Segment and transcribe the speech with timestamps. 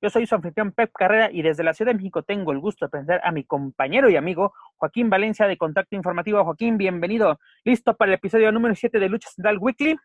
[0.00, 2.84] Yo soy su anfitrión Pep Carrera y desde la Ciudad de México tengo el gusto
[2.84, 6.44] de presentar a mi compañero y amigo Joaquín Valencia de Contacto Informativo.
[6.44, 7.38] Joaquín, bienvenido.
[7.64, 9.96] ¿Listo para el episodio número 7 de Lucha Central Weekly?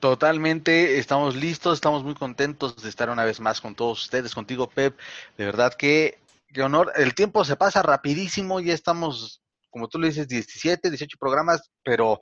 [0.00, 4.66] Totalmente, estamos listos, estamos muy contentos de estar una vez más con todos ustedes, contigo
[4.66, 4.98] Pep.
[5.36, 6.18] De verdad que,
[6.52, 6.90] qué honor.
[6.96, 12.18] El tiempo se pasa rapidísimo, ya estamos, como tú le dices, 17, 18 programas, pero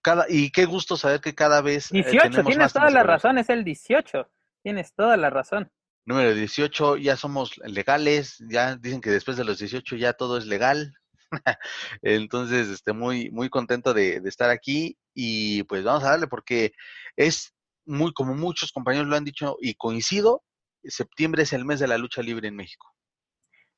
[0.00, 1.90] cada, y qué gusto saber que cada vez.
[1.90, 4.26] 18, eh, tienes toda la razón, es el 18.
[4.62, 5.70] Tienes toda la razón.
[6.06, 10.46] Número 18, ya somos legales, ya dicen que después de los 18 ya todo es
[10.46, 10.94] legal.
[12.02, 16.72] Entonces, este, muy, muy contento de, de, estar aquí y pues vamos a darle porque
[17.16, 20.42] es muy, como muchos compañeros lo han dicho y coincido,
[20.84, 22.92] septiembre es el mes de la lucha libre en México.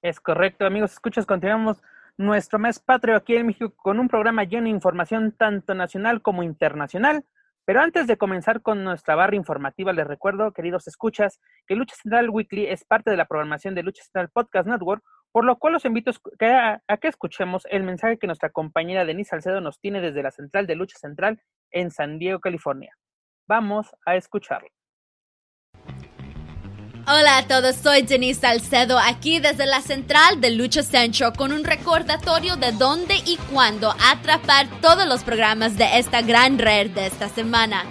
[0.00, 1.82] Es correcto, amigos, escuchas, continuamos
[2.16, 6.42] nuestro mes patrio aquí en México con un programa lleno de información tanto nacional como
[6.42, 7.24] internacional.
[7.64, 12.30] Pero antes de comenzar con nuestra barra informativa, les recuerdo, queridos escuchas, que Lucha Central
[12.30, 15.84] Weekly es parte de la programación de Lucha Central Podcast Network, por lo cual los
[15.84, 20.32] invito a, que escuchemos el mensaje que nuestra compañera Denise Salcedo nos tiene desde la
[20.32, 21.40] central de Lucha Central
[21.70, 22.94] en San Diego, California.
[23.48, 24.68] Vamos a escucharlo.
[27.04, 31.64] Hola a todos, soy Denise Salcedo aquí desde la central de Lucha Central con un
[31.64, 37.28] recordatorio de dónde y cuándo atrapar todos los programas de esta gran red de esta
[37.28, 37.82] semana.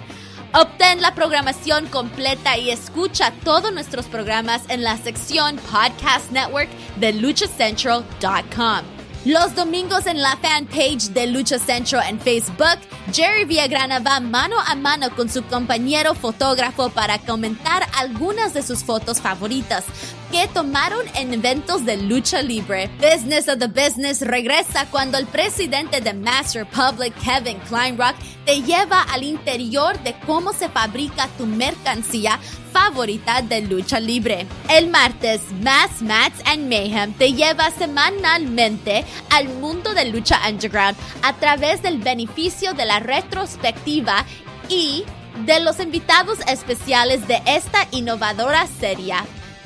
[0.54, 7.12] Obtén la programación completa y escucha todos nuestros programas en la sección Podcast Network de
[7.12, 9.01] luchacentral.com.
[9.24, 12.78] Los domingos en la fanpage de Lucha Central en Facebook,
[13.12, 18.82] Jerry Villagrana va mano a mano con su compañero fotógrafo para comentar algunas de sus
[18.82, 19.84] fotos favoritas
[20.32, 22.88] que tomaron en eventos de lucha libre.
[22.98, 28.16] Business of the Business regresa cuando el presidente de Master Public, Kevin Kleinrock,
[28.46, 32.40] te lleva al interior de cómo se fabrica tu mercancía
[32.72, 34.46] favorita de lucha libre.
[34.70, 41.34] El martes, Mass Mats and Mayhem te lleva semanalmente al mundo de lucha underground a
[41.34, 44.24] través del beneficio de la retrospectiva
[44.70, 45.04] y
[45.44, 49.16] de los invitados especiales de esta innovadora serie.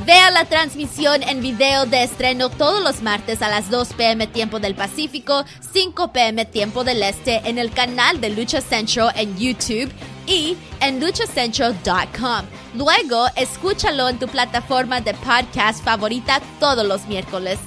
[0.04, 4.60] Vea la transmisión en video de estreno todos los martes a las 2 pm tiempo
[4.60, 9.90] del Pacífico, 5 pm tiempo del Este en el canal de Lucha Central en YouTube
[10.26, 12.44] y en luchacentral.com.
[12.74, 17.58] Luego, escúchalo en tu plataforma de podcast favorita todos los miércoles.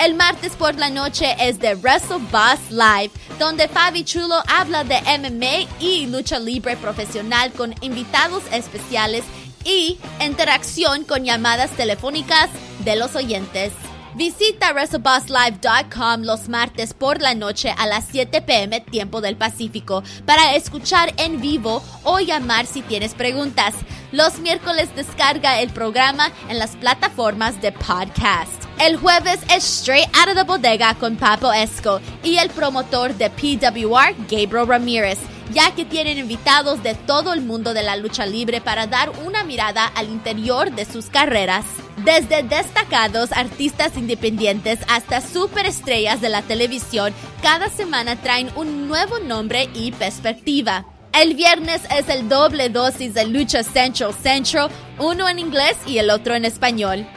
[0.00, 5.00] El martes por la noche es de Wrestle Boss Live, donde Fabi Chulo habla de
[5.00, 9.24] MMA y lucha libre profesional con invitados especiales
[9.68, 12.48] y interacción con llamadas telefónicas
[12.84, 13.72] de los oyentes.
[14.14, 20.56] Visita WrestleBossLive.com los martes por la noche a las 7 pm tiempo del Pacífico para
[20.56, 23.74] escuchar en vivo o llamar si tienes preguntas.
[24.10, 28.64] Los miércoles descarga el programa en las plataformas de podcast.
[28.80, 33.28] El jueves es Straight Out of the Bodega con Papo Esco y el promotor de
[33.28, 35.18] PWR, Gabriel Ramírez
[35.52, 39.44] ya que tienen invitados de todo el mundo de la lucha libre para dar una
[39.44, 41.64] mirada al interior de sus carreras.
[42.04, 47.12] Desde destacados artistas independientes hasta superestrellas de la televisión,
[47.42, 50.84] cada semana traen un nuevo nombre y perspectiva.
[51.20, 54.70] El viernes es el doble dosis de Lucha Central Central,
[55.00, 57.08] uno en inglés y el otro en español.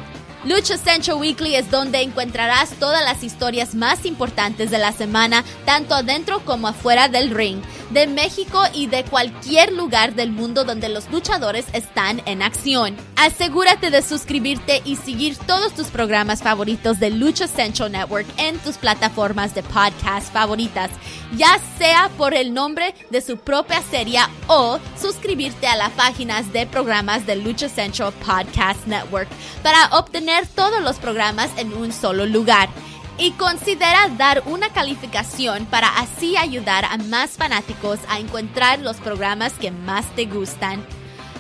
[0.44, 5.94] Lucha Central Weekly es donde encontrarás todas las historias más importantes de la semana, tanto
[5.94, 7.62] adentro como afuera del ring,
[7.92, 12.96] de México y de cualquier lugar del mundo donde los luchadores están en acción.
[13.18, 18.78] Asegúrate de suscribirte y seguir todos tus programas favoritos de Lucha Central Network en tus
[18.78, 20.90] plataformas de podcast favoritas,
[21.36, 26.66] ya sea por el nombre de su propia serie o suscribirte a las páginas de
[26.66, 29.28] programas de Lucha Central Podcast Network
[29.62, 32.70] para obtener todos los programas en un solo lugar.
[33.18, 39.54] Y considera dar una calificación para así ayudar a más fanáticos a encontrar los programas
[39.54, 40.84] que más te gustan.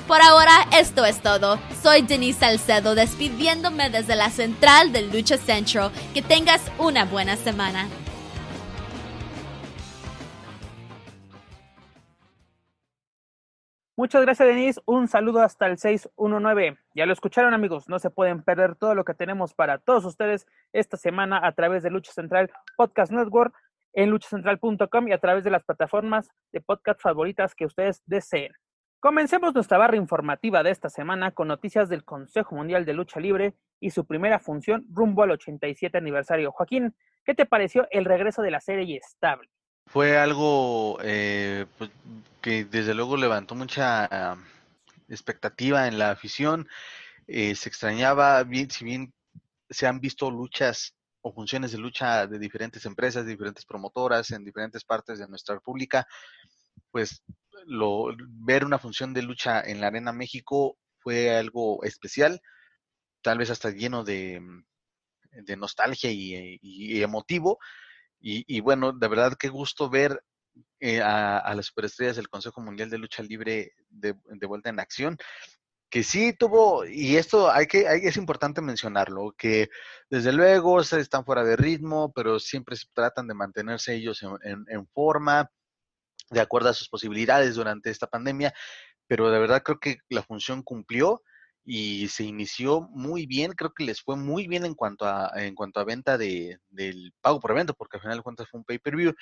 [0.07, 1.57] Por ahora, esto es todo.
[1.81, 5.91] Soy Denise Salcedo despidiéndome desde la central del Lucha Centro.
[6.13, 7.87] Que tengas una buena semana.
[14.01, 14.81] Muchas gracias, Denise.
[14.85, 16.75] Un saludo hasta el 619.
[16.95, 17.87] Ya lo escucharon, amigos.
[17.87, 21.83] No se pueden perder todo lo que tenemos para todos ustedes esta semana a través
[21.83, 23.53] de Lucha Central Podcast Network
[23.93, 28.51] en luchacentral.com y a través de las plataformas de podcast favoritas que ustedes deseen.
[28.99, 33.53] Comencemos nuestra barra informativa de esta semana con noticias del Consejo Mundial de Lucha Libre
[33.79, 36.51] y su primera función rumbo al 87 aniversario.
[36.51, 39.51] Joaquín, ¿qué te pareció el regreso de la serie estable?
[39.85, 41.91] Fue algo eh, pues,
[42.41, 44.37] que desde luego levantó mucha
[45.07, 46.67] expectativa en la afición.
[47.27, 49.13] Eh, se extrañaba, bien, si bien
[49.69, 54.43] se han visto luchas o funciones de lucha de diferentes empresas, de diferentes promotoras en
[54.43, 56.07] diferentes partes de nuestra república,
[56.89, 57.23] pues
[57.67, 62.41] lo, ver una función de lucha en la Arena México fue algo especial,
[63.21, 64.41] tal vez hasta lleno de,
[65.57, 67.59] nostalgia y, y emotivo,
[68.23, 70.23] y, bueno, de verdad qué gusto ver
[70.79, 74.15] eh, a, las superestrellas del Consejo Mundial de Lucha Libre de,
[74.47, 75.17] vuelta en acción.
[75.89, 79.69] Que sí tuvo, y esto hay que, hay, es importante mencionarlo, que
[80.09, 84.87] desde luego se están fuera de ritmo, pero siempre tratan de mantenerse ellos en, en
[84.87, 85.51] forma,
[86.29, 88.53] de acuerdo a sus posibilidades durante esta pandemia,
[89.07, 91.21] pero de verdad creo que la función cumplió
[91.63, 95.55] y se inició muy bien, creo que les fue muy bien en cuanto a, en
[95.55, 98.65] cuanto a venta de, del pago por evento, porque al final de cuentas fue un
[98.65, 99.13] pay-per-view,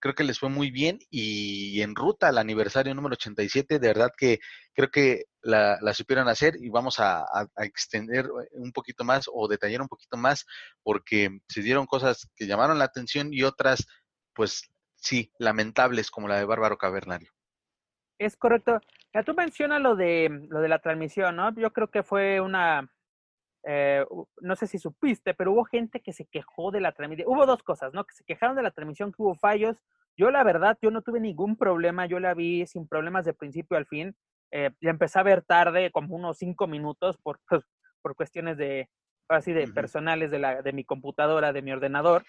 [0.00, 4.10] creo que les fue muy bien y en ruta al aniversario número 87, de verdad
[4.16, 4.38] que
[4.74, 7.24] creo que la, la supieron hacer y vamos a,
[7.58, 10.46] extender un poquito más o detallar un poquito más
[10.82, 13.86] porque se dieron cosas que llamaron la atención y otras,
[14.34, 17.30] pues sí, lamentables como la de Bárbaro Cavernario.
[18.18, 18.80] Es correcto.
[19.14, 21.54] Ya tú mencionas lo de, lo de la transmisión, ¿no?
[21.54, 22.90] Yo creo que fue una,
[23.64, 24.04] eh,
[24.40, 27.28] no sé si supiste, pero hubo gente que se quejó de la transmisión.
[27.28, 28.04] Hubo dos cosas, ¿no?
[28.04, 29.76] Que se quejaron de la transmisión, que hubo fallos.
[30.16, 33.76] Yo la verdad, yo no tuve ningún problema, yo la vi sin problemas de principio
[33.76, 34.16] al fin.
[34.50, 37.64] Eh, ya empecé a ver tarde, como unos cinco minutos, por, pues,
[38.02, 38.88] por cuestiones de,
[39.28, 42.24] así de personales de, la, de mi computadora, de mi ordenador.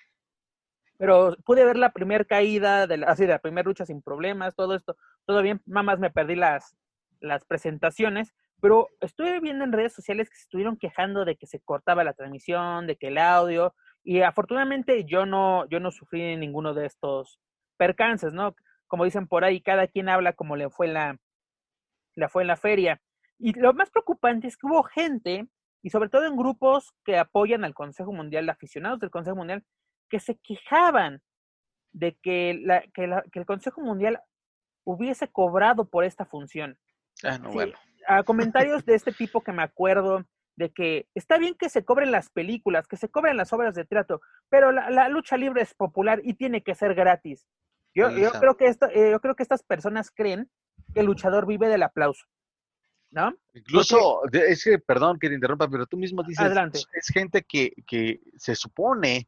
[0.97, 4.55] Pero pude ver la primera caída, de la, así de la primera lucha sin problemas,
[4.55, 5.61] todo esto, todo bien.
[5.65, 6.75] Mamás me perdí las,
[7.21, 11.59] las presentaciones, pero estuve viendo en redes sociales que se estuvieron quejando de que se
[11.59, 13.73] cortaba la transmisión, de que el audio,
[14.03, 17.39] y afortunadamente yo no, yo no sufrí ninguno de estos
[17.77, 18.55] percances, ¿no?
[18.87, 21.17] Como dicen por ahí, cada quien habla como le fue la,
[22.15, 23.01] la fue en la feria.
[23.37, 25.47] Y lo más preocupante es que hubo gente,
[25.81, 29.63] y sobre todo en grupos que apoyan al Consejo Mundial, aficionados del Consejo Mundial,
[30.09, 31.21] que se quejaban
[31.91, 34.19] de que, la, que, el Consejo Mundial
[34.83, 36.77] hubiese cobrado por esta función.
[37.23, 37.73] Ah, no, bueno.
[38.09, 40.25] A comentarios de este tipo que me acuerdo
[40.55, 43.85] de que está bien que se cobren las películas, que se cobren las obras de
[43.85, 44.19] teatro,
[44.49, 47.47] pero la, lucha libre es popular y tiene que ser gratis.
[47.95, 50.49] Yo, yo creo que esto, eh, yo creo que estas personas creen
[50.93, 52.25] que el luchador vive del aplauso.
[53.11, 53.33] ¿No?
[53.53, 56.79] Incluso, es que, perdón que te interrumpa, pero tú mismo dices, Adelante.
[56.93, 59.27] es gente que, que se supone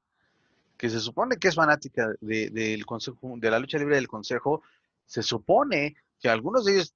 [0.81, 4.63] que se supone que es fanática de, del consejo, de la lucha libre del consejo,
[5.05, 6.95] se supone que algunos de ellos,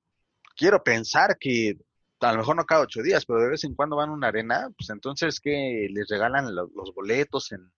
[0.55, 1.77] quiero pensar que
[2.19, 4.27] a lo mejor no cada ocho días, pero de vez en cuando van a una
[4.27, 7.71] arena, pues entonces que les regalan los, boletos en,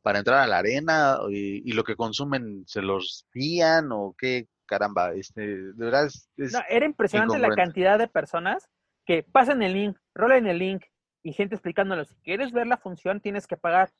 [0.00, 5.12] para entrar a la arena y, lo que consumen se los fían o qué caramba,
[5.12, 8.70] este, de verdad es, no, era impresionante la cantidad de personas
[9.04, 10.84] que pasan el link, rolan el link
[11.22, 13.92] y gente explicándolos, si quieres ver la función tienes que pagar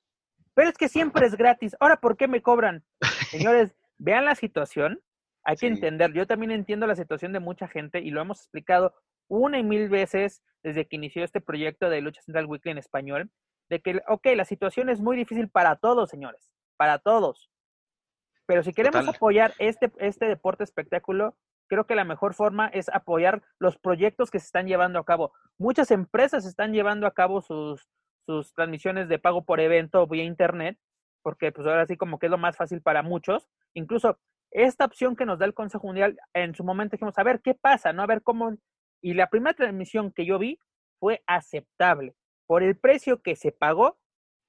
[0.54, 1.76] pero es que siempre es gratis.
[1.80, 2.84] Ahora, ¿por qué me cobran?
[3.30, 5.00] Señores, vean la situación.
[5.44, 6.12] Hay que entender.
[6.12, 8.94] Yo también entiendo la situación de mucha gente y lo hemos explicado
[9.28, 13.30] una y mil veces desde que inició este proyecto de Lucha Central Weekly en español,
[13.68, 17.50] de que, ok, la situación es muy difícil para todos, señores, para todos.
[18.46, 21.36] Pero si queremos apoyar este, este deporte espectáculo,
[21.68, 25.32] creo que la mejor forma es apoyar los proyectos que se están llevando a cabo.
[25.56, 27.88] Muchas empresas están llevando a cabo sus,
[28.26, 30.76] sus transmisiones de pago por evento vía internet,
[31.22, 33.48] porque pues ahora sí como que es lo más fácil para muchos.
[33.74, 34.18] Incluso
[34.50, 37.54] esta opción que nos da el Consejo Mundial, en su momento dijimos, a ver qué
[37.54, 38.02] pasa, ¿no?
[38.02, 38.56] A ver cómo...
[39.02, 40.58] Y la primera transmisión que yo vi
[40.98, 42.14] fue aceptable.
[42.46, 43.98] Por el precio que se pagó,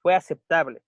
[0.02, 0.82] fue aceptable.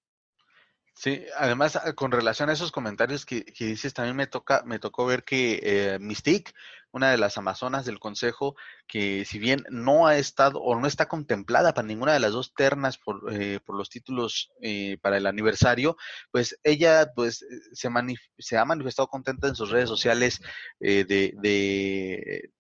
[0.96, 5.06] Sí, además ah, con relación a esos comentarios que, dices, también me toca, me tocó
[5.06, 6.54] ver que eh, Mystique,
[6.92, 8.56] una de las amazonas del consejo,
[8.88, 12.54] que si bien no ha estado o no está contemplada para ninguna de las dos
[12.54, 15.98] ternas por, eh, por los títulos eh, para el aniversario,
[16.32, 17.90] pues ella pues eh, se,
[18.38, 20.42] se ha manifestado contenta en sus redes sociales
[20.80, 22.52] eh, de, de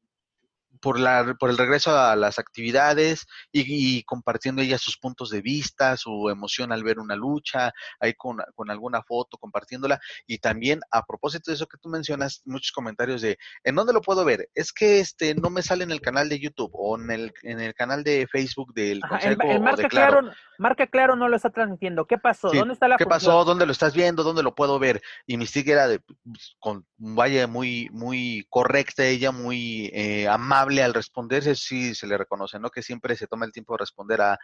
[0.83, 5.95] por, la, por el regreso a las actividades y, compartiendo ella sus puntos de vista,
[5.95, 7.71] su emoción al ver una lucha,
[8.01, 10.01] ahí con, con, alguna foto, compartiéndola.
[10.27, 14.01] Y también, a propósito de eso que tú mencionas, muchos comentarios de, ¿en dónde lo
[14.01, 14.49] puedo ver?
[14.53, 17.61] Es que este no me sale en el canal de YouTube o en el, en
[17.61, 20.31] el canal de Facebook del Consejo el, marca claro.
[20.59, 22.05] Marca Claro no lo está transmitiendo.
[22.05, 22.51] ¿Qué pasó?
[22.51, 23.43] ¿Dónde está la ¿Qué pasó?
[23.43, 24.23] ¿Dónde lo estás viendo?
[24.23, 25.01] ¿Dónde lo puedo ver?
[25.25, 30.93] Y Mystique era de, pues, con, vaya, muy, muy correcta ella, muy eh, amable al
[30.93, 32.69] responder, sí se le reconoce, ¿no?
[32.69, 34.37] Que siempre se toma el tiempo de responder a,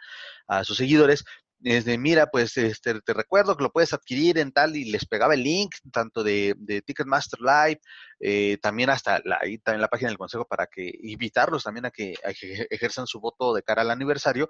[0.64, 1.24] sus seguidores.
[1.62, 5.06] Es de, mira, pues este, te recuerdo que lo puedes adquirir en tal, y les
[5.06, 6.54] pegaba el link, tanto de,
[6.86, 7.80] Ticketmaster Live,
[8.20, 11.90] eh, también hasta la, ahí también la página del consejo para que invitarlos también a
[11.90, 14.48] que, a que ejerzan su voto de cara al aniversario.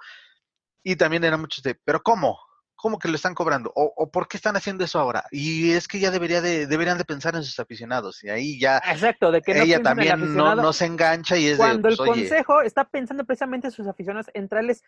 [0.83, 2.39] Y también eran muchos de, ¿pero cómo?
[2.81, 3.71] ¿Cómo que lo están cobrando?
[3.75, 5.25] ¿O, por qué están haciendo eso ahora?
[5.31, 8.25] Y es que ya debería de, deberían de pensar en sus aficionados.
[8.25, 11.97] Y ahí ya Exacto, de que ella también no, se engancha y es Cuando de,
[11.97, 14.83] pues, el consejo está pensando precisamente en sus aficionados, entrarles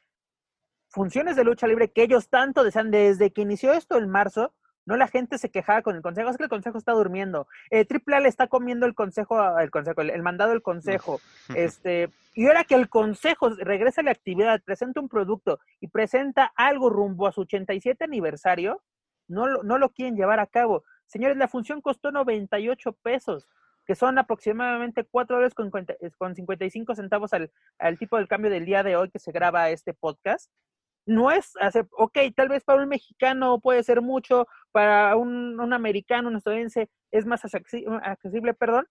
[0.88, 4.54] funciones de lucha libre que ellos tanto desean desde que inició esto en marzo,
[4.84, 7.46] no la gente se quejaba con el consejo, es que el consejo está durmiendo.
[7.70, 11.20] Eh, Triple A le está comiendo el consejo, el consejo, el, mandado del consejo.
[11.56, 16.52] este, y ahora que el consejo regresa a la actividad, presenta un producto y presenta
[16.56, 18.82] algo rumbo a su 87 aniversario,
[19.28, 20.84] no lo, no lo quieren llevar a cabo.
[21.06, 23.46] Señores, la función costó 98 pesos,
[23.86, 28.64] que son aproximadamente 4 dólares con, con 55 centavos al, al tipo del cambio del
[28.64, 30.50] día de hoy que se graba este podcast
[31.06, 36.28] no es, hacer, ok, tal vez para un mexicano puede ser mucho, para un, americano,
[36.28, 38.86] un estadounidense es más accesible, perdón,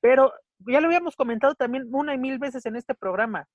[0.00, 3.46] pero ya lo habíamos comentado también una y mil veces en este programa.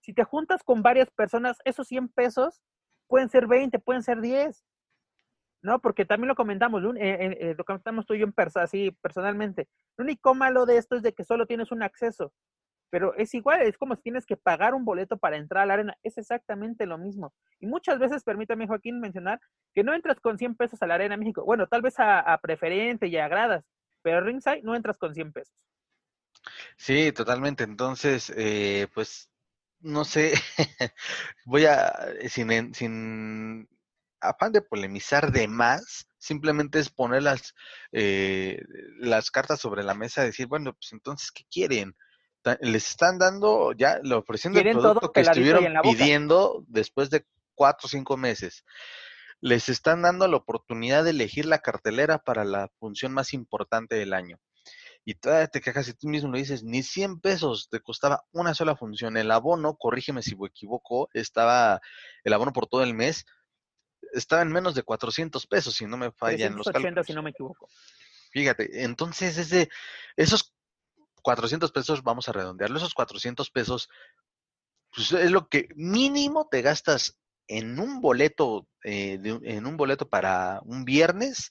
[0.00, 2.62] Si te juntas con varias personas, esos 100 pesos
[3.08, 4.64] pueden ser 20, pueden ser 10.
[5.62, 5.80] ¿no?
[5.80, 9.68] Porque también lo comentamos, eh, eh, eh, lo comentamos tú y yo en así personalmente.
[9.96, 12.32] Lo único malo de esto es de que solo tienes un acceso
[12.90, 15.74] pero es igual, es como si tienes que pagar un boleto para entrar a la
[15.74, 17.32] arena, es exactamente lo mismo.
[17.60, 19.40] Y muchas veces, permítame Joaquín mencionar,
[19.74, 23.08] que no entras con 100 pesos a la arena México, bueno, tal vez a, preferente
[23.08, 23.64] y a gradas,
[24.02, 25.54] pero ringside no entras con 100 pesos.
[26.76, 27.64] Sí, totalmente.
[27.64, 29.30] Entonces, eh, pues,
[29.80, 30.32] no sé,
[31.44, 31.92] voy a,
[32.28, 33.68] sin, sin
[34.20, 37.54] afán de polemizar de más, simplemente es poner las,
[37.92, 38.62] eh,
[38.98, 41.94] las cartas sobre la mesa, decir, bueno, pues entonces, ¿qué quieren?
[42.60, 47.88] Les están dando ya, le ofreciendo el producto que estuvieron pidiendo después de cuatro o
[47.88, 48.64] cinco meses.
[49.40, 54.14] Les están dando la oportunidad de elegir la cartelera para la función más importante del
[54.14, 54.38] año.
[55.04, 58.54] Y todavía te quejas si tú mismo lo dices, ni 100 pesos te costaba una
[58.54, 59.16] sola función.
[59.16, 61.80] El abono, corrígeme si me equivoco, estaba,
[62.24, 63.24] el abono por todo el mes,
[64.12, 67.06] estaba en menos de 400 pesos, si no me fallan los cálculos.
[67.06, 67.68] si no me equivoco.
[68.32, 69.70] Fíjate, entonces ese,
[70.16, 70.55] esos
[71.26, 73.88] 400 pesos, vamos a redondearlo, esos 400 pesos,
[74.94, 77.18] pues es lo que mínimo te gastas
[77.48, 81.50] en un boleto, eh, en un boleto para un viernes,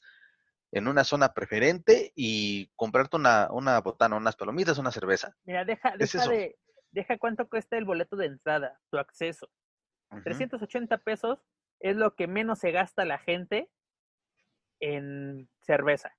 [0.72, 5.36] en una zona preferente y comprarte una, una botana, unas palomitas, una cerveza.
[5.44, 6.58] Mira, deja, deja, de,
[6.92, 9.50] deja cuánto cuesta el boleto de entrada, tu acceso.
[10.24, 11.40] 380 pesos
[11.82, 13.70] es lo que menos se gasta la gente
[14.80, 16.16] en cerveza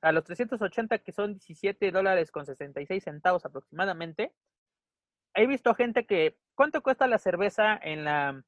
[0.00, 4.32] a los 380 que son 17 dólares con 66 centavos aproximadamente.
[5.34, 8.42] He visto gente que, ¿cuánto cuesta la cerveza en la,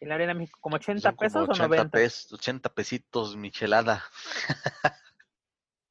[0.00, 0.58] en la Arena México?
[0.60, 1.98] ¿Como 80 pesos o 90?
[2.32, 4.02] 80 pesitos michelada.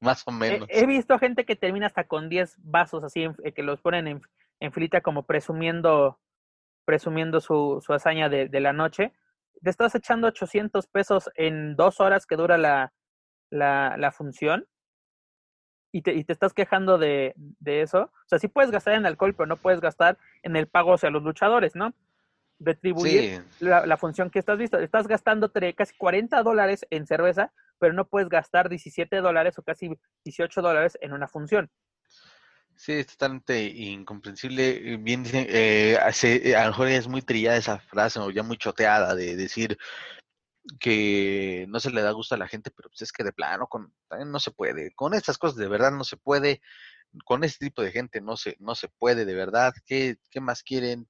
[0.00, 0.68] Más o menos.
[0.70, 4.20] He, visto gente que termina hasta con 10 vasos así, eh, que los ponen en,
[4.60, 6.18] en filita como presumiendo
[6.84, 9.12] presumiendo su, su hazaña de, de, la noche.
[9.62, 12.92] Te estás echando 800 pesos en dos horas que dura la,
[13.50, 14.66] la, la función
[15.92, 18.04] y te, y te estás quejando de, de, eso.
[18.04, 21.10] O sea, sí puedes gastar en alcohol, pero no puedes gastar en el pago hacia
[21.10, 21.94] los luchadores, ¿no?
[22.58, 24.78] Retribuir la, la, función que estás visto.
[24.78, 29.90] Estás gastando casi 40 dólares en cerveza, pero no puedes gastar 17 dólares o casi
[30.24, 31.70] 18 dólares en una función.
[32.76, 34.96] Sí, es totalmente incomprensible.
[34.96, 39.36] Bien eh, a lo mejor es muy trillada esa frase o ya muy choteada de
[39.36, 39.78] decir,
[40.78, 43.66] que no se le da gusto a la gente, pero pues es que de plano
[43.66, 43.92] con,
[44.26, 44.92] no se puede.
[44.94, 46.60] Con estas cosas de verdad no se puede.
[47.24, 49.74] Con este tipo de gente no se, no se puede de verdad.
[49.86, 51.08] ¿Qué, qué más quieren?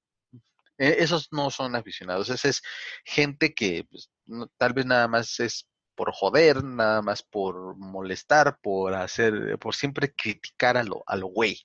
[0.77, 2.29] E, esos no son aficionados.
[2.29, 2.61] Esa es
[3.05, 4.11] gente que pues,
[4.57, 10.13] tal vez nada más es por joder, nada más por molestar, por hacer, por siempre
[10.13, 11.59] criticar a lo, a lo güey.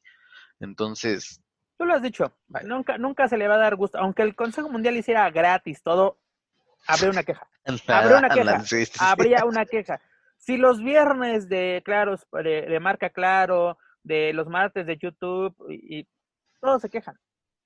[0.61, 1.43] Entonces.
[1.79, 4.69] Tú lo has dicho, nunca, nunca se le va a dar gusto, aunque el Consejo
[4.69, 6.19] Mundial hiciera gratis todo,
[6.89, 7.49] habría una queja.
[7.87, 8.65] Habría una queja.
[9.01, 10.01] Habría una queja.
[10.39, 16.09] Si los viernes de Claros, de, marca Claro, de los martes de YouTube, y,
[16.61, 17.17] todos se quejan,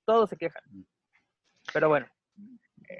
[0.04, 0.62] todos se quejan.
[1.72, 2.06] Pero bueno,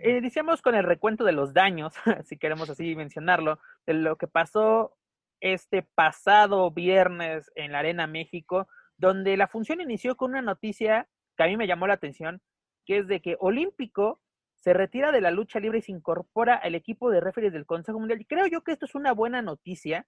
[0.05, 1.93] iniciamos con el recuento de los daños,
[2.25, 4.97] si queremos así mencionarlo, de lo que pasó
[5.41, 11.43] este pasado viernes en la Arena México, donde la función inició con una noticia que
[11.43, 12.41] a mí me llamó la atención,
[12.87, 14.22] que es de que Olímpico
[14.63, 17.99] se retira de la lucha libre y se incorpora al equipo de referees del Consejo
[17.99, 18.21] Mundial.
[18.21, 20.07] Y creo yo que esto es una buena noticia,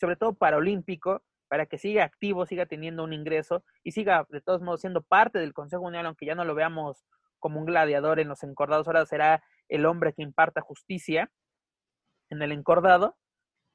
[0.00, 4.40] sobre todo para Olímpico, para que siga activo, siga teniendo un ingreso y siga de
[4.40, 7.04] todos modos siendo parte del Consejo Mundial, aunque ya no lo veamos
[7.38, 11.30] como un gladiador en los encordados, ahora será el hombre que imparta justicia
[12.30, 13.18] en el encordado.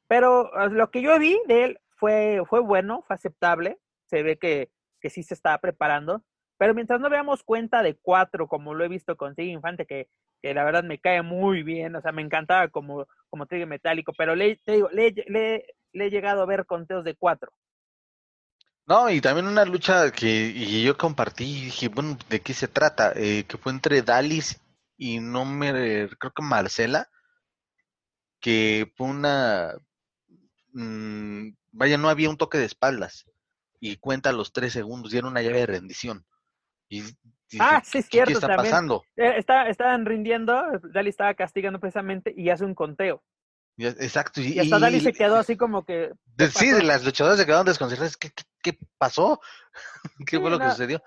[0.08, 4.40] Pero ah, lo que yo vi de él fue, fue bueno, fue aceptable, se ve
[4.40, 6.24] que, que sí se está preparando,
[6.58, 10.08] pero mientras no veamos cuenta de cuatro, como lo he visto con Tigre Infante, que,
[10.42, 14.36] que la verdad me cae muy bien, o sea, me encantaba como, como Metálico, pero
[14.36, 17.52] le, te digo, le, le, le he llegado a ver conteos de cuatro.
[18.88, 22.68] No, y también una lucha que y yo compartí y dije, bueno, ¿de qué se
[22.68, 23.14] trata?
[23.16, 24.62] Eh, que fue entre Dalis
[24.96, 27.10] y no me, creo que Marcela,
[28.40, 29.74] que fue una,
[30.74, 33.26] mm, vaya, no había un toque de espaldas
[33.80, 36.26] y cuenta los tres segundos y era una llave de rendición.
[36.90, 37.04] Y,
[37.60, 38.32] ah, sí, es cierto.
[38.32, 39.04] ¿Qué está pasando?
[39.16, 40.62] Eh, está, estaban rindiendo,
[40.94, 43.24] Dalis estaba castigando precisamente y hace un conteo.
[43.78, 44.42] Exacto.
[44.42, 46.12] Y, hasta Dali se quedó así como que.
[46.54, 48.16] sí, las luchadoras se quedaron desconcertadas.
[48.16, 49.40] ¿Qué, qué, pasó?
[50.28, 51.02] ¿Qué fue lo que sucedió?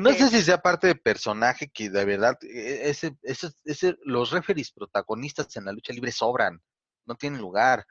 [0.00, 2.36] no sé si sea parte de personaje que de verdad.
[2.42, 6.60] E, ese, ese, ese, los referees protagonistas en la lucha libre sobran.
[7.06, 7.86] No tienen lugar.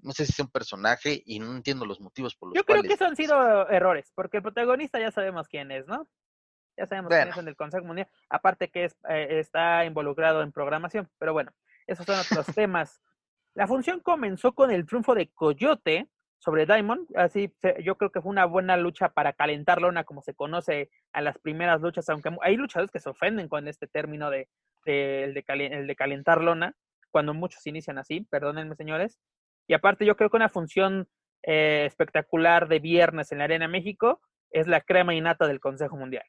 [0.00, 2.82] No sé si es un personaje y no entiendo los motivos por los Yo creo
[2.82, 6.08] que eso han sido errores, porque el protagonista ya sabemos quién es, ¿no?
[6.78, 8.08] Ya sabemos quién es en el Consejo Mundial.
[8.30, 11.08] Aparte que es, eh, está involucrado en programación.
[11.18, 11.50] Pero bueno,
[11.86, 13.02] esos son otros temas.
[13.54, 16.08] La función comenzó con el triunfo de Coyote
[16.38, 20.34] sobre Diamond, así yo creo que fue una buena lucha para calentar lona como se
[20.34, 24.48] conoce a las primeras luchas, aunque hay luchadores que se ofenden con este término de,
[24.84, 26.76] el, de calentar lona,
[27.10, 29.18] cuando muchos inician así, perdónenme señores.
[29.66, 31.08] Y aparte yo creo que una función
[31.42, 36.24] eh, espectacular de viernes en la Arena México es la crema innata del Consejo Mundial.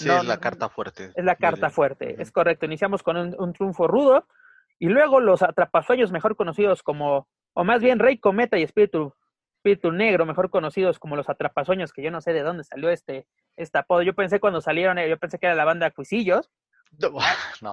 [0.00, 1.12] Sí, es la carta fuerte.
[1.14, 2.66] Es la carta fuerte, es correcto.
[2.66, 4.26] Iniciamos con un triunfo rudo,
[4.80, 9.14] y luego los atrapasueños, mejor conocidos como, o más bien Rey Cometa y Espíritu,
[9.58, 13.26] Espíritu Negro, mejor conocidos como los atrapasueños, que yo no sé de dónde salió este,
[13.56, 14.00] este apodo.
[14.00, 16.50] Yo pensé cuando salieron, yo pensé que era la banda Cuisillos.
[16.98, 17.12] No,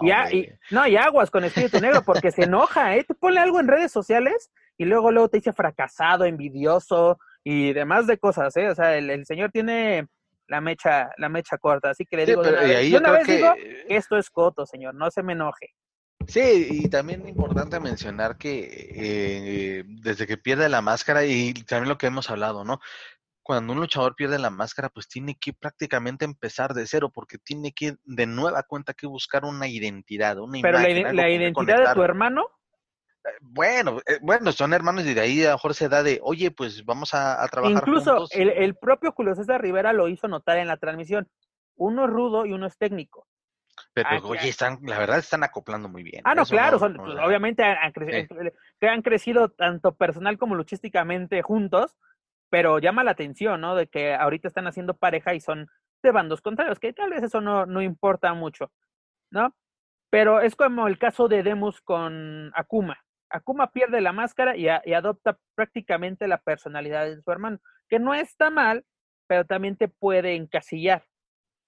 [0.33, 3.05] y, no, y aguas con Espíritu Negro porque se enoja, ¿eh?
[3.05, 8.05] Tú ponle algo en redes sociales y luego luego te dice fracasado, envidioso y demás
[8.05, 8.67] de cosas, ¿eh?
[8.67, 10.09] O sea, el, señor tiene
[10.47, 13.53] la mecha, la mecha corta, así que le digo, yo una vez digo,
[13.89, 15.73] esto es coto, señor, no se me enoje.
[16.27, 21.97] Sí, y también importante mencionar que eh, desde que pierde la máscara, y también lo
[21.97, 22.79] que hemos hablado, ¿no?
[23.43, 27.71] Cuando un luchador pierde la máscara, pues tiene que prácticamente empezar de cero, porque tiene
[27.71, 32.03] que de nueva cuenta que buscar una identidad, una Pero la, la identidad de tu
[32.03, 32.47] hermano.
[33.41, 36.51] Bueno, eh, bueno, son hermanos y de ahí a lo mejor se da de, oye,
[36.51, 40.67] pues vamos a, trabajar Incluso El, el propio Julio César Rivera lo hizo notar en
[40.67, 41.27] la transmisión.
[41.75, 43.27] Uno es rudo y uno es técnico.
[43.93, 46.21] Pero, ah, oye, están, la verdad están acoplando muy bien.
[46.23, 51.95] Ah, no, claro, pues, obviamente han, crecido, han crecido tanto personal como luchísticamente juntos,
[52.49, 53.75] pero llama la atención, ¿no?
[53.75, 55.69] De que ahorita están haciendo pareja y son
[56.03, 58.71] de bandos contrarios, que tal vez eso no, no importa mucho,
[59.31, 59.55] ¿no?
[60.09, 63.03] Pero es como el caso de Demus con Akuma.
[63.29, 67.59] Akuma pierde la máscara y, y, adopta prácticamente la personalidad de su hermano,
[67.89, 68.85] que no está mal,
[69.27, 71.03] pero también te puede encasillar.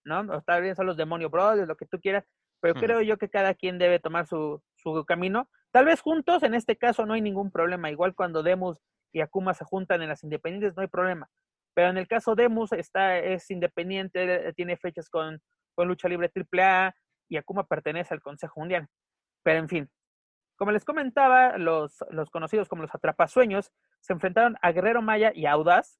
[0.05, 0.37] ¿no?
[0.37, 2.25] Está bien, son los demonios brothers, lo que tú quieras,
[2.61, 5.49] pero creo yo que cada quien debe tomar su, su camino.
[5.71, 9.53] Tal vez juntos, en este caso no hay ningún problema, igual cuando Demus y Akuma
[9.53, 11.29] se juntan en las independientes no hay problema.
[11.73, 15.41] Pero en el caso de Demus está, es independiente, tiene fechas con,
[15.75, 16.93] con Lucha Libre AAA
[17.29, 18.87] y Akuma pertenece al Consejo Mundial.
[19.43, 19.89] Pero en fin,
[20.59, 25.45] como les comentaba, los, los conocidos como los Atrapasueños se enfrentaron a Guerrero Maya y
[25.45, 25.99] Audaz,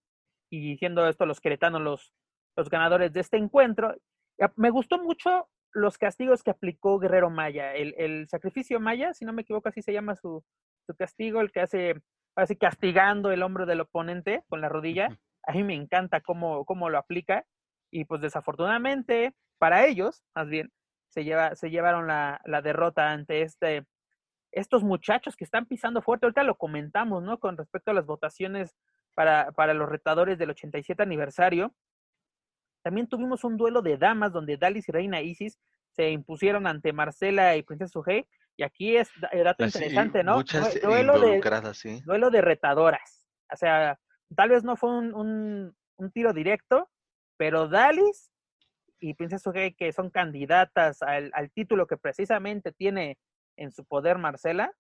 [0.52, 2.14] y siendo esto los queretanos los,
[2.58, 3.96] los ganadores de este encuentro.
[4.58, 7.74] Me gustó mucho los castigos que aplicó Guerrero Maya.
[7.74, 10.44] El, sacrificio Maya, si no me equivoco, así se llama su,
[10.98, 12.02] castigo, el que hace
[12.36, 15.18] así castigando el hombro del oponente con la rodilla.
[15.44, 17.46] A mí me encanta cómo, cómo lo aplica.
[17.92, 20.70] Y pues desafortunadamente, para ellos, más bien,
[21.10, 23.86] se, lleva, se llevaron la, derrota ante este
[24.52, 27.40] estos muchachos que están pisando fuerte, ahorita lo comentamos, ¿no?
[27.40, 28.76] Con respecto a las votaciones
[29.14, 31.74] para, para los retadores del 87 aniversario.
[32.84, 35.60] También tuvimos un duelo de damas donde Dalis y Reina Isis
[35.92, 38.26] se impusieron ante Marcela y Princesa Sujei.
[38.56, 39.10] Y aquí es
[39.44, 40.44] dato interesante, ¿no?
[40.84, 41.42] duelo, de,
[42.06, 43.26] duelo de retadoras.
[43.52, 43.98] O sea,
[44.36, 46.90] tal vez no fue un, un, tiro directo,
[47.38, 48.32] pero Dalis
[49.00, 53.18] y Princesa Sujei, que son candidatas al, al título que precisamente tiene
[53.60, 54.72] en su poder Marcela,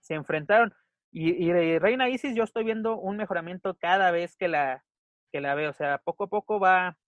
[0.00, 0.74] se enfrentaron.
[1.12, 4.84] Y, Reina Isis, yo estoy viendo un mejoramiento cada vez que la,
[5.32, 5.70] que la veo.
[5.70, 6.98] O sea, poco a poco va,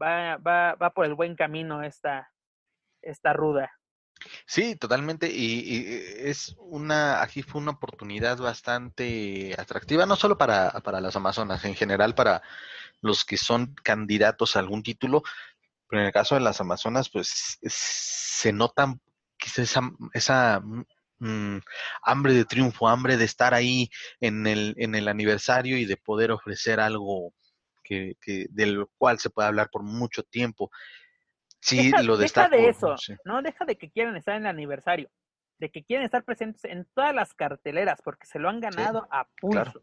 [0.00, 2.30] va, va, va por el buen camino esta,
[3.02, 3.72] esta ruda.
[4.46, 5.28] Sí, totalmente.
[5.32, 5.84] Y,
[6.18, 11.74] es una, aquí fue una oportunidad bastante atractiva, no solo para, para las Amazonas, en
[11.74, 12.42] general para
[13.00, 15.22] los que son candidatos a algún título,
[15.88, 19.00] pero en el caso de las Amazonas, pues se notan
[19.40, 19.80] quizás esa,
[20.12, 20.60] esa
[21.18, 21.58] mm,
[22.02, 26.30] hambre de triunfo, hambre de estar ahí en el, en el aniversario y de poder
[26.30, 27.32] ofrecer algo
[27.82, 30.70] que, que del cual se puede hablar por mucho tiempo.
[31.60, 35.10] Sí, lo Deja de eso, no deja de que quieran estar en el aniversario,
[35.58, 39.28] de que quieren estar presentes en todas las carteleras porque se lo han ganado a
[39.40, 39.82] pulso.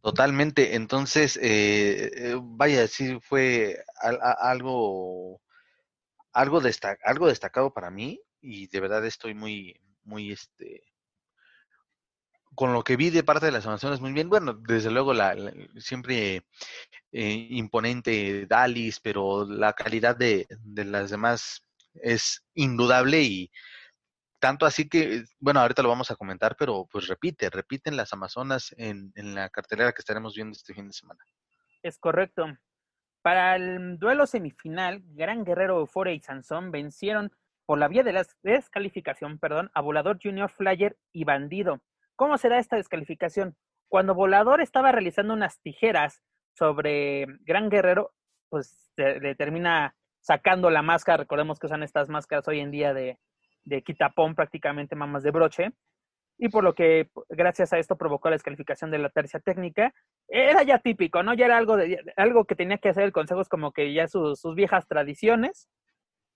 [0.00, 3.82] Totalmente, entonces, eh, eh, vaya, sí fue
[4.38, 5.40] algo
[6.34, 6.60] algo,
[7.04, 10.84] algo destacado para mí y de verdad estoy muy, muy, este,
[12.54, 14.28] con lo que vi de parte de las Amazonas muy bien.
[14.28, 15.36] Bueno, desde luego la,
[15.78, 16.44] siempre
[17.12, 23.50] eh, imponente Dalis, pero la calidad de, de, las demás es indudable y
[24.40, 28.74] tanto así que, bueno, ahorita lo vamos a comentar, pero pues repite, repiten las Amazonas
[28.76, 31.24] en, en la cartelera que estaremos viendo este fin de semana.
[31.82, 32.46] Es correcto.
[33.24, 37.32] Para el duelo semifinal, Gran Guerrero, Euforia y Sansón vencieron
[37.64, 41.80] por la vía de la descalificación, perdón, a Volador Junior, Flyer y Bandido.
[42.16, 43.56] ¿Cómo será esta descalificación?
[43.88, 48.12] Cuando Volador estaba realizando unas tijeras sobre Gran Guerrero,
[48.50, 51.16] pues le termina sacando la máscara.
[51.16, 53.18] Recordemos que usan estas máscaras hoy en día de,
[53.64, 55.72] de quitapón, prácticamente mamas de broche
[56.36, 59.94] y por lo que gracias a esto provocó la descalificación de la tercia técnica.
[60.28, 61.34] Era ya típico, ¿no?
[61.34, 64.08] Ya era algo, de, algo que tenía que hacer el Consejo, es como que ya
[64.08, 65.68] sus, viejas tradiciones,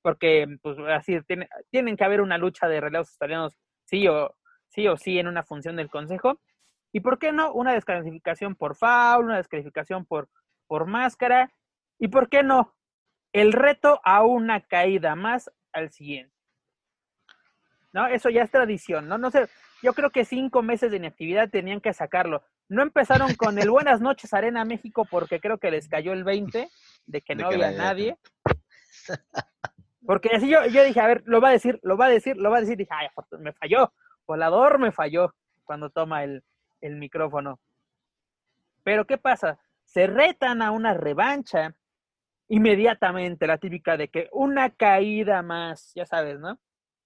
[0.03, 4.35] porque pues así tiene, tienen que haber una lucha de relevos australianos sí o,
[4.69, 6.41] sí o sí en una función del Consejo.
[6.93, 7.53] ¿Y por qué no?
[7.53, 10.29] Una descalificación por foul, una descalificación por,
[10.67, 11.53] por máscara,
[11.99, 12.75] y por qué no?
[13.33, 16.35] El reto a una caída más al siguiente.
[17.93, 18.07] ¿No?
[18.07, 19.19] Eso ya es tradición, ¿no?
[19.19, 19.49] No sé,
[19.83, 22.43] yo creo que cinco meses de inactividad tenían que sacarlo.
[22.69, 26.69] No empezaron con el Buenas noches Arena México porque creo que les cayó el 20
[27.07, 28.17] de que no había nadie.
[30.05, 32.37] Porque así yo, yo dije, a ver, lo va a decir, lo va a decir,
[32.37, 32.79] lo va a decir.
[32.79, 33.09] Dije, ay,
[33.41, 33.93] me falló.
[34.27, 36.43] Volador me falló cuando toma el,
[36.81, 37.61] el micrófono.
[38.83, 39.59] Pero ¿qué pasa?
[39.85, 41.75] Se retan a una revancha
[42.49, 46.59] inmediatamente, la típica de que una caída más, ya sabes, ¿no?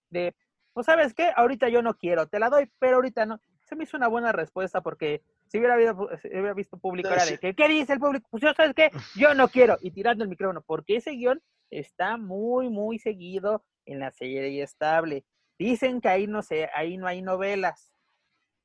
[0.08, 0.34] De
[0.72, 3.40] pues sabes qué, ahorita yo no quiero, te la doy, pero ahorita no.
[3.64, 7.38] Se me hizo una buena respuesta porque si hubiera, habido, hubiera visto público era de
[7.38, 8.26] que, ¿qué dice el público?
[8.30, 8.90] Pues yo, ¿sabes qué?
[9.16, 9.78] Yo no quiero.
[9.80, 15.24] Y tirando el micrófono, porque ese guion está muy, muy seguido en la serie estable.
[15.58, 17.92] Dicen que ahí no sé, ahí no hay novelas,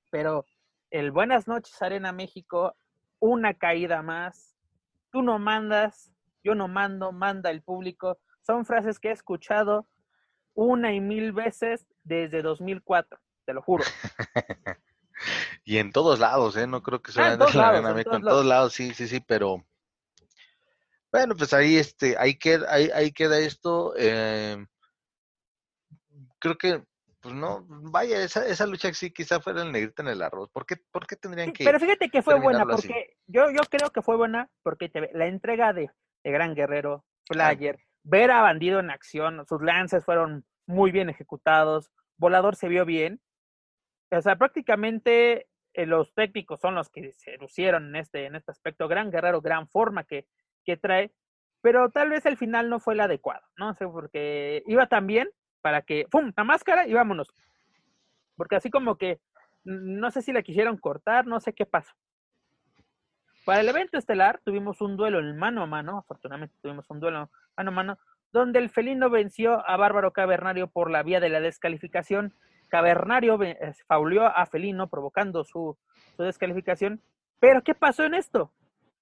[0.10, 0.46] pero
[0.90, 2.76] el Buenas noches Arena México,
[3.20, 4.56] una caída más,
[5.12, 6.12] tú no mandas,
[6.44, 8.18] yo no mando, manda el público.
[8.42, 9.88] Son frases que he escuchado
[10.58, 13.84] una y mil veces desde 2004, te lo juro.
[15.64, 16.66] y en todos lados, ¿eh?
[16.66, 18.74] No creo que sea ah, en, todos lados, en, todos, lados.
[18.74, 19.64] sí, sí, sí, pero
[21.12, 23.94] bueno, pues ahí este, ahí queda, ahí, queda esto.
[23.98, 24.66] Eh,
[26.40, 26.84] creo que,
[27.22, 30.50] pues no, vaya, esa, esa lucha sí quizá fuera el negrito en el arroz.
[30.50, 31.66] ¿Por qué, por qué tendrían que?
[31.66, 35.28] Pero fíjate que fue buena, porque yo, yo creo que fue buena porque te, la
[35.28, 35.92] entrega de,
[36.24, 41.92] de Gran Guerrero, Flyer, ver a Bandido en acción, sus lances fueron muy bien ejecutados,
[42.18, 43.22] Volador se vio bien,
[44.12, 48.52] o sea, prácticamente eh, los técnicos son los que se lucieron en este, en este
[48.52, 50.26] aspecto, gran guerrero, gran forma que,
[50.64, 51.12] que trae,
[51.62, 55.30] pero tal vez el final no fue el adecuado, no sé, porque iba tan bien
[55.62, 57.34] para que, ¡pum!, la máscara y vámonos.
[58.38, 59.20] Porque así como que,
[59.66, 61.92] no sé si la quisieron cortar, no sé qué pasó.
[63.44, 67.30] Para el evento estelar tuvimos un duelo en mano a mano, afortunadamente tuvimos un duelo
[67.58, 68.00] mano a mano,
[68.32, 72.34] donde el felino venció a Bárbaro Cavernario por la vía de la descalificación.
[72.70, 75.78] Cavernario eh, fauleó a Felino provocando su,
[76.18, 77.02] descalificación.
[77.40, 78.52] Pero ¿qué pasó en esto?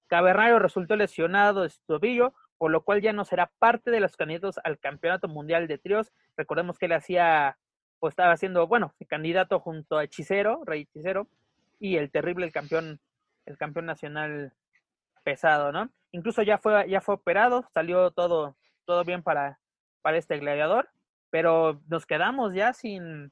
[0.06, 4.16] Cavernario resultó lesionado de su tobillo, por lo cual ya no será parte de los
[4.16, 6.12] candidatos al Campeonato Mundial de Tríos.
[6.36, 7.58] Recordemos que él hacía
[7.98, 11.28] pues estaba siendo, bueno, candidato junto a Hechicero, Rey Hechicero,
[11.78, 13.00] y el terrible, campeón,
[13.46, 14.52] el campeón nacional
[15.24, 15.90] pesado, ¿no?
[16.16, 19.60] Incluso ya fue, ya fue operado, salió todo, todo bien para,
[20.00, 20.88] para este gladiador,
[21.28, 23.30] pero nos quedamos ya sin,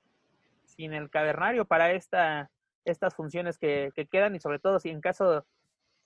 [0.66, 2.50] sin el cavernario para esta,
[2.84, 5.46] estas funciones que, que quedan y sobre todo si en caso,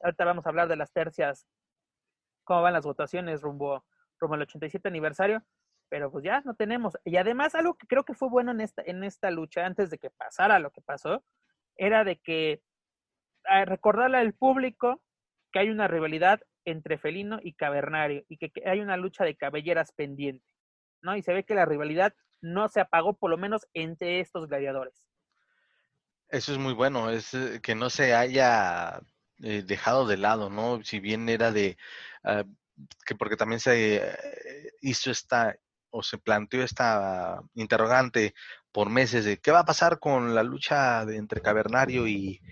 [0.04, 1.48] ahorita vamos a hablar de las tercias,
[2.44, 3.84] cómo van las votaciones rumbo,
[4.20, 5.42] rumbo al 87 aniversario,
[5.88, 6.96] pero pues ya no tenemos.
[7.04, 9.98] Y además algo que creo que fue bueno en esta, en esta lucha, antes de
[9.98, 11.24] que pasara lo que pasó,
[11.76, 12.62] era de que
[13.66, 15.02] recordarle al público
[15.50, 19.92] que hay una rivalidad entre felino y cavernario y que, hay una lucha de cabelleras
[19.92, 20.54] pendiente,
[21.02, 21.16] ¿no?
[21.16, 25.06] Y se ve que la rivalidad no se apagó, por lo menos entre estos gladiadores.
[26.28, 29.00] Eso es muy bueno, es eh, que no se haya
[29.42, 30.82] eh, dejado de lado, ¿no?
[30.84, 31.76] Si bien era de,
[32.24, 32.44] ah,
[33.06, 35.56] que porque también se eh, hizo esta
[35.90, 38.34] o se planteó esta interrogante
[38.72, 42.42] por meses de qué va a pasar con la lucha entre Cavernario y,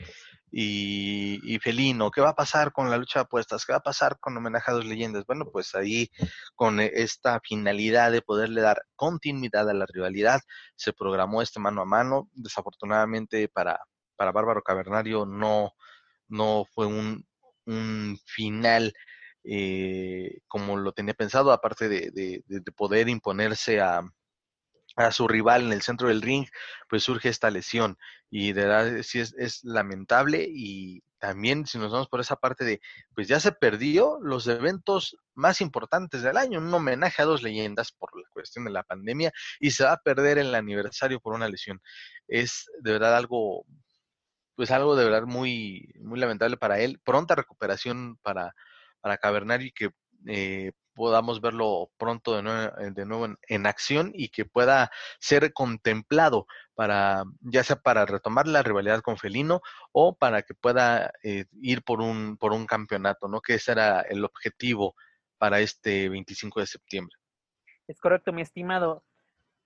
[0.50, 4.18] y, Felino, qué va a pasar con la lucha de apuestas, qué va a pasar
[4.20, 5.24] con homenaje a dos leyendas.
[5.26, 6.10] Bueno, pues ahí
[6.54, 10.40] con esta finalidad de poderle dar continuidad a la rivalidad,
[10.76, 12.30] se programó este mano a mano.
[12.32, 13.80] Desafortunadamente para,
[14.16, 15.72] para Bárbaro Cavernario no,
[16.28, 17.26] no fue un,
[17.66, 18.92] un final
[19.48, 22.42] eh, como lo tenía pensado, aparte de,
[22.76, 24.02] poder imponerse a,
[24.96, 26.46] a, su rival en el centro del ring,
[26.88, 27.98] pues surge esta lesión.
[28.30, 32.80] Y de verdad sí es, lamentable y también si nos vamos por esa parte de,
[33.14, 37.92] pues ya se perdió los eventos más importantes del año, un homenaje a dos leyendas
[37.92, 41.48] por la cuestión de la pandemia y se va a perder el aniversario por una
[41.48, 41.80] lesión.
[42.28, 43.64] Es de verdad algo,
[44.56, 47.00] pues algo de verdad muy, muy lamentable para él.
[47.04, 48.54] Pronta recuperación para,
[49.00, 49.90] para Cavernario y que
[50.26, 55.52] eh, podamos verlo pronto de nuevo, eh, de nuevo en, acción y que pueda ser
[55.52, 59.60] contemplado para, ya sea para retomar la rivalidad con Felino
[59.92, 63.40] o para que pueda eh, ir por un, por un campeonato, ¿no?
[63.40, 64.94] Que ese era el objetivo
[65.38, 67.16] para este 25 de septiembre.
[67.86, 69.04] Es correcto, mi estimado.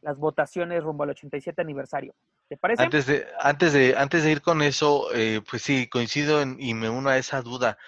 [0.01, 2.15] las votaciones rumbo al 87 aniversario?
[2.49, 2.83] ¿Te parece?
[2.83, 6.91] Antes de, antes de, antes de ir con eso, eh, pues sí, coincido y me
[6.91, 7.79] uno a esa duda.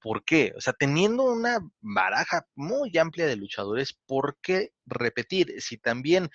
[0.00, 0.52] ¿Por qué?
[0.56, 5.60] O sea, teniendo una baraja muy amplia de luchadores, ¿por qué repetir?
[5.62, 6.30] Si también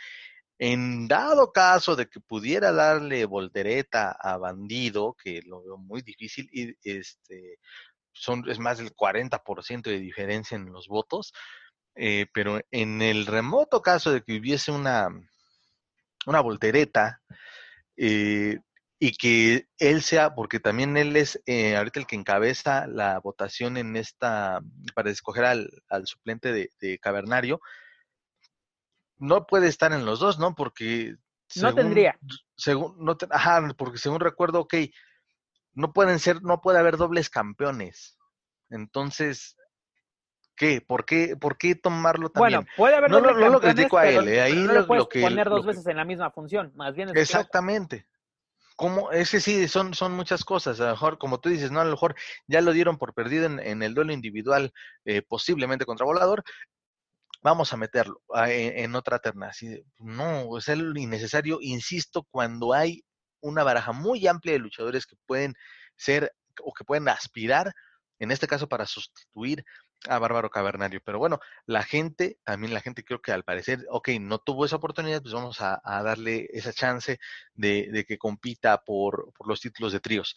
[0.59, 6.49] en dado caso de que pudiera darle voltereta a Bandido, que lo veo muy difícil,
[6.51, 7.59] y este
[8.19, 11.33] son, es más del 40% de diferencia en los votos,
[11.95, 15.07] eh, pero en el remoto caso de que hubiese una,
[16.25, 17.21] una voltereta,
[17.95, 18.59] eh,
[18.99, 23.77] y que él sea, porque también él es eh, ahorita el que encabeza la votación
[23.77, 24.59] en esta,
[24.93, 25.69] para escoger al,
[26.03, 27.61] suplente de, Cavernario,
[29.17, 30.53] no puede estar en los dos, ¿no?
[30.53, 31.15] Porque...
[31.55, 32.19] no tendría.
[32.57, 34.75] Según, no ajá, porque según recuerdo, ok,
[35.73, 38.17] no pueden ser, no puede haber dobles campeones.
[38.69, 39.55] Entonces,
[40.59, 40.81] ¿Qué?
[40.81, 42.59] ¿Por qué, por qué tomarlo también?
[42.59, 45.21] Bueno, puede haber no, no, lo critico a él, eh, ahí no lo, puedes que,
[45.21, 47.15] poner dos veces en la misma función, más bien.
[47.15, 48.07] Exactamente.
[48.75, 50.81] Como, es que sí, son, son muchas cosas.
[50.81, 51.79] A lo mejor, como tú dices, ¿no?
[51.79, 52.13] A lo mejor
[52.45, 54.73] ya lo dieron por perdido en, el duelo individual,
[55.05, 56.43] eh, posiblemente contra Volador.
[57.41, 59.51] vamos a meterlo en, otra terna.
[59.97, 63.05] No, es el innecesario, insisto, cuando hay
[63.41, 65.55] una baraja muy amplia de luchadores que pueden
[65.95, 67.73] ser o que pueden aspirar,
[68.19, 69.65] en este caso para sustituir
[70.07, 71.01] a Bárbaro Cavernario.
[71.03, 74.77] Pero bueno, la gente, también la gente creo que al parecer, ok, no tuvo esa
[74.77, 77.19] oportunidad, pues vamos a, darle esa chance
[77.53, 80.35] de, que compita por, por, los títulos de tríos.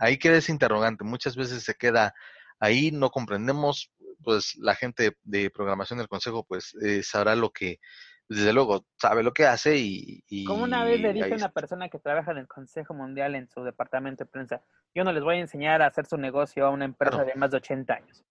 [0.00, 2.14] Ahí queda ese interrogante, muchas veces se queda
[2.58, 3.90] ahí, no comprendemos,
[4.22, 7.80] pues la gente de programación del consejo pues eh, sabrá lo que,
[8.28, 10.44] desde luego, sabe lo que hace y...
[10.44, 13.48] Como una vez le dije a una persona que trabaja en el Consejo Mundial en
[13.48, 14.62] su departamento de prensa,
[14.94, 17.50] yo no les voy a enseñar a hacer su negocio a una empresa de más
[17.50, 18.24] de 80 años.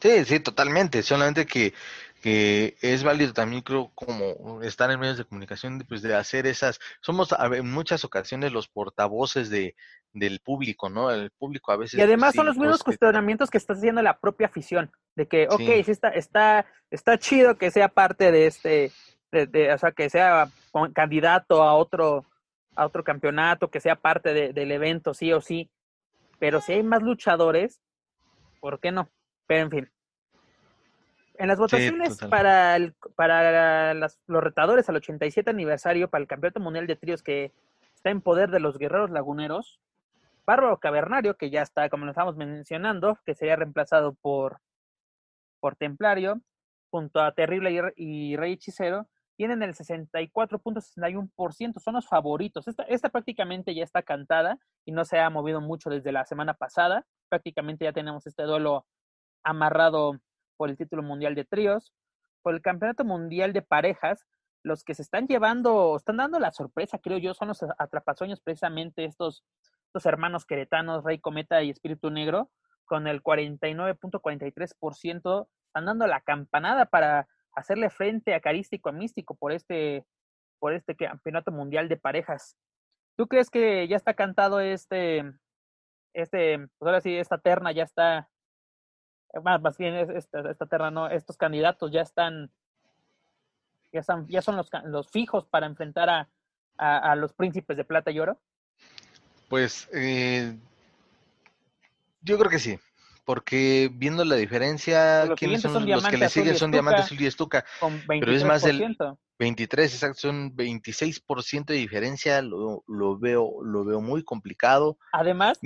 [0.00, 1.02] Sí, sí, totalmente.
[1.02, 1.74] Solamente que,
[2.22, 6.78] que es válido también, creo, como estar en medios de comunicación, pues de hacer esas.
[7.00, 9.74] Somos en muchas ocasiones los portavoces de,
[10.12, 11.10] del público, ¿no?
[11.10, 11.98] El público a veces.
[11.98, 15.58] Y además son los mismos cuestionamientos que está haciendo la propia afición, de que, ok,
[15.84, 18.92] sí, está, está, está chido que sea parte de este,
[19.30, 20.48] de, o sea, que sea
[20.94, 22.24] candidato a otro,
[22.74, 25.70] a otro campeonato, que sea parte del evento, sí o sí.
[26.38, 27.80] Pero si hay más luchadores,
[28.60, 29.08] ¿por qué no?
[29.46, 29.90] Pero en fin.
[31.34, 36.86] En las votaciones para, el, para los retadores al 87 aniversario para el Campeonato Mundial
[36.86, 37.52] de Tríos que
[37.94, 39.80] está en poder de los guerreros laguneros,
[40.48, 44.60] Bárbaro Cavernario, que ya está, como lo estamos mencionando, que sería reemplazado por,
[45.60, 46.40] por Templario,
[46.90, 49.06] junto a Terrible y, Rey Hechicero,
[49.38, 52.66] tienen el 64.61%, son los favoritos.
[52.66, 56.54] Esta, esta prácticamente ya está cantada y no se ha movido mucho desde la semana
[56.54, 57.06] pasada.
[57.28, 58.84] Prácticamente ya tenemos este duelo
[59.44, 60.18] amarrado
[60.56, 61.94] por el título mundial de tríos,
[62.42, 64.26] por el campeonato mundial de parejas,
[64.64, 69.04] los que se están llevando, están dando la sorpresa, creo yo, son los atrapasueños precisamente
[69.04, 69.44] estos,
[69.86, 72.50] estos hermanos queretanos, Rey Cometa y Espíritu Negro,
[72.86, 79.52] con el 49.43%, están dando la campanada para hacerle frente a Carístico a Místico por
[79.52, 80.04] este,
[80.58, 82.56] por este campeonato mundial de parejas.
[83.16, 85.24] ¿Tú crees que ya está cantado este,
[86.12, 88.28] este, pues ahora sí, esta terna ya está
[89.42, 92.50] más, más bien esta, esta terreno, estos candidatos ya están,
[93.92, 96.28] ya están, ya son los, los fijos para enfrentar a,
[96.76, 98.40] a, los príncipes de plata y oro?
[99.48, 100.56] Pues eh,
[102.22, 102.78] yo creo que sí,
[103.28, 106.56] porque viendo la diferencia, los ¿quiénes son, los que le siguen?
[106.56, 107.62] Son Diamante Azul y Estuca,
[108.08, 108.96] pero es más del
[109.38, 114.96] 23, exacto, son 26% de diferencia, lo, lo, veo, lo veo muy complicado.
[115.12, 115.60] Además,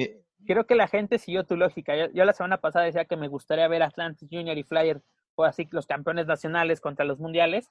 [0.45, 1.95] creo que la gente siguió tu lógica.
[2.13, 5.01] Yo, la semana pasada decía que me gustaría ver Atlantis Junior y Flyer
[5.37, 7.71] o así los campeones nacionales contra los mundiales.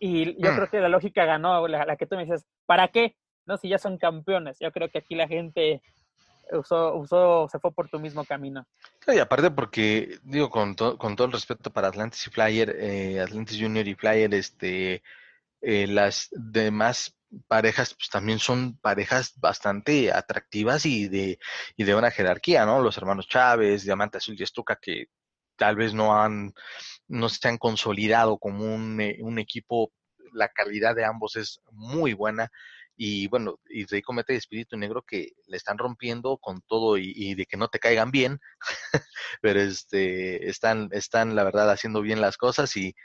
[0.00, 0.54] Y yo mm.
[0.54, 3.14] creo que la lógica ganó, la, que tú me dices, ¿para qué?
[3.44, 4.56] No, si ya son campeones.
[4.58, 5.82] Yo creo que aquí la gente
[6.52, 8.66] usó, usó se fue por tu mismo camino.
[9.06, 13.60] y aparte porque, digo, con, con todo el respeto para Atlantis y Flyer, eh, Atlantis
[13.60, 15.02] Junior y Flyer, este,
[15.60, 17.14] eh, las demás
[17.46, 21.38] parejas pues también son parejas bastante atractivas y de,
[21.76, 22.80] y de una jerarquía, ¿no?
[22.80, 25.06] Los hermanos Chávez, Diamante Azul y Estuca, que
[25.56, 26.54] tal vez no han,
[27.08, 29.92] no se han consolidado como un, eh, un equipo,
[30.32, 32.50] la calidad de ambos es muy buena.
[33.00, 37.12] Y bueno, y Rey Cometa y Espíritu Negro que le están rompiendo con todo y,
[37.14, 38.40] y de que no te caigan bien,
[39.40, 42.96] pero este, están, están la verdad haciendo bien las cosas y,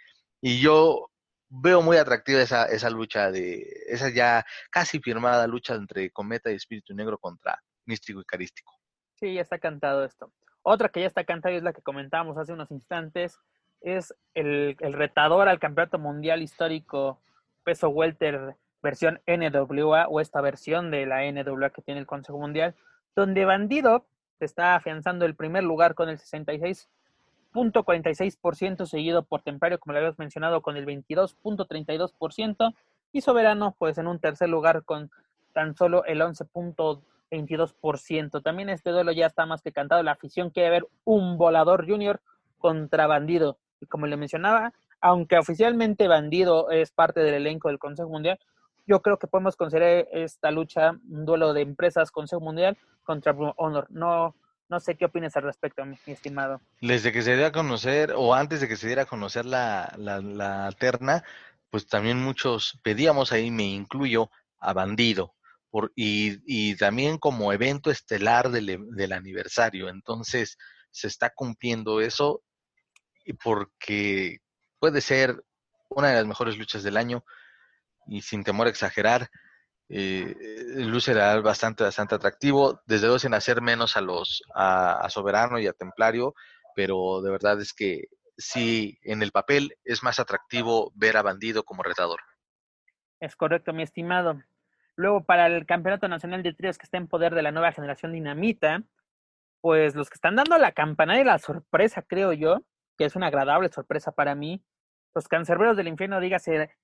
[0.41, 1.11] y yo
[1.47, 6.55] veo muy atractiva esa, esa lucha de, esa ya casi firmada lucha entre Cometa y
[6.55, 8.73] Espíritu Negro contra Místico y Carístico.
[9.13, 10.33] Sí, ya está cantado esto.
[10.63, 13.37] Otra que ya está cantada es la que comentábamos hace unos instantes,
[13.81, 17.21] es el, el retador al Campeonato Mundial Histórico
[17.63, 22.75] Peso Welter versión NWA o esta versión de la NWA que tiene el Consejo Mundial,
[23.15, 24.05] donde Bandido
[24.39, 26.87] está afianzando el primer lugar con el 66
[28.53, 32.75] ciento seguido por Templario, como le habíamos mencionado, con el 22.32%,
[33.11, 35.11] y Soberano, pues en un tercer lugar con
[35.53, 38.41] tan solo el 11.22%.
[38.41, 40.01] También este duelo ya está más que cantado.
[40.01, 42.21] La afición quiere ver un volador junior
[42.57, 43.59] contra Bandido.
[43.79, 48.39] Y como le mencionaba, aunque oficialmente Bandido es parte del elenco del Consejo Mundial,
[48.85, 53.87] yo creo que podemos considerar esta lucha un duelo de empresas Consejo Mundial contra Honor.
[53.89, 54.35] No,
[54.69, 56.61] no sé qué opinas al respecto, mi, estimado.
[56.81, 59.93] Desde que se diera a conocer, o antes de que se diera a conocer la,
[59.97, 61.23] la, terna,
[61.69, 64.29] pues también muchos pedíamos, ahí me incluyo,
[64.59, 65.33] a Bandido.
[65.69, 69.89] Por, y, y también como evento estelar del, del aniversario.
[69.89, 70.57] Entonces,
[70.91, 72.43] se está cumpliendo eso
[73.43, 74.39] porque
[74.79, 75.43] puede ser
[75.89, 77.23] una de las mejores luchas del año
[78.07, 79.29] y sin temor a exagerar,
[79.89, 80.35] eh,
[80.77, 85.73] luce bastante, bastante atractivo, desde luego sin hacer menos a los, a, Soberano y a
[85.73, 86.33] Templario,
[86.75, 88.05] pero de verdad es que
[88.37, 92.21] si en el papel es más atractivo ver a Bandido como retador.
[93.19, 94.41] Es correcto, mi estimado.
[94.95, 98.11] Luego, para el Campeonato Nacional de Tríos que está en poder de la nueva generación
[98.11, 98.83] Dinamita,
[99.61, 102.63] pues los que están dando la campana y la sorpresa, creo yo,
[102.97, 104.63] que es una agradable sorpresa para mí,
[105.15, 106.75] los cancerberos del infierno, dígase,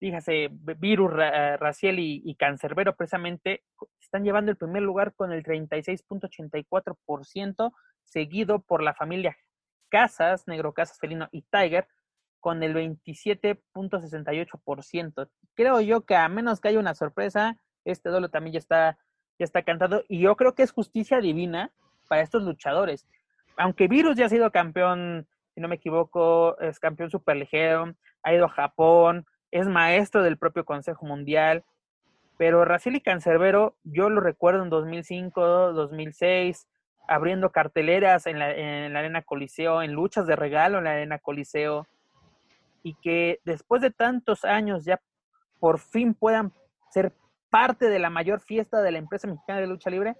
[0.00, 3.64] dígase Virus, Raciel y, y Cancerbero, precisamente
[4.00, 7.72] están llevando el primer lugar con el 36.84%,
[8.02, 9.36] seguido por la familia
[9.88, 11.88] Casas, Negro Casas, Felino y Tiger,
[12.40, 15.28] con el 27.68%.
[15.54, 18.98] Creo yo que a menos que haya una sorpresa, este duelo también ya está,
[19.38, 21.72] ya está cantado y yo creo que es justicia divina
[22.08, 23.06] para estos luchadores.
[23.56, 28.44] Aunque Virus ya ha sido campeón, si no me equivoco, es campeón superligero, ha ido
[28.44, 31.64] a Japón, es maestro del propio Consejo Mundial,
[32.36, 36.68] pero Raciel y Cancerbero, yo lo recuerdo en 2005, 2006,
[37.08, 41.18] abriendo carteleras en la, en la Arena Coliseo, en luchas de regalo en la Arena
[41.18, 41.86] Coliseo,
[42.82, 45.00] y que después de tantos años ya
[45.58, 46.52] por fin puedan
[46.90, 47.12] ser
[47.50, 50.16] parte de la mayor fiesta de la empresa mexicana de lucha libre,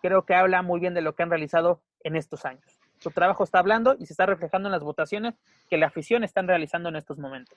[0.00, 2.78] creo que habla muy bien de lo que han realizado en estos años.
[2.98, 5.34] Su trabajo está hablando y se está reflejando en las votaciones
[5.68, 7.56] que la afición están realizando en estos momentos.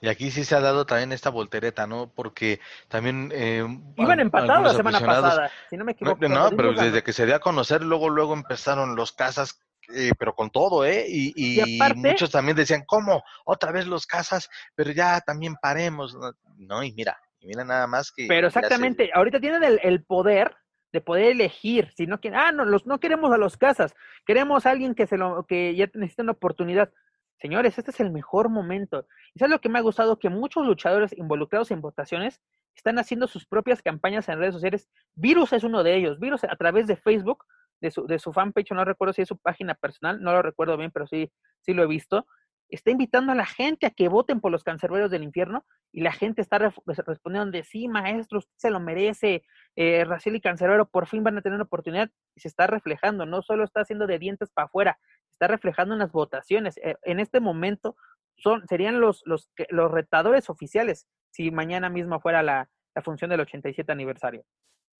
[0.00, 2.10] Y aquí sí se ha dado también esta voltereta, ¿no?
[2.14, 3.30] Porque también...
[3.34, 3.64] Eh,
[3.96, 6.28] Iban empatados la semana pasada, si no me equivoco.
[6.28, 9.60] No, pero desde que se dio a conocer, luego, luego empezaron los casas,
[9.94, 11.06] eh, pero con todo, ¿eh?
[11.08, 13.22] Y, y, muchos también decían, ¿cómo?
[13.44, 16.16] Otra vez los casas, pero ya también paremos.
[16.58, 18.26] No, y mira, y mira nada más que...
[18.28, 20.54] Pero exactamente, ahorita tienen el, el poder
[20.92, 23.94] de poder elegir, si no quieren, ah, no, los, no queremos a los casas,
[24.24, 26.90] queremos a alguien que se lo, que ya necesita una oportunidad.
[27.38, 29.06] Señores, este es el mejor momento.
[29.34, 32.40] Y es lo que me ha gustado, que muchos luchadores involucrados en votaciones
[32.74, 34.88] están haciendo sus propias campañas en redes sociales.
[35.14, 36.18] Virus es uno de ellos.
[36.18, 37.44] Virus a través de Facebook,
[37.80, 40.76] de su, de su fanpage, no recuerdo si es su página personal, no lo recuerdo
[40.76, 41.30] bien, pero sí,
[41.60, 42.26] sí lo he visto
[42.68, 46.12] está invitando a la gente a que voten por los cancerberos del infierno y la
[46.12, 49.44] gente está respondiendo de sí, maestro, usted se lo merece,
[49.76, 53.64] eh, y Cancerbero por fin van a tener oportunidad y se está reflejando, no solo
[53.64, 54.98] está haciendo de dientes para afuera,
[55.36, 56.78] está reflejando en las votaciones.
[56.78, 57.96] Eh, en este momento
[58.38, 63.40] son, serían los, los, los retadores oficiales si mañana mismo fuera la, la función del
[63.40, 64.44] 87 aniversario.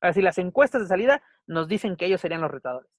[0.01, 2.91] Ahora, si las encuestas de salida nos dicen que ellos serían los retadores.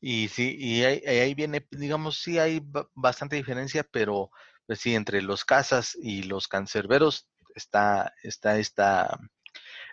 [0.00, 2.62] Y sí, y ahí, viene, digamos, sí hay
[2.94, 4.30] bastante diferencia, pero
[4.66, 9.18] pues sí, entre los casas y los cancerberos está, está esta,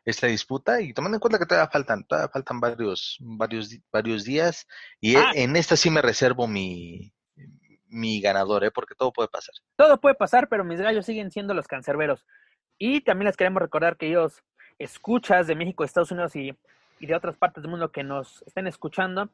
[0.06, 4.68] esta disputa y tomando en cuenta que todavía faltan, todavía faltan varios, varios, varios días
[5.00, 5.32] y e, ah.
[5.36, 7.14] en esta sí me reservo mi,
[7.88, 8.72] mi ganador, ¿eh?
[8.72, 9.56] porque todo puede pasar.
[9.76, 12.26] Todo puede pasar, pero mis gallos siguen siendo los cancerberos.
[12.78, 14.44] Y también les queremos recordar que ellos
[14.80, 16.58] escuchas de México, Estados Unidos y,
[17.00, 19.30] y de otras partes del mundo que nos estén escuchando,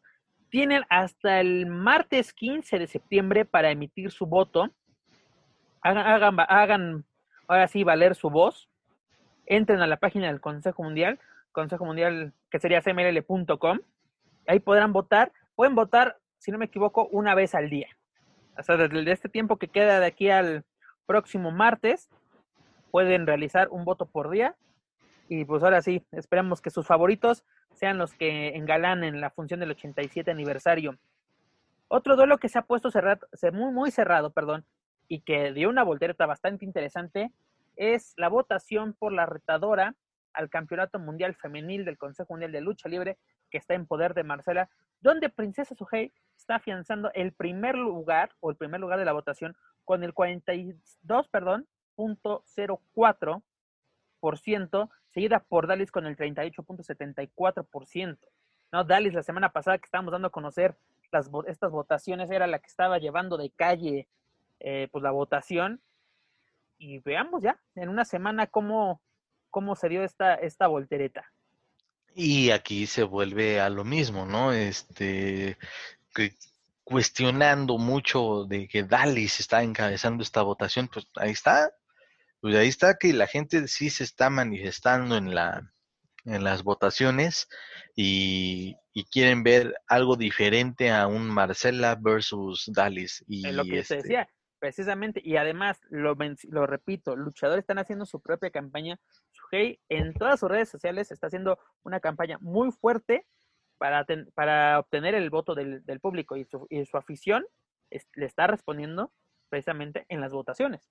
[0.49, 4.69] tienen hasta el martes 15 de septiembre para emitir su voto.
[5.81, 7.05] Hagan, hagan,
[7.47, 8.68] ahora sí valer su voz.
[9.49, 11.19] Entren a la página del Consejo Mundial,
[11.51, 13.79] Consejo Mundial que sería cmll.com.
[14.47, 15.31] Ahí podrán votar.
[15.55, 17.87] Pueden votar, si no me equivoco, una vez al día.
[18.55, 20.65] Hasta desde este tiempo que queda de aquí al
[21.07, 22.09] próximo martes,
[22.91, 24.55] pueden realizar un voto por día.
[25.29, 27.43] Y pues ahora sí, esperemos que sus favoritos
[27.73, 30.95] sean los que engalanen la función del 87 aniversario.
[31.87, 34.63] Otro duelo que se ha puesto cerrado, muy, muy cerrado, perdón,
[35.07, 37.31] y que dio una voltereta bastante interesante,
[37.79, 39.95] es la votación por la retadora
[40.33, 43.17] al Campeonato Mundial Femenil del Consejo Mundial de Lucha Libre,
[43.49, 44.69] que está en poder de Marcela,
[44.99, 49.55] donde Princesa Sujei está afianzando el primer lugar, o el primer lugar de la votación,
[49.85, 58.17] con el 42, perdón, punto 04%, seguida por Dalis con el 38.74%.
[58.73, 58.83] ¿no?
[58.83, 60.75] Dalis la semana pasada que estábamos dando a conocer
[61.11, 64.09] las, estas votaciones era la que estaba llevando de calle
[64.59, 65.81] eh, pues la votación.
[66.79, 69.01] Y veamos ya en una semana cómo,
[69.51, 71.31] cómo se dio esta, esta voltereta.
[72.15, 74.51] Y aquí se vuelve a lo mismo, ¿no?
[74.51, 75.57] Este,
[76.83, 81.71] cuestionando mucho de que Dalis está encabezando esta votación, pues ahí está,
[82.41, 85.71] pues ahí está que la gente sí se está manifestando en la
[86.25, 87.47] en las votaciones
[87.95, 88.75] y,
[89.11, 93.23] quieren ver algo diferente a un Marcela versus Dalis.
[93.29, 94.27] Y lo que este decía,
[94.59, 96.15] precisamente, y además, lo,
[96.49, 98.99] lo repito, luchadores están haciendo su propia campaña.
[99.31, 103.25] Suhei en todas sus redes sociales está haciendo una campaña muy fuerte
[103.77, 104.05] para,
[104.35, 107.45] para obtener el voto del, del público y su, y su afición
[107.89, 109.11] le está respondiendo
[109.49, 110.81] precisamente en las votaciones.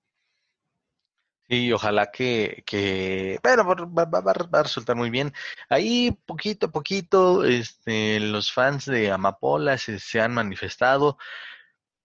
[1.49, 5.33] Sí, ojalá que, que bueno, va, va, a resultar muy bien.
[5.67, 11.17] Ahí, poquito a poquito, este, los fans de Amapola se, se han manifestado.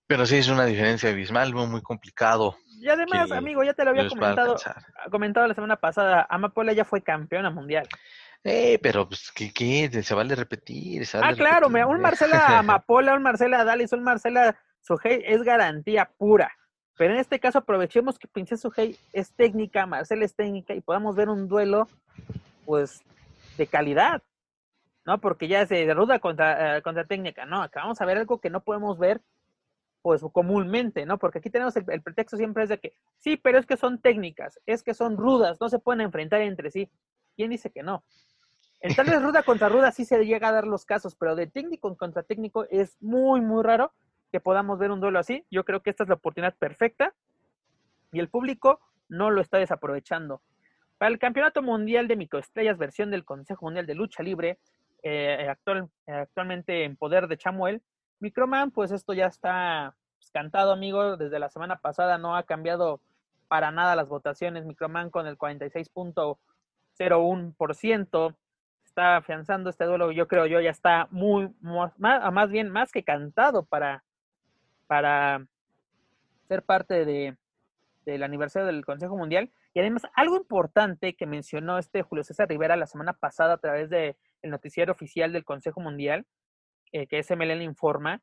[0.07, 2.57] Pero sí es una diferencia abismal, muy, muy complicado.
[2.79, 4.57] Y además, amigo, ya te lo había comentado,
[5.11, 7.89] comentado la semana pasada, Amapola ya fue campeona mundial.
[8.45, 9.91] Eh, pero pues, ¿qué, qué?
[10.03, 11.07] Se vale repetir.
[11.07, 16.53] Se ah, claro, un Marcela Amapola, un Marcela Dalis, un Marcela Sujei es garantía pura.
[16.97, 21.17] Pero en este caso aprovechemos que Princesa Sujei es técnica, Marcela es técnica y podamos
[21.17, 21.89] ver un duelo,
[22.67, 23.03] pues,
[23.57, 24.23] de calidad.
[25.07, 25.19] ¿No?
[25.19, 27.47] Porque ya se ruda contra, eh, contra técnica.
[27.47, 29.21] No, acá vamos a ver algo que no podemos ver
[30.05, 31.17] pues comúnmente, ¿no?
[31.17, 34.61] Porque aquí tenemos el, pretexto siempre es de que, sí, pero es que son técnicas,
[34.67, 36.91] es que son rudas, no se pueden enfrentar entre sí.
[37.35, 38.05] ¿Quién dice que no?
[38.81, 41.47] En tal vez ruda contra ruda sí se llega a dar los casos, pero de
[41.47, 43.95] técnico contra técnico es muy, muy raro
[44.31, 45.47] que podamos ver un duelo así.
[45.51, 47.15] Yo creo que esta es la oportunidad perfecta
[48.13, 50.43] y el público no lo está desaprovechando.
[50.99, 54.59] Para el Campeonato Mundial de Microestrellas, versión del Consejo Mundial de Lucha Libre,
[55.03, 57.81] eh, actual, actualmente en poder de Chamuel,
[58.25, 61.19] Microman, pues esto ya está pues, cantado, amigo.
[61.19, 63.03] Desde la semana pasada no ha cambiado
[63.49, 64.65] para nada las votaciones.
[64.65, 68.35] Microman con el 46.01%
[68.83, 70.11] está afianzando este duelo.
[70.11, 71.93] Yo creo yo ya está muy, más,
[72.49, 74.05] bien más que cantado para,
[74.87, 75.47] para
[76.49, 77.37] ser parte de,
[78.07, 79.51] del aniversario del Consejo Mundial.
[79.75, 83.91] Y además, algo importante que mencionó este Julio César Rivera la semana pasada a través
[83.91, 86.25] del noticiero oficial del Consejo Mundial,
[86.95, 88.23] eh, que SMLN informa,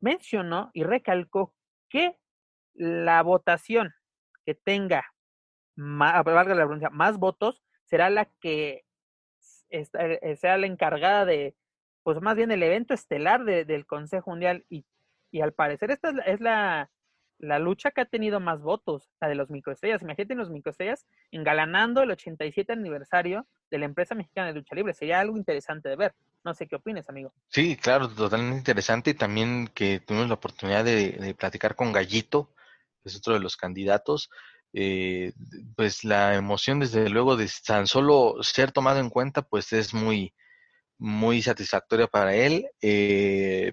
[0.00, 1.52] mencionó y recalcó
[1.88, 2.16] que
[2.72, 3.92] la votación
[4.46, 5.04] que tenga
[5.74, 8.84] más, la más votos será la que
[9.70, 11.56] eh, sea la encargada de,
[12.04, 14.86] pues más bien el evento estelar del Consejo Mundial y,
[15.32, 16.90] y, al parecer esta es la, la,
[17.40, 20.02] lucha que ha tenido más votos, la de los microestrellas.
[20.02, 24.94] Imagínate los microestrellas engalanando el 87 aniversario de la empresa mexicana de lucha libre.
[24.94, 26.14] Sería algo interesante de ver.
[26.44, 27.32] No sé qué opines, amigo.
[27.48, 29.10] Sí, claro, totalmente interesante.
[29.10, 32.52] Y también que tuvimos la oportunidad de, platicar con Gallito,
[33.02, 34.30] que es otro de los candidatos.
[34.72, 35.32] Eh,
[35.76, 40.34] pues la emoción, desde luego, de tan solo ser tomado en cuenta, pues es muy,
[40.98, 42.66] muy satisfactoria para él.
[42.80, 43.72] Eh,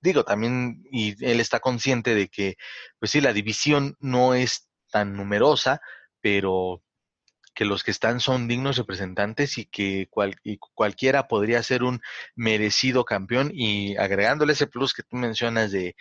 [0.00, 2.56] digo, también, y él está consciente de que,
[2.98, 5.80] pues sí, la división no es tan numerosa,
[6.20, 6.82] pero
[7.58, 10.08] que los que están son dignos representantes y que
[10.74, 12.00] cualquiera podría ser un
[12.36, 15.96] merecido campeón y agregándole ese plus que tú mencionas de,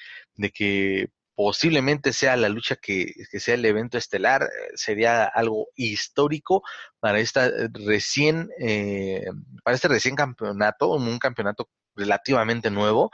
[0.54, 6.62] que posiblemente sea la lucha que, sea el evento estelar, eh, sería algo histórico
[7.00, 9.26] para esta recién, eh,
[9.64, 13.10] para este recién campeonato, un campeonato relativamente nuevo.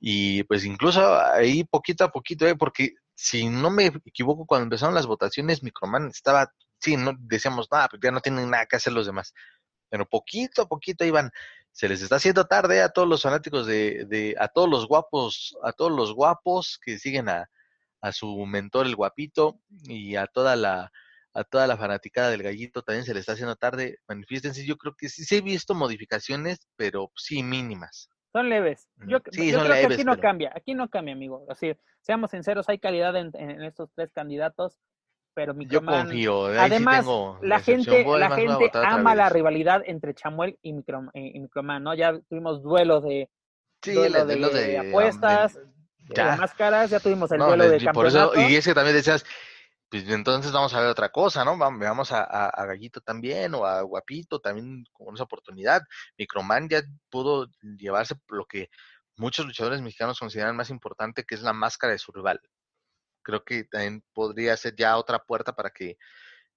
[0.00, 4.94] Y pues incluso ahí poquito a poquito, eh, porque si no me equivoco, cuando empezaron
[4.94, 8.92] las votaciones, Microman estaba sí, no decíamos, nada, pues ya no tienen nada que hacer
[8.92, 9.32] los demás.
[9.88, 11.30] Pero poquito a poquito iban,
[11.72, 15.56] se les está haciendo tarde a todos los fanáticos de, de a todos los guapos,
[15.62, 17.48] a todos los guapos que siguen a,
[18.00, 20.92] a su mentor el guapito y a toda la
[21.34, 23.98] a toda la fanaticada del gallito también se les está haciendo tarde.
[24.08, 28.08] Manifiéstense, yo creo que sí, sí he visto modificaciones, pero sí mínimas.
[28.36, 28.86] Son leves.
[29.06, 31.46] Yo, yo creo que aquí no cambia, aquí no cambia, amigo.
[31.48, 34.78] Así, seamos sinceros, hay calidad en, en estos tres candidatos
[35.32, 36.46] pero Yo confío.
[36.46, 37.06] Además,
[37.40, 41.94] la gente, la gente ama la rivalidad entre Chamuel y, Microman, ¿no?
[41.94, 43.30] Ya tuvimos duelos de,
[43.84, 45.58] de, apuestas,
[45.98, 48.32] de, máscaras, ya tuvimos el duelo de campeonato.
[48.48, 49.24] y ese también decías,
[49.88, 51.56] pues entonces vamos a ver otra cosa, ¿no?
[51.56, 55.82] Vamos a, a, Gallito también o a Guapito también con esa oportunidad.
[56.18, 58.68] Microman ya pudo llevarse lo que
[59.16, 62.40] muchos luchadores mexicanos consideran más importante, que es la máscara de su rival
[63.26, 65.98] creo que también podría ser ya otra puerta para que,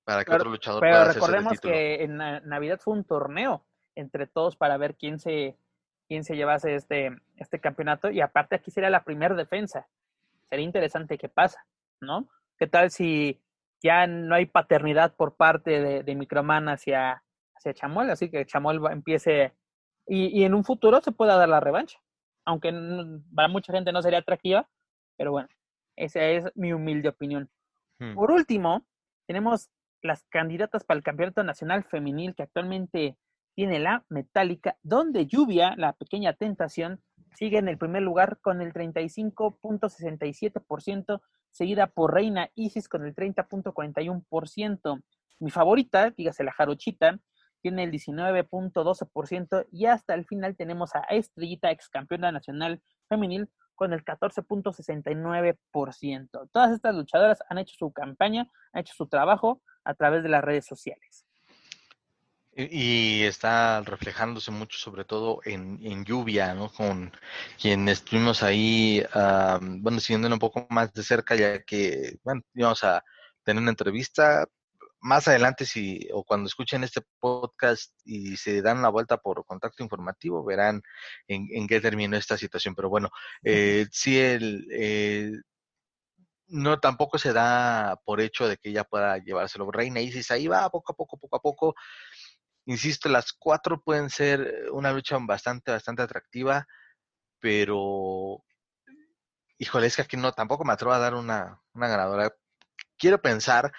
[0.03, 3.65] para que otro luchador pero recordemos que en Navidad fue un torneo
[3.95, 5.57] entre todos para ver quién se
[6.07, 9.87] quién se llevase este, este campeonato y aparte aquí sería la primera defensa.
[10.49, 11.63] Sería interesante qué pasa,
[12.01, 12.27] ¿no?
[12.59, 13.39] ¿Qué tal si
[13.81, 17.23] ya no hay paternidad por parte de, de Microman hacia,
[17.55, 18.09] hacia Chamuel?
[18.09, 19.53] Así que Chamuel empiece
[20.05, 21.99] y, y en un futuro se pueda dar la revancha.
[22.45, 22.73] Aunque
[23.33, 24.67] para mucha gente no sería atractiva,
[25.17, 25.49] pero bueno,
[25.95, 27.49] esa es mi humilde opinión.
[27.99, 28.15] Hmm.
[28.15, 28.85] Por último,
[29.25, 29.69] tenemos
[30.01, 33.17] las candidatas para el Campeonato Nacional Femenil que actualmente
[33.53, 37.01] tiene la Metálica, donde Lluvia, la pequeña tentación,
[37.35, 41.21] sigue en el primer lugar con el 35.67%,
[41.51, 45.03] seguida por Reina Isis con el 30.41%.
[45.39, 47.19] Mi favorita, dígase la Jarochita,
[47.61, 53.93] tiene el 19.12% y hasta el final tenemos a Estrellita, ex campeona nacional femenil, con
[53.93, 56.49] el 14.69%.
[56.51, 60.43] Todas estas luchadoras han hecho su campaña, han hecho su trabajo a través de las
[60.43, 61.28] redes sociales.
[62.55, 66.69] Y está reflejándose mucho, sobre todo en, en lluvia, ¿no?
[66.71, 67.11] Con
[67.61, 69.03] quien estuvimos ahí,
[69.79, 73.03] bueno, siguiendo un poco más de cerca, ya que, bueno, íbamos a
[73.43, 74.45] tener una entrevista.
[75.01, 79.81] Más adelante, si, o cuando escuchen este podcast y se dan la vuelta por contacto
[79.81, 80.81] informativo, verán
[81.27, 82.75] en, en qué terminó esta situación.
[82.75, 83.09] Pero bueno,
[83.41, 85.31] eh, sí, el, eh,
[86.47, 89.71] no tampoco se da por hecho de que ella pueda llevárselo.
[89.71, 91.75] Reina Isis ahí va poco a poco, poco a poco.
[92.69, 96.67] Insisto, las cuatro pueden ser una lucha bastante, bastante atractiva,
[97.39, 98.43] pero
[99.57, 102.31] híjole, es que aquí no, tampoco me atrevo a dar una, una ganadora.
[102.95, 103.71] Quiero pensar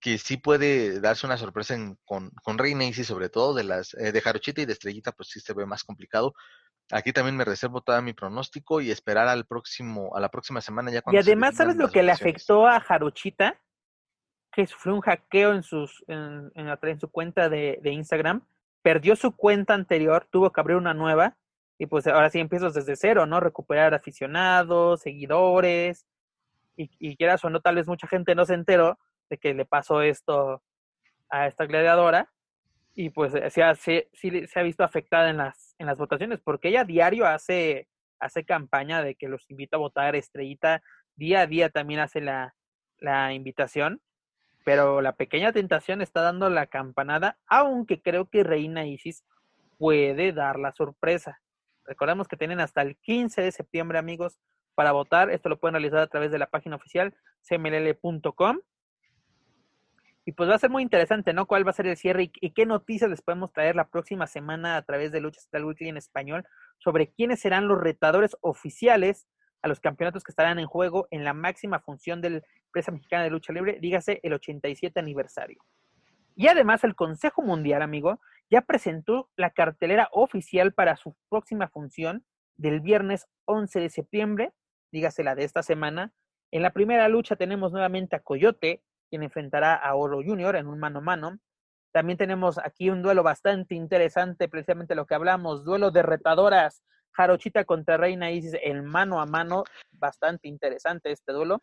[0.00, 4.20] que sí puede darse una sorpresa con, con Reina sobre todo de las eh, de
[4.20, 6.34] Jarochita y de Estrellita, pues sí se ve más complicado,
[6.92, 10.92] Aquí también me reservo todo mi pronóstico y esperar al próximo, a la próxima semana
[10.92, 13.60] ya cuando Y además, ¿sabes lo que le afectó a Jarochita?
[14.56, 18.42] Que sufrió un hackeo en sus, en, en, su cuenta de, de, Instagram,
[18.80, 21.36] perdió su cuenta anterior, tuvo que abrir una nueva,
[21.78, 23.38] y pues ahora sí empiezas desde cero, ¿no?
[23.38, 26.06] Recuperar aficionados, seguidores,
[26.74, 28.98] y, y quieras o no, tal vez mucha gente no se enteró
[29.28, 30.62] de que le pasó esto
[31.28, 32.32] a esta gladiadora,
[32.94, 36.84] y pues sí, sí, se ha visto afectada en las en las votaciones, porque ella
[36.84, 37.88] diario hace,
[38.18, 40.82] hace campaña de que los invita a votar estrellita,
[41.14, 42.54] día a día también hace la,
[42.98, 44.00] la invitación,
[44.66, 49.24] pero la pequeña tentación está dando la campanada, aunque creo que Reina Isis
[49.78, 51.40] puede dar la sorpresa.
[51.84, 54.40] Recordemos que tienen hasta el 15 de septiembre, amigos,
[54.74, 55.30] para votar.
[55.30, 57.14] Esto lo pueden realizar a través de la página oficial
[57.48, 58.58] cmll.com
[60.24, 61.46] y pues va a ser muy interesante, ¿no?
[61.46, 64.76] ¿Cuál va a ser el cierre y, qué noticias les podemos traer la próxima semana
[64.76, 66.44] a través de Lucha Central Weekly en español
[66.78, 69.28] sobre quiénes serán los retadores oficiales
[69.66, 73.30] a los campeonatos que estarán en juego en la máxima función del empresa mexicana de
[73.30, 75.58] lucha libre, dígase el 87 aniversario.
[76.34, 82.24] Y además el Consejo Mundial, amigo, ya presentó la cartelera oficial para su próxima función
[82.56, 84.52] del viernes 11 de septiembre,
[84.92, 86.12] dígase la de esta semana.
[86.50, 90.78] En la primera lucha tenemos nuevamente a Coyote, quien enfrentará a Oro Junior en un
[90.78, 91.38] mano a mano.
[91.92, 96.82] También tenemos aquí un duelo bastante interesante, precisamente lo que hablamos, duelo de retadoras,
[97.16, 101.62] Jarochita contra Reina Isis, el mano a mano, bastante interesante este duelo.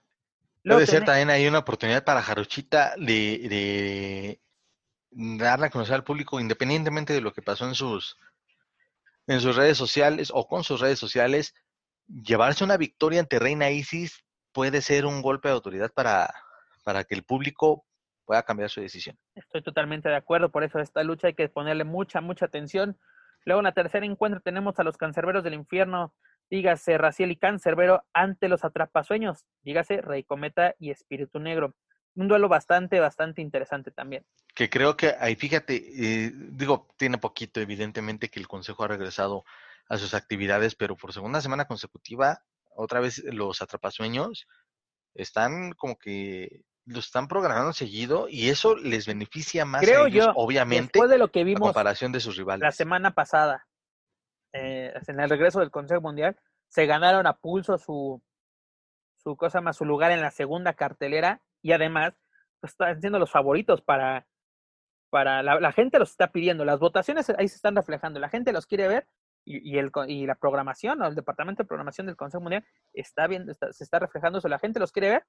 [0.63, 4.41] Puede ser también hay una oportunidad para Jarochita de, de
[5.11, 8.17] darle a conocer al público, independientemente de lo que pasó en sus,
[9.27, 11.53] en sus redes sociales o con sus redes sociales,
[12.07, 14.23] llevarse una victoria ante Reina Isis
[14.53, 16.33] puede ser un golpe de autoridad para,
[16.83, 17.85] para que el público
[18.25, 19.17] pueda cambiar su decisión.
[19.35, 22.97] Estoy totalmente de acuerdo, por eso esta lucha hay que ponerle mucha, mucha atención.
[23.45, 26.13] Luego en la tercera encuentro tenemos a los cancerberos del infierno,
[26.49, 31.75] dígase Raciel y Cancerbero ante los atrapasueños, dígase Rey Cometa y Espíritu Negro.
[32.15, 34.23] Un duelo bastante, bastante interesante también.
[34.53, 39.43] Que creo que ahí, fíjate, eh, digo, tiene poquito evidentemente que el Consejo ha regresado
[39.89, 42.43] a sus actividades, pero por segunda semana consecutiva,
[42.75, 44.47] otra vez los atrapasueños
[45.15, 50.25] están como que lo están programando seguido y eso les beneficia más Creo a ellos,
[50.25, 52.61] yo, obviamente, después de lo que vimos comparación de sus rivales.
[52.61, 53.67] La semana pasada,
[54.53, 58.21] eh, en el regreso del Consejo Mundial, se ganaron a pulso su,
[59.17, 62.13] su cosa más, su lugar en la segunda cartelera y además
[62.59, 64.27] pues, están siendo los favoritos para,
[65.09, 68.51] para la, la, gente los está pidiendo, las votaciones ahí se están reflejando, la gente
[68.51, 69.07] los quiere ver
[69.45, 73.27] y, y, el, y la programación o el departamento de programación del Consejo Mundial está
[73.27, 75.25] viendo, se está reflejando eso, la gente los quiere ver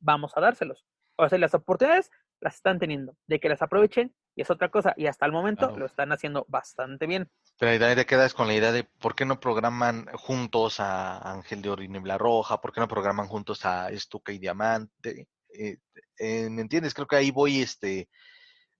[0.00, 0.84] vamos a dárselos.
[1.16, 3.16] O sea, las oportunidades las están teniendo.
[3.26, 4.94] De que las aprovechen y es otra cosa.
[4.96, 7.28] Y hasta el momento lo están haciendo bastante bien.
[7.58, 11.60] Pero ahí te quedas con la idea de por qué no programan juntos a Ángel
[11.62, 15.26] de Oro y Roja, por qué no programan juntos a Estuca y Diamante.
[15.52, 15.78] Eh,
[16.18, 16.94] eh, ¿Me entiendes?
[16.94, 18.08] Creo que ahí voy, este,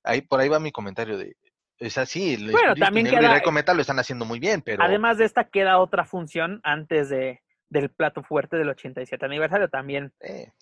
[0.05, 1.37] ahí por ahí va mi comentario de,
[1.79, 4.83] es así, bueno, también queda, lo están haciendo muy bien, pero...
[4.83, 7.41] Además de esta queda otra función antes de,
[7.71, 9.69] del plato fuerte del 87 aniversario.
[9.69, 10.12] También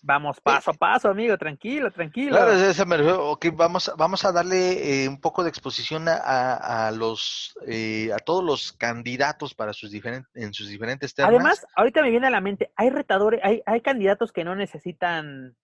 [0.03, 2.31] vamos paso a paso, amigo, tranquilo, tranquilo.
[2.31, 6.91] Claro, ese me okay, vamos, vamos a darle eh, un poco de exposición a, a
[6.91, 11.31] los, eh, a todos los candidatos para sus diferentes, en sus diferentes temas.
[11.31, 15.55] Además, ahorita me viene a la mente, hay retadores, hay, hay candidatos que no necesitan,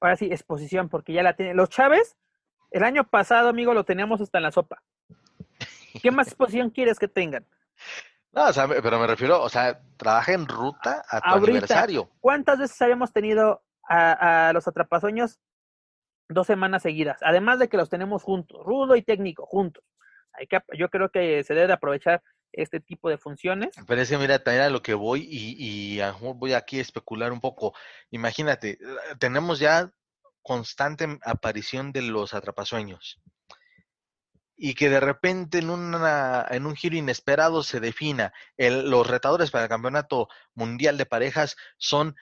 [0.00, 1.56] ahora sí, exposición, porque ya la tienen.
[1.56, 2.16] Los Chávez,
[2.70, 4.82] el año pasado, amigo, lo teníamos hasta en la sopa.
[6.02, 7.46] ¿Qué más exposición quieres que tengan?
[8.32, 12.10] No, o sea, pero me refiero, o sea, trabaja en ruta a tu aniversario.
[12.20, 15.38] ¿Cuántas veces habíamos tenido a, los atrapasueños
[16.28, 17.18] dos semanas seguidas?
[17.22, 19.82] Además de que los tenemos juntos, rudo y técnico, juntos.
[20.34, 22.22] Hay que, yo creo que se debe aprovechar
[22.52, 23.74] este tipo de funciones.
[23.86, 26.00] Pero es que mira, también a lo que voy y, y
[26.34, 27.74] voy aquí a especular un poco.
[28.10, 28.78] Imagínate,
[29.18, 29.90] tenemos ya
[30.42, 33.20] constante aparición de los atrapasueños.
[34.60, 39.52] Y que de repente en, una, en un giro inesperado se defina el, los retadores
[39.52, 42.16] para el campeonato mundial de parejas son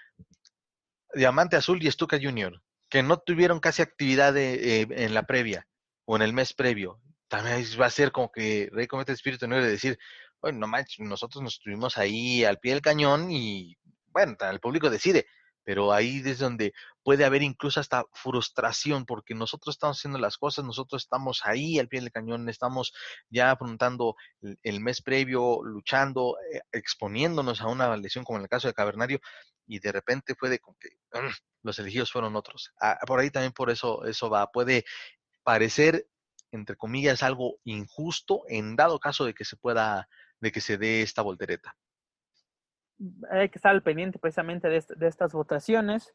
[1.14, 5.66] Diamante Azul y Estuca Junior, que no tuvieron casi actividad eh, en la previa
[6.04, 7.00] o en el mes previo.
[7.28, 9.98] También va a ser como que Rey Cometa Espíritu Negro de decir,
[10.42, 13.78] bueno, no manches, nosotros nos estuvimos ahí al pie del cañón y
[14.08, 15.26] bueno, el público decide,
[15.64, 16.74] pero ahí es donde
[17.06, 21.86] puede haber incluso hasta frustración porque nosotros estamos haciendo las cosas, nosotros estamos ahí al
[21.86, 22.92] pie del cañón, estamos
[23.30, 24.16] ya afrontando
[24.64, 29.20] el, mes previo, luchando, eh, exponiéndonos a una lesión como en el caso de Cavernario
[29.68, 30.88] y de repente fue de que
[31.62, 32.72] los elegidos fueron otros.
[32.80, 34.84] Ah, por ahí también por eso eso va, puede
[35.44, 36.08] parecer
[36.50, 40.08] entre comillas algo injusto en dado caso de que se pueda
[40.40, 41.76] de que se dé esta voltereta
[43.30, 46.14] hay que estar al pendiente precisamente de, de, estas votaciones.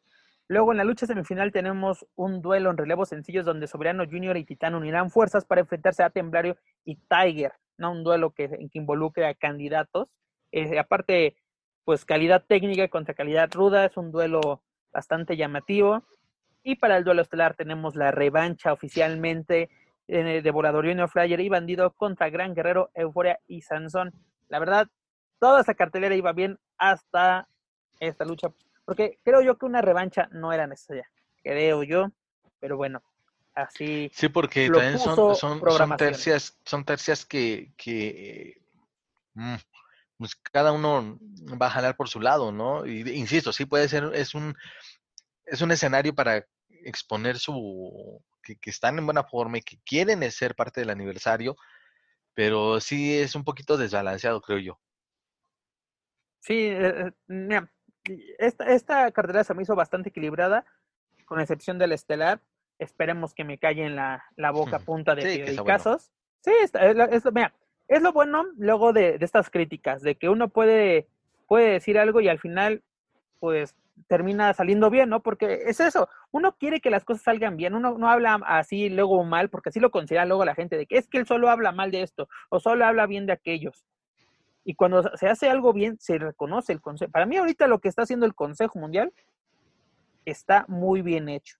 [0.52, 4.44] Luego en la lucha semifinal tenemos un duelo en relevos sencillos donde Soberano Junior y
[4.44, 7.90] Titán unirán fuerzas para enfrentarse a Temblario y Tiger, ¿no?
[7.90, 10.08] Un duelo que, que involucre a candidatos.
[10.50, 11.38] Eh, aparte,
[11.84, 16.04] pues calidad técnica contra calidad ruda, es un duelo bastante llamativo.
[16.62, 19.70] Y para el duelo estelar tenemos la revancha oficialmente
[20.06, 24.12] eh, de Volador Junior Flyer y Bandido contra Gran Guerrero, Euforia y Sansón.
[24.50, 24.86] La verdad,
[25.38, 27.48] toda esa cartelera iba bien hasta
[28.00, 28.48] esta lucha,
[28.84, 31.08] porque creo yo que una revancha no era necesaria,
[31.42, 32.10] creo yo,
[32.60, 33.02] pero bueno,
[33.54, 34.10] así.
[34.14, 38.62] Sí, porque también son, son, tercias, son tercias que, que
[39.34, 39.56] mm,
[40.18, 41.18] pues cada uno
[41.60, 42.86] va a jalar por su lado, ¿no?
[42.86, 44.54] Y, insisto, sí puede ser, es un,
[45.44, 50.28] es un escenario para exponer su, que, que están en buena forma y que quieren
[50.30, 51.56] ser parte del aniversario,
[52.34, 54.80] pero sí es un poquito desbalanceado, creo yo.
[56.40, 57.70] Sí, eh, eh, mira,
[58.38, 60.64] esta, esta cartelera se me hizo bastante equilibrada,
[61.24, 62.40] con excepción del estelar.
[62.78, 66.10] Esperemos que me calle en la, la boca punta de sí, casos.
[66.40, 67.54] Sí, es, es, mira,
[67.86, 71.06] es lo bueno luego de, de, estas críticas, de que uno puede,
[71.46, 72.82] puede decir algo y al final,
[73.38, 73.76] pues
[74.08, 75.22] termina saliendo bien, ¿no?
[75.22, 79.22] Porque es eso, uno quiere que las cosas salgan bien, uno no habla así luego
[79.24, 81.72] mal, porque así lo considera luego la gente, de que es que él solo habla
[81.72, 83.84] mal de esto, o solo habla bien de aquellos.
[84.64, 87.10] Y cuando se hace algo bien, se reconoce el consejo.
[87.10, 89.12] Para mí ahorita lo que está haciendo el Consejo Mundial
[90.24, 91.58] está muy bien hecho.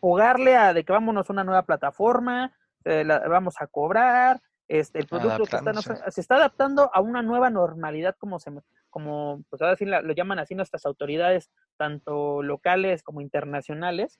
[0.00, 2.52] Jugarle a de que vámonos a una nueva plataforma,
[2.84, 5.44] eh, vamos a cobrar, este, el producto
[6.08, 8.50] se está adaptando a una nueva normalidad como se
[8.88, 14.18] como pues ahora sí lo llaman así nuestras autoridades, tanto locales como internacionales.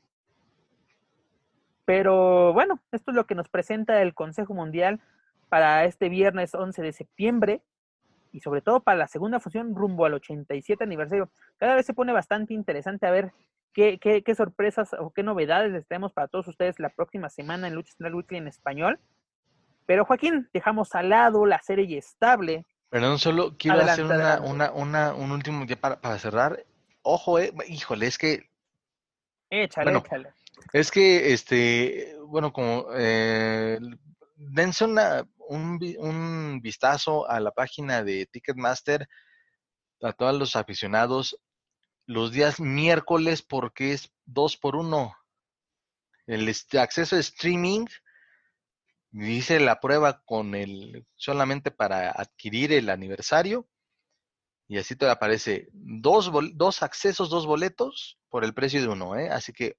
[1.84, 5.00] Pero bueno, esto es lo que nos presenta el Consejo Mundial
[5.48, 7.62] para este viernes 11 de septiembre
[8.32, 11.30] y sobre todo para la segunda función rumbo al 87 aniversario.
[11.58, 13.32] Cada vez se pone bastante interesante a ver
[13.72, 17.68] qué, qué, qué sorpresas o qué novedades les tenemos para todos ustedes la próxima semana
[17.68, 18.98] en Lucha Central Weekly en español.
[19.86, 22.64] Pero Joaquín, dejamos al lado la serie estable.
[22.88, 26.64] Perdón, solo quiero hacer una, una, una, un último día para, para cerrar.
[27.02, 28.50] Ojo, eh, híjole, es que...
[29.50, 30.32] Échale, échale.
[30.72, 33.78] Es que, este, bueno, como eh,
[34.51, 39.09] dense una, un, un vistazo a la página de Ticketmaster
[40.03, 41.38] a todos los aficionados
[42.07, 45.16] los días miércoles porque es dos por uno.
[46.26, 47.86] El acceso a streaming
[49.11, 53.68] dice la prueba con el solamente para adquirir el aniversario
[54.68, 59.28] y así te aparece dos, dos accesos, dos boletos por el precio de uno, ¿eh?
[59.28, 59.76] Así que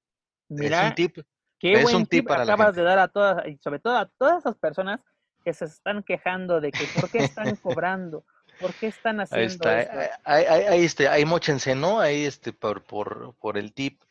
[0.49, 1.17] es un tip.
[1.63, 4.39] Qué es un tip, para acabas de dar a todas, y sobre todo a todas
[4.39, 4.99] esas personas
[5.45, 8.25] que se están quejando de que por qué están cobrando,
[8.59, 10.13] por qué están haciendo ahí está, eso?
[10.25, 12.01] Ahí, ahí, ahí, este, ahí mochense, ¿no?
[12.01, 14.03] Ahí este, por, por, por el tip.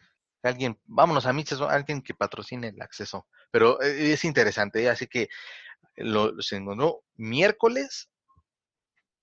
[0.43, 3.27] Alguien, vámonos a Miches, alguien que patrocine el acceso.
[3.51, 4.89] Pero eh, es interesante, ¿eh?
[4.89, 5.29] así que
[5.97, 8.09] lo, se encontró miércoles.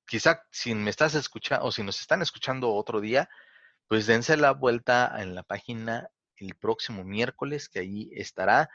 [0.05, 3.27] Quizá si me estás escuchando o si nos están escuchando otro día,
[3.87, 8.69] pues dense la vuelta en la página el próximo miércoles, que ahí estará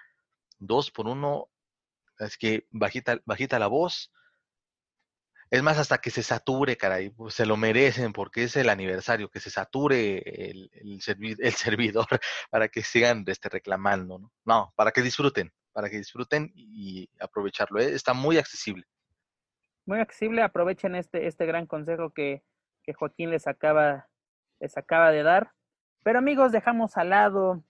[0.58, 1.48] dos por uno
[2.18, 4.12] es que bajita, bajita la voz.
[5.50, 9.28] Es más, hasta que se sature, caray, pues se lo merecen porque es el aniversario,
[9.28, 10.18] que se sature
[10.50, 11.00] el, el,
[11.56, 12.06] servidor
[12.50, 14.32] para que sigan este, reclamando, ¿no?
[14.44, 17.80] No, para que disfruten, para que disfruten y aprovecharlo.
[17.80, 17.94] ¿eh?
[17.94, 18.84] Está muy accesible.
[19.86, 22.42] Muy accesible, aprovechen este, este gran consejo que,
[22.82, 24.08] que Joaquín les acaba,
[24.58, 25.52] les acaba de dar.
[26.04, 27.64] Pero amigos, dejamos al lado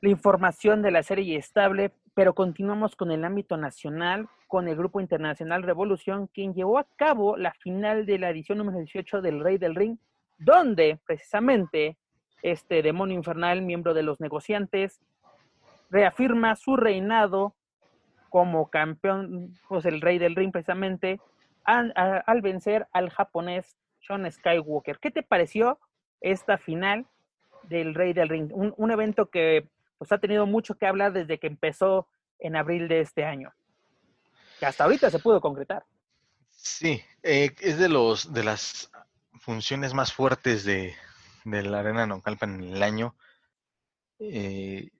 [0.00, 5.00] la información de la serie estable pero continuamos con el ámbito nacional, con el Grupo
[5.00, 9.58] Internacional Revolución, quien llevó a cabo la final de la edición número 18 del Rey
[9.58, 9.98] del Ring,
[10.38, 11.96] donde precisamente
[12.42, 15.00] este demonio infernal, miembro de los negociantes,
[15.90, 17.54] reafirma su reinado
[18.30, 21.20] como campeón, pues el rey del ring precisamente,
[21.64, 24.98] al, vencer al japonés Sean Skywalker.
[24.98, 25.78] ¿Qué te pareció
[26.20, 27.06] esta final
[27.68, 28.50] del rey del ring?
[28.52, 32.08] Un, evento que pues ha tenido mucho que hablar desde que empezó
[32.38, 33.52] en abril de este año.
[34.58, 35.84] Que hasta ahorita se pudo concretar.
[36.50, 38.90] Sí, eh, es de los de las
[39.40, 40.94] funciones más fuertes de,
[41.44, 43.14] la Arena Naucalpan en el año.
[44.18, 44.90] Eh,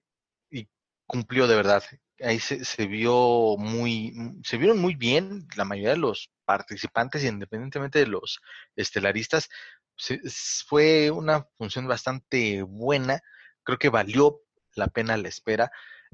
[0.51, 0.67] y
[1.07, 1.83] cumplió de verdad
[2.21, 4.13] ahí se, vio muy,
[4.43, 8.39] se vieron muy bien la mayoría de los participantes, independientemente de los
[8.75, 9.49] estelaristas.
[10.67, 13.21] fue una función bastante buena,
[13.63, 14.41] creo que valió
[14.75, 15.71] la pena la espera.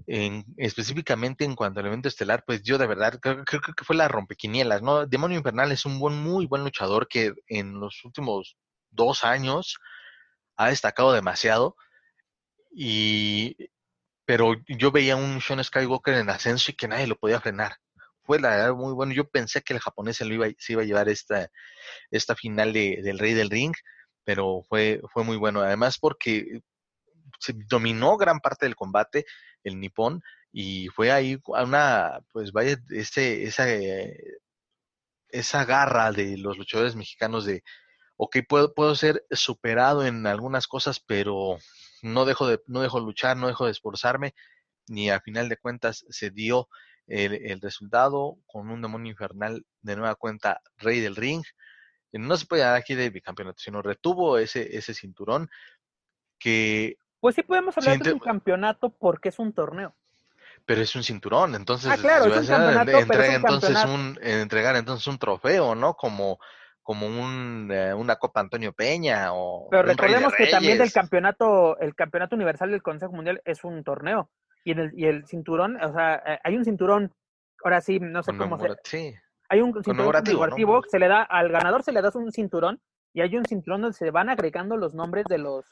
[0.08, 3.96] En, específicamente en cuanto al evento estelar, pues yo de verdad creo, creo, que fue
[3.96, 5.06] la rompequinielas, ¿no?
[5.06, 8.58] Demonio Infernal es un buen, muy buen luchador que en los últimos
[8.90, 9.78] dos años
[10.56, 11.76] ha destacado demasiado
[12.72, 13.56] y
[14.26, 17.76] pero yo veía un Sean Skywalker en ascenso y que nadie lo podía frenar.
[18.24, 19.14] Fue la verdad muy bueno.
[19.14, 21.50] Yo pensé que el japonés se, lo iba, se iba a llevar esta,
[22.12, 23.74] esta final de, del Rey del Ring,
[24.24, 25.62] pero fue, fue muy bueno.
[25.62, 26.62] Además, porque
[27.40, 29.26] se dominó gran parte del combate,
[29.64, 33.66] el nipón, y fue ahí una, pues vaya, ese, esa,
[35.30, 37.64] esa garra de los luchadores mexicanos de,
[38.18, 41.58] ok, puedo, puedo ser superado en algunas cosas, pero
[42.02, 44.34] no dejo de, no dejo luchar, no dejo de esforzarme,
[44.88, 46.68] ni a final de cuentas se dio
[47.08, 51.44] el, resultado con un demonio infernal de nueva cuenta rey del ring.
[52.14, 55.50] No se puede dar aquí de bicampeonato, sino retuvo ese, ese cinturón
[56.40, 56.98] que...
[57.20, 59.96] Pues sí podemos hablar de un campeonato porque es un torneo.
[60.66, 65.18] Pero es un cinturón, entonces ah, claro, es un entrega, entonces un, entregar entonces un
[65.18, 65.96] trofeo, ¿no?
[65.96, 66.40] Como
[66.92, 71.96] como un, eh, una Copa Antonio Peña o pero recordemos que también el campeonato el
[71.96, 74.30] campeonato universal del Consejo Mundial es un torneo
[74.66, 77.14] y el y el cinturón o sea eh, hay un cinturón
[77.64, 79.16] ahora sí no sé cómo se sí.
[79.48, 82.82] hay un cinturón conmemorativo se le da al ganador se le da un cinturón
[83.14, 85.66] y hay un cinturón donde se van agregando los nombres de los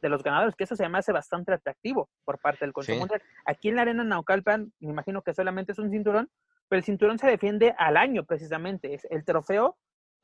[0.00, 3.20] de los ganadores que eso se me hace bastante atractivo por parte del Consejo Mundial.
[3.44, 6.30] Aquí en la arena Naucalpan me imagino que solamente es un cinturón
[6.68, 9.76] pero el cinturón se defiende al año precisamente es el trofeo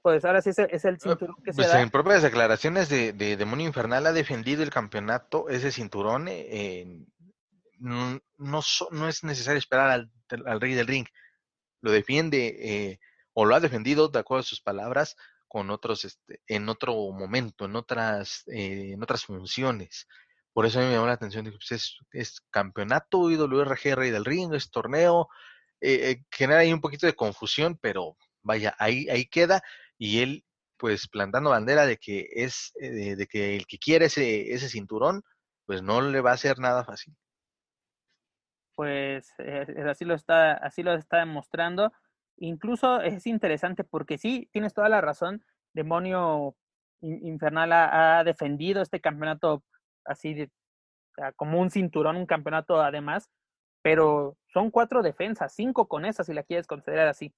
[0.03, 1.81] pues ahora sí es el, ah, cinturón que se pues da.
[1.81, 6.27] En propias declaraciones de, Demonio Infernal ha defendido el campeonato, ese cinturón.
[6.29, 7.05] Eh,
[7.79, 11.07] no, no, es necesario esperar al, Rey del Ring.
[11.83, 13.01] Lo defiende eh,
[13.35, 15.17] o lo ha defendido, de acuerdo a sus palabras,
[15.49, 20.07] con otros, este, en otro momento, en otras, eh, en otras funciones.
[20.53, 24.25] Por eso a mí me llamó la atención, pues es, es campeonato IWRG Rey del
[24.25, 25.29] Ring, es torneo,
[26.31, 29.63] genera ahí un poquito de confusión, pero vaya, ahí, ahí queda
[30.01, 30.45] y él
[30.79, 35.23] pues plantando bandera de que es eh, de, que el que quiere ese, ese cinturón
[35.67, 37.15] pues no le va a hacer nada fácil.
[38.75, 41.93] Pues eh, así lo está así lo está demostrando.
[42.39, 45.45] Incluso es interesante porque sí tienes toda la razón
[45.75, 46.57] demonio
[47.03, 49.63] infernal ha, defendido este campeonato
[50.05, 50.51] así de
[51.37, 53.31] como un cinturón un campeonato además
[53.83, 57.33] pero son cuatro defensas cinco con esas si la quieres considerar así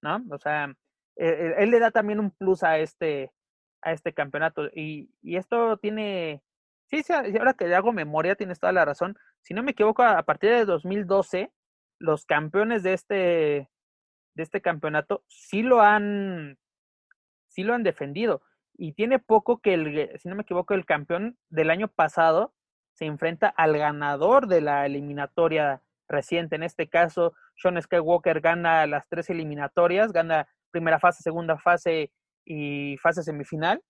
[0.00, 0.74] no o sea
[1.16, 3.32] eh, eh, él le da también un plus a este,
[3.82, 4.66] a este campeonato.
[4.74, 6.42] Y, y esto tiene,
[6.86, 9.16] sí, sí, ahora que hago memoria, tienes toda la razón.
[9.42, 11.52] Si no me equivoco, a partir de 2012,
[11.98, 13.14] los campeones de este,
[14.34, 16.58] de este campeonato sí lo han,
[17.48, 18.42] sí lo han defendido.
[18.74, 22.54] Y tiene poco que el, si no me equivoco, el campeón del año pasado
[22.94, 26.56] se enfrenta al ganador de la eliminatoria reciente.
[26.56, 32.10] En este caso, Sean Skywalker gana las tres eliminatorias, gana primera fase, segunda fase
[32.44, 33.80] y fase semifinal.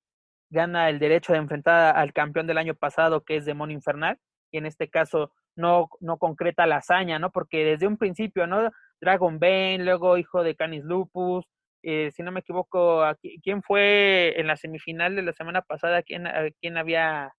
[0.51, 4.19] Gana el derecho de enfrentar al campeón del año pasado, que es Demonio Infernal,
[4.51, 7.31] y en este caso no, no concreta la hazaña, ¿no?
[7.31, 8.71] Porque desde un principio, ¿no?
[9.01, 11.47] Dragon Bane, luego hijo de Canis Lupus,
[11.83, 13.03] eh, si no me equivoco,
[13.43, 16.03] ¿quién fue en la semifinal de la semana pasada?
[16.03, 16.25] ¿Quién,
[16.61, 17.33] quién había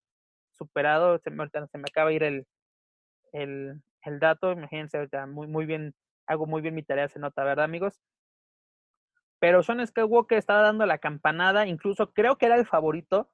[0.51, 1.17] superado?
[1.19, 2.45] Se me, se me acaba de ir el,
[3.31, 5.93] el, dato, imagínense, muy, muy bien,
[6.27, 7.99] hago muy bien mi tarea, se nota, ¿verdad, amigos?
[9.43, 13.29] Pero Sean Skywalker estaba dando la campanada, incluso creo que era el favorito,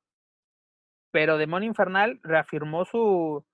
[1.12, 3.46] pero Demonio Infernal reafirmó su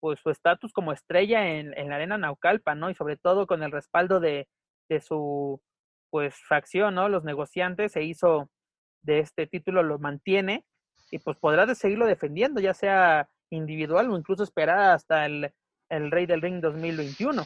[0.00, 2.88] pues su estatus como estrella en, en, la arena Naucalpa, ¿no?
[2.88, 4.48] Y sobre todo con el respaldo de,
[4.88, 5.60] de su
[6.08, 7.10] pues facción, ¿no?
[7.10, 8.48] Los negociantes se hizo
[9.02, 10.64] de este título, lo mantiene
[11.10, 15.52] y pues podrá seguirlo defendiendo, ya sea individual o incluso esperar hasta el,
[15.90, 17.44] el Rey del Ring 2021.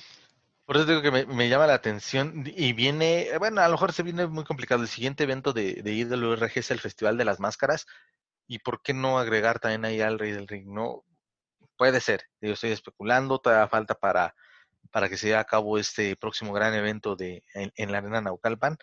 [0.66, 4.02] Por eso digo que me, llama la atención y viene, bueno, a lo mejor se
[4.02, 4.82] viene muy complicado.
[4.82, 7.86] El siguiente evento de, de IWRG es el Festival de las Máscaras.
[8.48, 10.66] ¿Y por qué no agregar también ahí al Rey del Ring?
[10.66, 11.04] No,
[11.76, 12.24] puede ser.
[12.40, 14.34] Yo estoy especulando, todavía falta para
[14.90, 18.76] para que se lleve a cabo este próximo gran evento de en, la arena Naucalpan.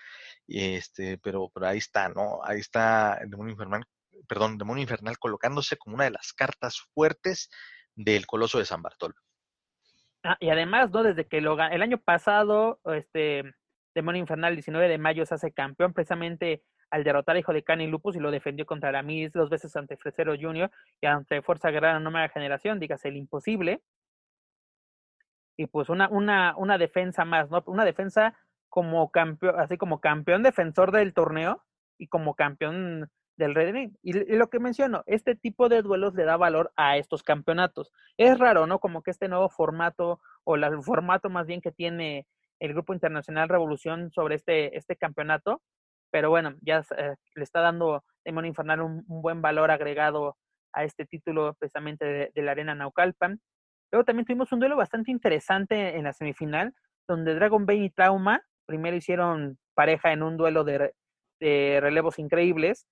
[0.48, 2.40] Este, pero, pero ahí está, ¿no?
[2.44, 3.86] Ahí está el demonio infernal,
[4.28, 7.50] perdón, demonio infernal colocándose como una de las cartas fuertes
[7.96, 9.16] del Coloso de San Bartolo.
[10.24, 11.04] Ah, y además, ¿no?
[11.04, 13.54] Desde que lo el año pasado, este
[13.94, 17.88] Demonio Infernal, 19 de mayo, se hace campeón precisamente al derrotar a Hijo de Cani
[17.88, 20.72] Lupus y lo defendió contra Aramis dos veces ante Fresero Jr.
[21.02, 23.82] y ante Fuerza Guerrera Nueva Generación, dígase el imposible.
[25.58, 27.64] Y pues una, una, una defensa más, ¿no?
[27.68, 28.36] Una defensa
[28.70, 31.64] como campeón, así como campeón defensor del torneo
[31.98, 36.38] y como campeón del Red Y, lo que menciono, este tipo de duelos le da
[36.38, 37.92] valor a estos campeonatos.
[38.18, 38.80] Es raro, ¿no?
[38.80, 42.28] Como que este nuevo formato, o el formato más bien que tiene
[42.60, 45.62] el Grupo Internacional Revolución sobre este, este campeonato,
[46.12, 50.38] pero bueno, ya eh, le está dando Demonio Infernal un, buen valor agregado
[50.72, 53.40] a este título precisamente de, la Arena Naucalpan.
[53.92, 56.74] Luego también tuvimos un duelo bastante interesante en la semifinal,
[57.08, 60.94] donde Dragon Bane y Trauma primero hicieron pareja en un duelo de
[61.82, 62.88] relevos increíbles,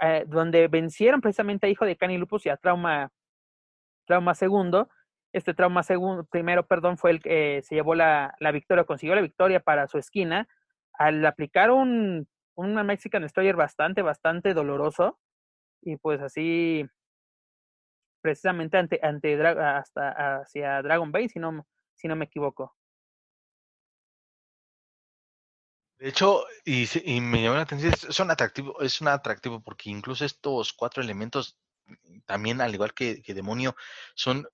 [0.00, 3.10] eh, donde vencieron precisamente a Hijo de Cani Lupus y a Trauma,
[4.06, 4.88] Trauma Segundo.
[5.32, 9.20] Este Trauma segundo, primero, perdón, fue el que se llevó la, la, victoria, consiguió la
[9.20, 10.48] victoria para su esquina
[10.94, 15.18] al aplicar un, un Mexican Destroyer bastante, bastante doloroso.
[15.82, 16.88] Y pues así,
[18.20, 22.77] precisamente ante, ante hasta hacia Dragon Bane, si no, si no me equivoco.
[25.98, 30.24] De hecho, y, y, me llamó la atención, son atractivos, es un atractivo porque incluso
[30.24, 31.58] estos cuatro elementos,
[32.24, 33.74] también al igual que, Demonio,
[34.14, 34.46] son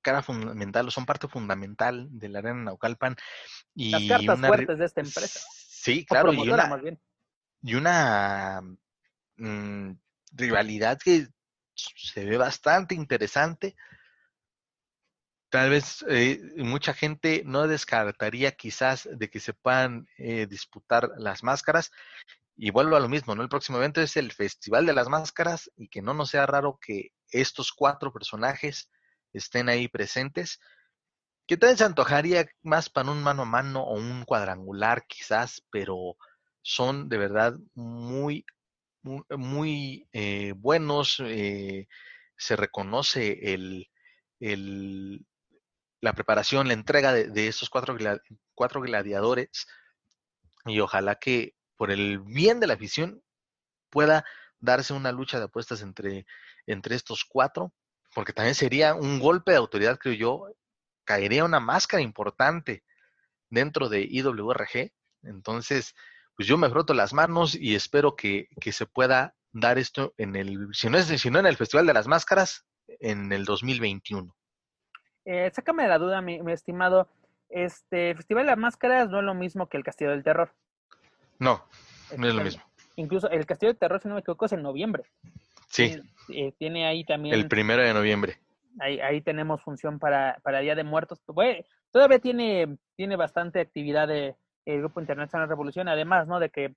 [0.00, 3.16] cara fundamental, o son parte fundamental de la arena Naucalpan.
[3.74, 5.40] Y Las cartas fuertes de esta empresa.
[5.52, 6.82] Sí, claro, y una,
[7.62, 8.62] y una
[9.36, 9.90] mm,
[10.32, 11.28] rivalidad que
[11.74, 13.76] se ve bastante interesante
[15.52, 21.42] Tal vez eh, mucha gente no descartaría quizás de que se puedan eh, disputar las
[21.42, 21.90] máscaras.
[22.56, 23.42] Y vuelvo a lo mismo, ¿no?
[23.42, 26.78] El próximo evento es el Festival de las Máscaras y que no nos sea raro
[26.80, 28.88] que estos cuatro personajes
[29.34, 30.58] estén ahí presentes.
[31.46, 36.16] Que tal se antojaría más para un mano a mano o un cuadrangular quizás, pero
[36.62, 38.46] son de verdad muy,
[39.02, 41.16] muy, eh, buenos.
[41.16, 43.90] se reconoce el,
[44.40, 45.26] el,
[46.02, 47.96] la preparación, la entrega de, estos cuatro,
[48.54, 49.68] cuatro gladiadores
[50.66, 53.22] y ojalá que por el bien de la afición
[53.88, 54.24] pueda
[54.58, 56.26] darse una lucha de apuestas entre,
[56.66, 57.72] entre estos cuatro,
[58.14, 60.46] porque también sería un golpe de autoridad, creo yo,
[61.04, 62.84] caería una máscara importante
[63.48, 64.92] dentro de IWRG.
[65.22, 65.94] Entonces,
[66.36, 70.34] pues yo me froto las manos y espero que, que se pueda dar esto en
[70.34, 74.34] el, si no, es, si no en el Festival de las Máscaras, en el 2021.
[75.24, 77.08] Eh, sácame de la duda, mi, estimado.
[77.48, 80.50] Este Festival de las Máscaras no es lo mismo que el Castillo del Terror.
[81.38, 81.62] No,
[82.16, 82.62] no es lo mismo.
[82.96, 85.04] Incluso el Castillo del Terror, si no me equivoco, es en noviembre.
[85.68, 86.00] Sí.
[86.30, 87.34] Eh, tiene ahí también.
[87.34, 88.38] El primero de noviembre.
[88.80, 91.20] Ahí, ahí tenemos función para, para Día de Muertos.
[91.90, 96.40] todavía tiene, tiene bastante actividad de, el Grupo Internacional Revolución, además, ¿no?
[96.40, 96.74] De que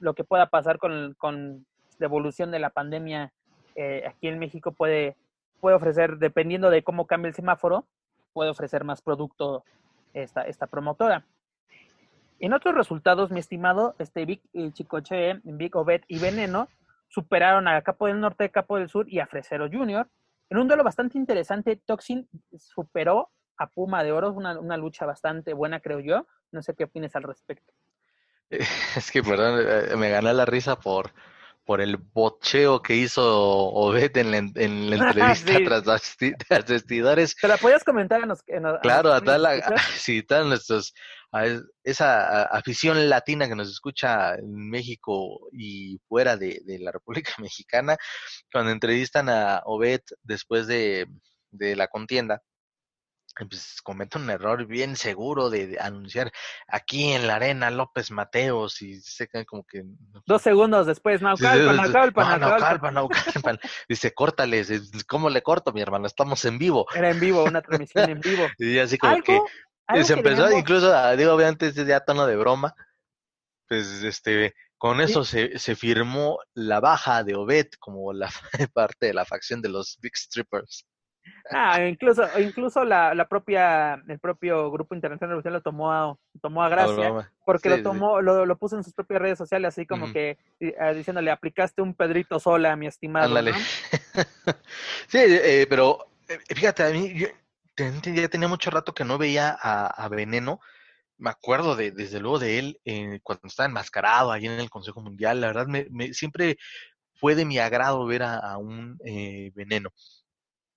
[0.00, 1.66] lo que pueda pasar con, con
[1.98, 3.32] la evolución de la pandemia
[3.74, 5.16] eh, aquí en México puede
[5.60, 7.86] puede ofrecer, dependiendo de cómo cambie el semáforo,
[8.32, 9.64] puede ofrecer más producto
[10.14, 11.24] esta, esta promotora.
[12.38, 14.42] En otros resultados, mi estimado, este Vic
[14.72, 16.68] Chicoche, Vic Obed y Veneno
[17.08, 20.08] superaron a Capo del Norte, Capo del Sur y a Fresero Junior.
[20.50, 22.28] En un duelo bastante interesante, Toxin
[22.58, 26.26] superó a Puma de Oro, una, una lucha bastante buena, creo yo.
[26.52, 27.72] No sé qué opinas al respecto.
[28.96, 31.10] Es que, perdón, eh, me gané la risa por,
[31.66, 36.16] por el bocheo que hizo Obed en la, en la entrevista tras las
[36.66, 37.34] vestidores.
[37.34, 38.42] ¿Te la podías comentar en los,
[38.82, 39.60] Claro, a, tal, a,
[39.98, 40.94] sí, nuestros,
[41.32, 41.44] a
[41.82, 47.96] esa afición latina que nos escucha en México y fuera de, de la República Mexicana,
[48.52, 51.06] cuando entrevistan a Obed después de,
[51.50, 52.42] de la contienda,
[53.44, 56.32] pues comete un error bien seguro de, anunciar
[56.66, 59.82] aquí en la arena López Mateos y se cae como que...
[60.24, 63.58] Dos segundos después, Naucalpan, Naucalpan, Naucalpan, Naucalpan.
[63.88, 64.64] Dice, córtale,
[65.06, 66.06] ¿cómo le corto, mi hermano?
[66.06, 66.86] Estamos en vivo.
[66.94, 68.46] Era en vivo, una transmisión en vivo.
[68.58, 69.38] Y así como que...
[70.02, 72.74] se empezó incluso, digo, obviamente ya tono de broma,
[73.68, 78.30] pues este, con eso se, se firmó la baja de Obed como la
[78.72, 80.86] parte de la facción de los Big Strippers.
[81.50, 86.16] Ah, incluso, incluso la, la propia, el propio Grupo Internacional de Revolución lo tomó a,
[86.40, 89.86] tomó a gracia, porque lo tomó, lo, lo, puso en sus propias redes sociales, así
[89.86, 93.34] como que eh, diciéndole, aplicaste un Pedrito Sola, mi estimado.
[95.08, 95.98] sí, eh, pero
[96.28, 97.14] eh, fíjate, a mí,
[97.76, 100.60] ya tenía mucho rato que no veía a, Veneno.
[101.18, 105.00] Me acuerdo de, desde luego de él eh, cuando estaba enmascarado ahí en el Consejo
[105.00, 105.40] Mundial.
[105.40, 106.58] La verdad, me, siempre
[107.14, 109.90] fue de mi agrado ver a, un eh, Veneno.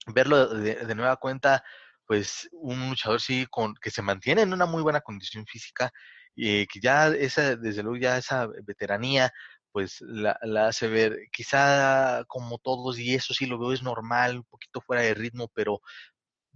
[0.07, 1.63] Verlo de, nueva cuenta,
[2.05, 5.91] pues un luchador sí con, que se mantiene en una muy buena condición física,
[6.35, 9.31] y que ya esa, desde luego ya esa veteranía,
[9.71, 14.45] pues la, hace ver, quizá como todos, y eso sí lo veo es normal, un
[14.45, 15.81] poquito fuera de ritmo, pero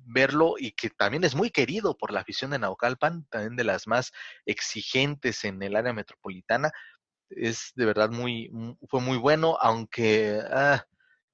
[0.06, 3.88] verlo y que también es muy querido por la afición de Naucalpan, también de las
[3.88, 4.12] más
[4.46, 6.72] exigentes en el área metropolitana,
[7.30, 8.52] es de verdad muy,
[8.90, 10.86] fue muy bueno, aunque ah,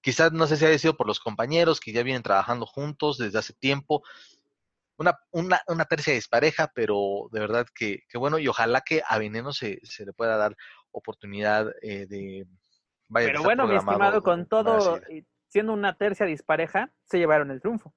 [0.01, 3.39] quizás no sé si haya sido por los compañeros que ya vienen trabajando juntos desde
[3.39, 4.03] hace tiempo,
[4.97, 9.17] una, una, una tercia dispareja, pero de verdad que, que, bueno, y ojalá que a
[9.17, 10.55] Veneno se, se le pueda dar
[10.91, 12.45] oportunidad eh, de...
[13.07, 14.99] Vaya, pero bueno, mi estimado, con todo,
[15.47, 17.93] siendo una tercia dispareja, se llevaron el triunfo.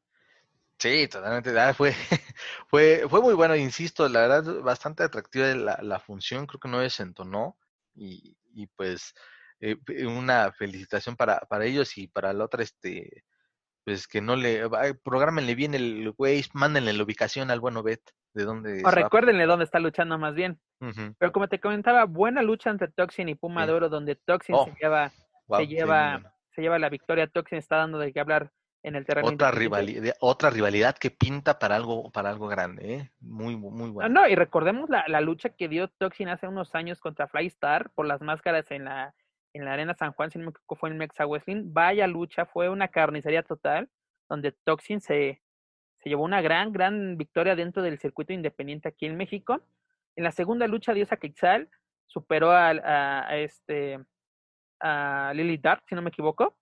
[0.79, 1.59] Sí, totalmente.
[1.59, 1.93] Ah, fue,
[2.69, 6.79] fue, fue muy bueno, insisto, la verdad, bastante atractiva la, la función, creo que no
[6.81, 7.57] desentonó
[7.95, 9.15] y, y pues
[9.63, 13.23] eh, una felicitación para, para ellos y para la otra, este,
[13.85, 14.69] pues que no le,
[15.05, 18.03] programenle bien el Waze, mándenle la ubicación al bueno Bet,
[18.35, 18.83] de dónde.
[18.85, 20.59] O recuérdenle dónde está luchando más bien.
[21.17, 24.71] Pero como te comentaba, buena lucha entre Toxin y Puma de Oro, donde Toxin se
[24.71, 25.13] oh, lleva,
[25.49, 27.29] se lleva, se lleva la victoria.
[27.29, 28.51] Toxin está dando de qué hablar
[28.83, 29.29] en el terreno.
[29.29, 33.13] Otra rivalidad, otra rivalidad que pinta para algo, para algo grande, ¿eh?
[33.21, 34.09] muy, muy bueno.
[34.09, 38.07] No, y recordemos la, la lucha que dio Toxin hace unos años contra Flystar por
[38.07, 39.15] las máscaras en la,
[39.55, 41.73] en la Arena San Juan, si no me equivoco, fue en Mexa Wrestling.
[41.73, 43.89] Vaya lucha, fue una carnicería total,
[44.29, 45.43] donde Toxin se,
[45.99, 49.63] se llevó una gran, gran victoria dentro del circuito independiente aquí en México.
[50.17, 51.71] En la segunda lucha, Diosa Quetzal
[52.07, 53.99] superó a, este
[54.81, 56.57] a Lily Dark, si no me equivoco.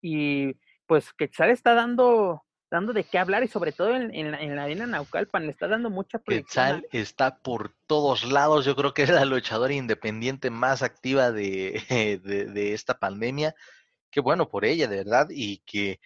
[0.00, 0.54] Y
[0.86, 4.56] pues Quetzal está dando dando de qué hablar y sobre todo en, en, la, en
[4.56, 6.82] la, arena Naucalpan le está dando mucha proyección.
[6.82, 11.82] Quetzal está por todos lados, yo creo que es la luchadora independiente más activa de,
[12.24, 13.54] de, de, esta pandemia.
[14.10, 16.00] Qué bueno por ella, de verdad, y que,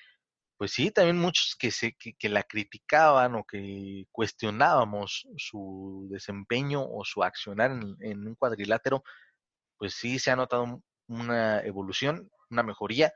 [0.57, 6.85] pues sí, también muchos que, se, que, que la criticaban o que cuestionábamos su desempeño
[6.85, 9.03] o su accionar en, en un cuadrilátero,
[9.79, 13.13] pues sí se ha notado una evolución, una mejoría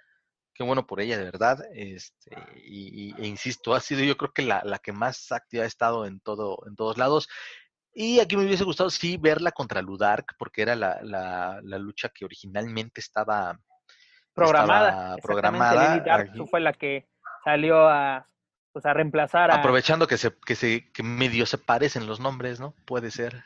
[0.54, 1.58] qué bueno por ella, de verdad.
[1.74, 5.66] Este, y, e insisto, ha sido yo creo que la, la, que más activa ha
[5.66, 7.28] estado en todo, en todos lados.
[7.92, 12.08] Y aquí me hubiese gustado sí verla contra Ludark, porque era la, la, la lucha
[12.08, 13.58] que originalmente estaba
[14.34, 15.16] programada.
[15.18, 16.02] programada.
[16.50, 17.06] fue la que
[17.44, 18.26] salió a,
[18.72, 19.56] pues, a reemplazar a...
[19.56, 22.74] Aprovechando que se, que se, que medio se parecen los nombres, ¿no?
[22.84, 23.44] Puede ser.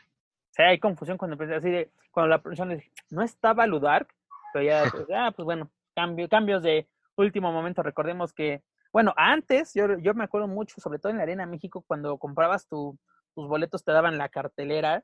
[0.51, 4.07] Sí, hay confusión cuando así de, cuando la persona dice, no estaba Ludark,
[4.51, 6.87] pero ya, pues, ah, pues bueno, cambio, cambios de
[7.21, 11.23] último momento, recordemos que, bueno, antes yo, yo me acuerdo mucho, sobre todo en la
[11.23, 12.97] Arena México, cuando comprabas tu,
[13.35, 15.03] tus boletos te daban la cartelera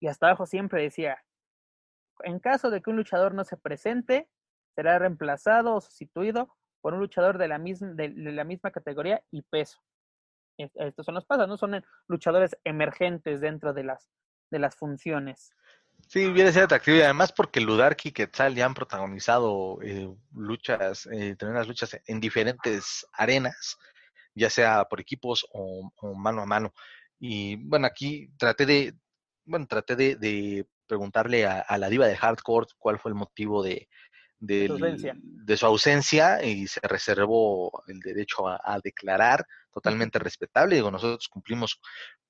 [0.00, 1.22] y hasta abajo siempre decía,
[2.24, 4.28] en caso de que un luchador no se presente,
[4.74, 9.42] será reemplazado o sustituido por un luchador de la misma, de, la misma categoría y
[9.42, 9.80] peso.
[10.58, 11.56] Estos son los pasos, ¿no?
[11.56, 14.10] Son luchadores emergentes dentro de las,
[14.50, 15.50] de las funciones.
[16.12, 21.08] Sí, viene ser atractivo y además porque Ludark y Quetzal ya han protagonizado eh, luchas,
[21.10, 23.78] eh, luchas en diferentes arenas,
[24.34, 26.74] ya sea por equipos o, mano a mano.
[27.18, 28.94] Y bueno, aquí traté de,
[29.46, 33.88] bueno, traté de, preguntarle a, la diva de Hardcore cuál fue el motivo de,
[34.38, 40.74] de, su, ausencia y se reservó el derecho a, declarar, totalmente respetable.
[40.74, 41.80] Digo, nosotros cumplimos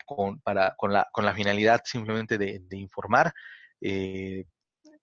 [0.07, 3.35] con, para, con, la, con la finalidad simplemente de, de informar.
[3.83, 4.44] Eh,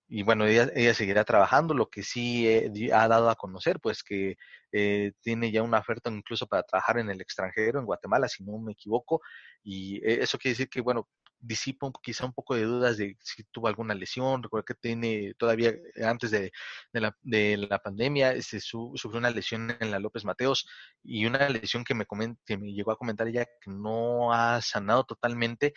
[0.07, 2.47] y bueno, ella, ella, seguirá trabajando, lo que sí
[2.93, 4.37] ha dado a conocer, pues que
[4.71, 8.57] eh, tiene ya una oferta incluso para trabajar en el extranjero, en Guatemala, si no
[8.59, 9.21] me equivoco,
[9.63, 11.07] y eh, eso quiere decir que, bueno,
[11.39, 15.73] disipa quizá un poco de dudas de si tuvo alguna lesión, recuerda que tiene todavía
[16.03, 16.51] antes de,
[16.93, 20.67] de, la, de la, pandemia, este, sufrió una lesión en la López Mateos
[21.03, 22.05] y una lesión que me,
[22.45, 25.73] que me llegó a comentar ella que no ha sanado totalmente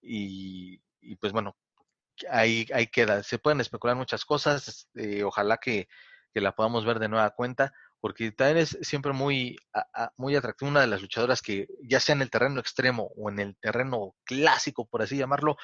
[0.00, 0.80] y
[1.20, 1.54] pues bueno,
[2.30, 3.22] ahí, ahí queda.
[3.22, 5.88] Se pueden especular muchas cosas, eh, ojalá que,
[6.32, 9.56] que, la podamos ver de nueva cuenta, porque también es siempre muy,
[10.16, 13.38] muy atractiva una de las luchadoras que, ya sea en el terreno extremo o en
[13.38, 15.56] el terreno clásico, por así llamarlo,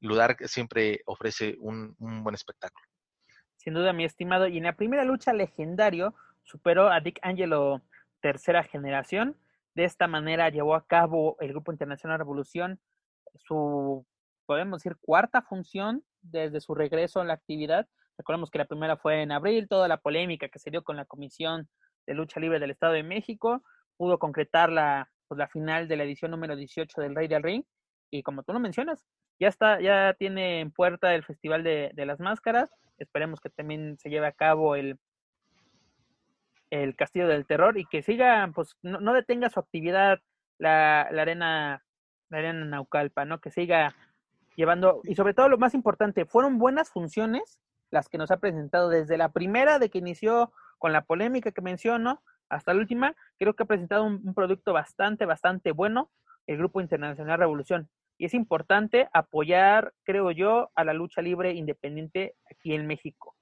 [0.00, 2.86] Ludar siempre ofrece un, un buen espectáculo.
[3.56, 4.48] Sin duda, mi estimado.
[4.48, 7.82] Y en la primera lucha legendario superó a Dick Angelo
[8.20, 9.36] tercera generación.
[9.74, 12.80] De esta manera llevó a cabo el Grupo Internacional Revolución
[13.36, 14.04] su
[14.46, 17.86] podemos decir, cuarta función desde su regreso a la actividad.
[18.16, 21.04] Recordemos que la primera fue en abril, toda la polémica que se dio con la
[21.04, 21.68] Comisión
[22.06, 23.62] de Lucha Libre del Estado de México.
[23.96, 27.64] pudo concretar la, pues, la final de la edición número 18 del Rey del Ring.
[28.10, 29.06] Y como tú lo mencionas,
[29.40, 32.70] ya está, ya tiene en puerta el Festival de, de las Máscaras.
[32.98, 34.98] Esperemos que también se lleve a cabo el,
[36.70, 40.20] el Castillo del Terror y que siga, pues no, no detenga su actividad
[40.58, 41.84] la, la arena,
[42.30, 43.40] la arena Naucalpa, ¿no?
[43.40, 43.94] Que siga
[44.56, 47.60] llevando, y sobre todo lo más importante, fueron buenas funciones
[47.90, 51.60] las que nos ha presentado desde la primera de que inició con la polémica que
[51.60, 56.10] menciono hasta la última, creo que ha presentado un, un producto bastante, bastante bueno,
[56.46, 57.88] el Grupo Internacional Revolución.
[58.18, 63.36] Y es importante apoyar, creo yo, a la lucha libre independiente aquí en México.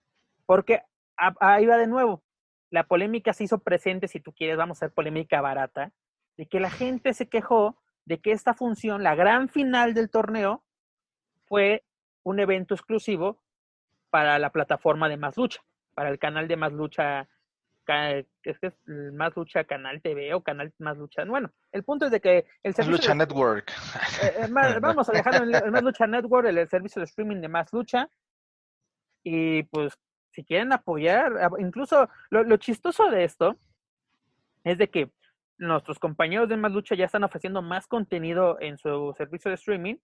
[0.47, 0.82] Porque
[1.16, 2.23] ahí va de nuevo.
[2.70, 5.93] La polémica se hizo presente, si tú quieres, vamos a hacer polémica barata,
[6.37, 10.65] de que la gente se quejó de que esta función, la gran final del torneo,
[11.51, 11.83] fue
[12.23, 13.43] un evento exclusivo
[14.09, 15.61] para la plataforma de Más Lucha,
[15.95, 17.29] para el canal de Más Lucha,
[18.45, 21.25] es que es Más Lucha Canal TV o Canal Más Lucha.
[21.25, 23.73] Bueno, el punto es de que el Más Lucha de, Network.
[24.23, 27.07] eh, eh, más, vamos a dejarlo en el Más Lucha Network, el, el, servicio de
[27.07, 28.09] streaming de Más Lucha.
[29.25, 29.99] Y pues,
[30.31, 33.57] si quieren apoyar, incluso lo, lo chistoso de esto
[34.63, 35.11] es de que
[35.59, 39.97] nuestros compañeros de Más Lucha ya están ofreciendo más contenido en su servicio de streaming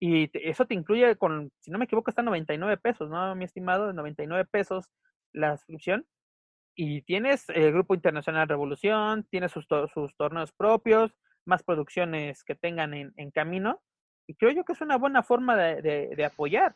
[0.00, 3.44] y te, eso te incluye con, si no me equivoco, está 99 pesos, ¿no, mi
[3.44, 3.92] estimado?
[3.92, 4.90] 99 pesos
[5.32, 6.06] la suscripción.
[6.76, 11.14] Y tienes el Grupo Internacional Revolución, tienes sus, to sus torneos propios,
[11.44, 13.80] más producciones que tengan en, en, camino.
[14.26, 16.74] Y creo yo que es una buena forma de, de, de, apoyar.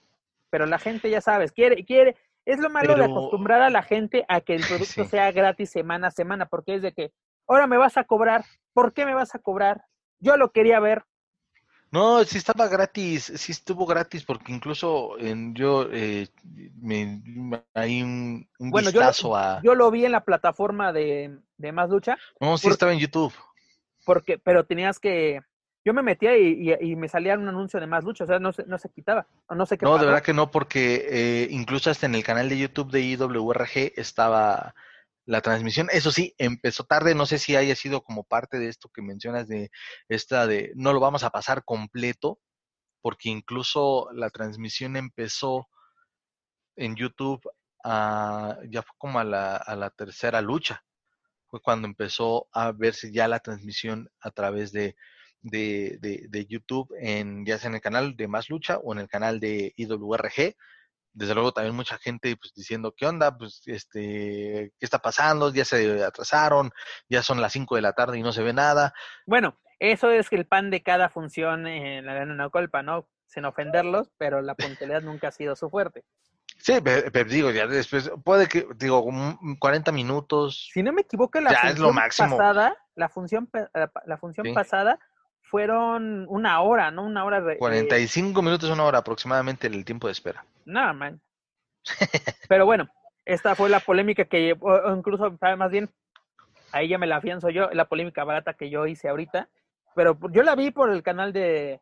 [0.50, 2.16] Pero la gente, ya sabes, quiere, quiere.
[2.44, 2.98] Es lo malo Pero...
[2.98, 5.06] de acostumbrar a la gente a que el producto sí.
[5.06, 7.12] sea gratis semana a semana, porque es de que,
[7.48, 8.44] ahora me vas a cobrar.
[8.72, 9.84] ¿Por qué me vas a cobrar?
[10.20, 11.04] Yo lo quería ver.
[11.90, 16.28] No, sí estaba gratis, sí estuvo gratis, porque incluso en, yo eh,
[16.80, 17.22] me,
[17.72, 19.62] hay un, un bueno, vistazo yo, a.
[19.62, 22.18] Yo lo vi en la plataforma de, de Más Lucha.
[22.40, 23.32] No, sí porque, estaba en YouTube.
[24.04, 25.40] Porque, pero tenías que.
[25.84, 28.38] Yo me metía y, y, y, me salía un anuncio de Más Lucha, o sea,
[28.38, 29.26] no se, no se quitaba.
[29.48, 32.50] No, sé qué no de verdad que no, porque eh, incluso hasta en el canal
[32.50, 34.74] de YouTube de IWRG estaba
[35.28, 35.88] la transmisión.
[35.92, 39.46] Eso sí, empezó tarde, no sé si haya sido como parte de esto que mencionas
[39.46, 39.70] de
[40.08, 42.40] esta de no lo vamos a pasar completo,
[43.02, 45.68] porque incluso la transmisión empezó
[46.76, 47.42] en YouTube
[47.84, 50.82] a, ya fue como a la, a la tercera lucha.
[51.48, 54.96] Fue cuando empezó a verse ya la transmisión a través de,
[55.42, 59.08] de, de, YouTube, en, ya sea en el canal de Más Lucha o en el
[59.08, 60.56] canal de IWRG
[61.18, 65.64] desde luego también mucha gente pues diciendo qué onda, pues este, qué está pasando, ya
[65.64, 66.70] se atrasaron,
[67.08, 68.94] ya son las 5 de la tarde y no se ve nada.
[69.26, 73.08] Bueno, eso es el pan de cada función en la Arena Colpa, ¿no?
[73.26, 76.04] Sin ofenderlos, pero la puntualidad nunca ha sido su fuerte.
[76.58, 79.04] Sí, pero, pero, digo, ya después, puede que, digo,
[79.58, 80.70] 40 minutos.
[80.72, 82.36] Si no me equivoco, la ya función es lo máximo.
[82.36, 84.52] pasada, la función, la, la función sí.
[84.52, 84.98] pasada
[85.48, 87.04] fueron una hora, ¿no?
[87.04, 87.40] Una hora.
[87.40, 90.44] De, 45 eh, minutos, una hora aproximadamente el tiempo de espera.
[90.64, 91.20] Nada, no, man.
[92.48, 92.88] Pero bueno,
[93.24, 95.90] esta fue la polémica que llevó, incluso, más bien,
[96.72, 99.48] ahí ya me la afianzo yo, la polémica barata que yo hice ahorita.
[99.94, 101.80] Pero yo la vi por el canal de,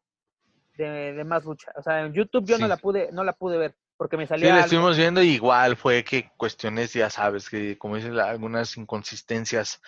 [0.76, 1.72] de, de Más Lucha.
[1.76, 2.62] O sea, en YouTube yo sí.
[2.62, 4.48] no la pude, no la pude ver porque me salía.
[4.48, 8.76] Sí, la estuvimos viendo y igual fue que cuestiones, ya sabes, que como dices, algunas
[8.76, 9.80] inconsistencias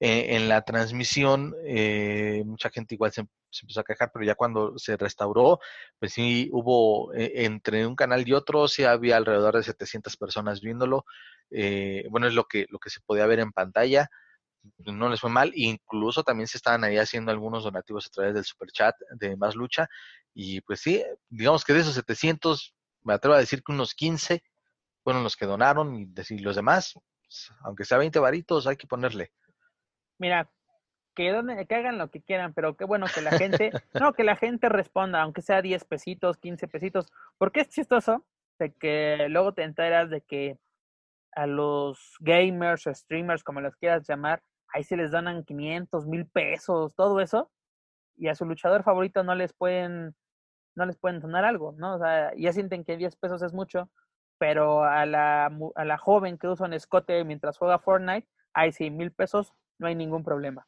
[0.00, 3.22] eh, en la transmisión, eh, mucha gente igual se,
[3.62, 5.58] empezó a quejar, pero ya cuando se restauró,
[5.98, 10.60] pues sí hubo eh, entre un canal y otro, sí había alrededor de 700 personas
[10.60, 11.04] viéndolo.
[11.50, 14.08] Eh, bueno, es lo que, lo que se podía ver en pantalla.
[14.84, 18.44] No les fue mal, incluso también se estaban ahí haciendo algunos donativos a través del
[18.44, 19.88] super chat de Más Lucha.
[20.34, 24.42] Y pues sí, digamos que de esos 700, me atrevo a decir que unos 15
[25.02, 28.86] fueron los que donaron y decir los demás, pues, aunque sea 20 varitos, hay que
[28.86, 29.32] ponerle
[30.18, 30.50] mira,
[31.14, 34.36] que, que, hagan lo que quieran, pero qué bueno que la gente, no, que la
[34.36, 38.24] gente responda, aunque sea 10 pesitos, 15 pesitos, porque es chistoso
[38.58, 40.58] de que luego te enteras de que
[41.32, 46.26] a los gamers o streamers, como los quieras llamar, ahí se les donan 500, mil
[46.26, 47.50] pesos, todo eso,
[48.16, 50.14] y a su luchador favorito no les pueden,
[50.74, 51.96] no les pueden donar algo, ¿no?
[51.96, 53.90] O sea, ya sienten que 10 pesos es mucho,
[54.38, 58.90] pero a la, a la joven que usa un escote mientras juega Fortnite, ahí sí,
[58.90, 60.66] mil pesos, no hay ningún problema.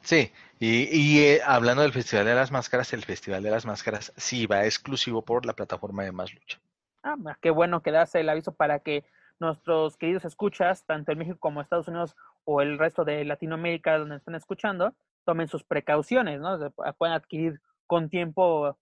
[0.00, 4.12] Sí, y, y eh, hablando del Festival de las Máscaras, el Festival de las Máscaras
[4.16, 6.58] sí va exclusivo por la plataforma de Más Lucha.
[7.02, 9.04] Ah, qué bueno que das el aviso para que
[9.38, 14.16] nuestros queridos escuchas, tanto en México como Estados Unidos o el resto de Latinoamérica donde
[14.16, 14.94] están escuchando,
[15.24, 16.58] tomen sus precauciones, ¿no?
[16.96, 18.76] Pueden adquirir con tiempo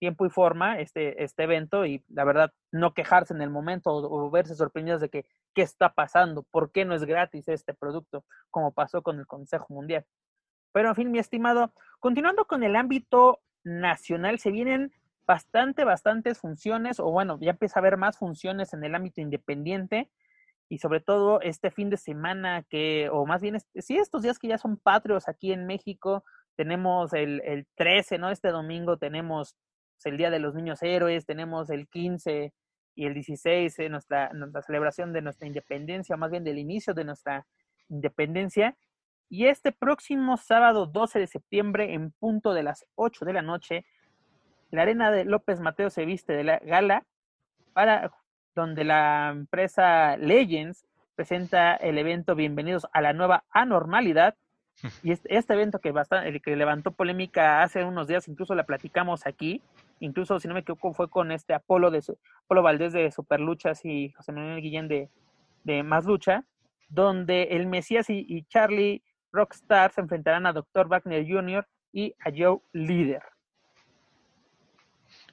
[0.00, 4.30] tiempo y forma este, este evento y la verdad no quejarse en el momento o,
[4.30, 8.72] verse sorprendidos de que qué está pasando, por qué no es gratis este producto, como
[8.72, 10.04] pasó con el Consejo Mundial.
[10.72, 14.92] Pero en fin, mi estimado, continuando con el ámbito nacional, se vienen
[15.26, 20.10] bastante, bastantes funciones, o bueno, ya empieza a haber más funciones en el ámbito independiente
[20.68, 24.48] y sobre todo este fin de semana que, o más bien, sí, estos días que
[24.48, 26.24] ya son patrios aquí en México,
[26.56, 28.30] tenemos el, el 13, ¿no?
[28.30, 29.56] Este domingo tenemos
[30.06, 32.52] el Día de los Niños Héroes, tenemos el 15
[32.94, 34.30] y el 16, eh, nuestra,
[34.66, 37.46] celebración de nuestra independencia, más bien del inicio de nuestra
[37.88, 38.76] independencia.
[39.28, 43.86] Y este próximo sábado 12 de septiembre, en punto de las 8 de la noche,
[44.70, 47.04] la arena de López Mateo se viste de la gala
[47.72, 48.12] para
[48.54, 54.36] donde la empresa Legends presenta el evento Bienvenidos a la nueva anormalidad.
[55.02, 59.62] Y este, evento que, bastante, que levantó polémica hace unos días, incluso la platicamos aquí,
[60.00, 62.02] incluso si no me equivoco fue con este Apolo de
[62.44, 65.10] Apolo Valdés de Superluchas y José Manuel Guillén de,
[65.64, 66.44] de Más Lucha,
[66.88, 69.02] donde el Mesías y, Charlie
[69.32, 70.88] Rockstar se enfrentarán a Dr.
[70.88, 71.66] Wagner Jr.
[71.92, 73.22] y a Joe Líder.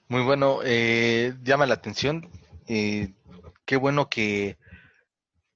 [0.07, 2.30] Muy bueno, eh, llama la atención.
[2.68, 3.14] Eh,
[3.65, 4.57] qué bueno que,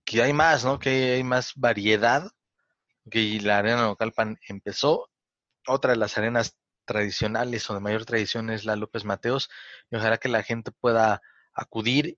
[0.03, 0.79] que hay más, ¿no?
[0.79, 2.31] Que hay más variedad.
[3.09, 4.13] Que la arena local
[4.47, 5.09] empezó.
[5.67, 9.49] Otra de las arenas tradicionales o de mayor tradición es la López Mateos
[9.89, 11.21] y ojalá que la gente pueda
[11.53, 12.17] acudir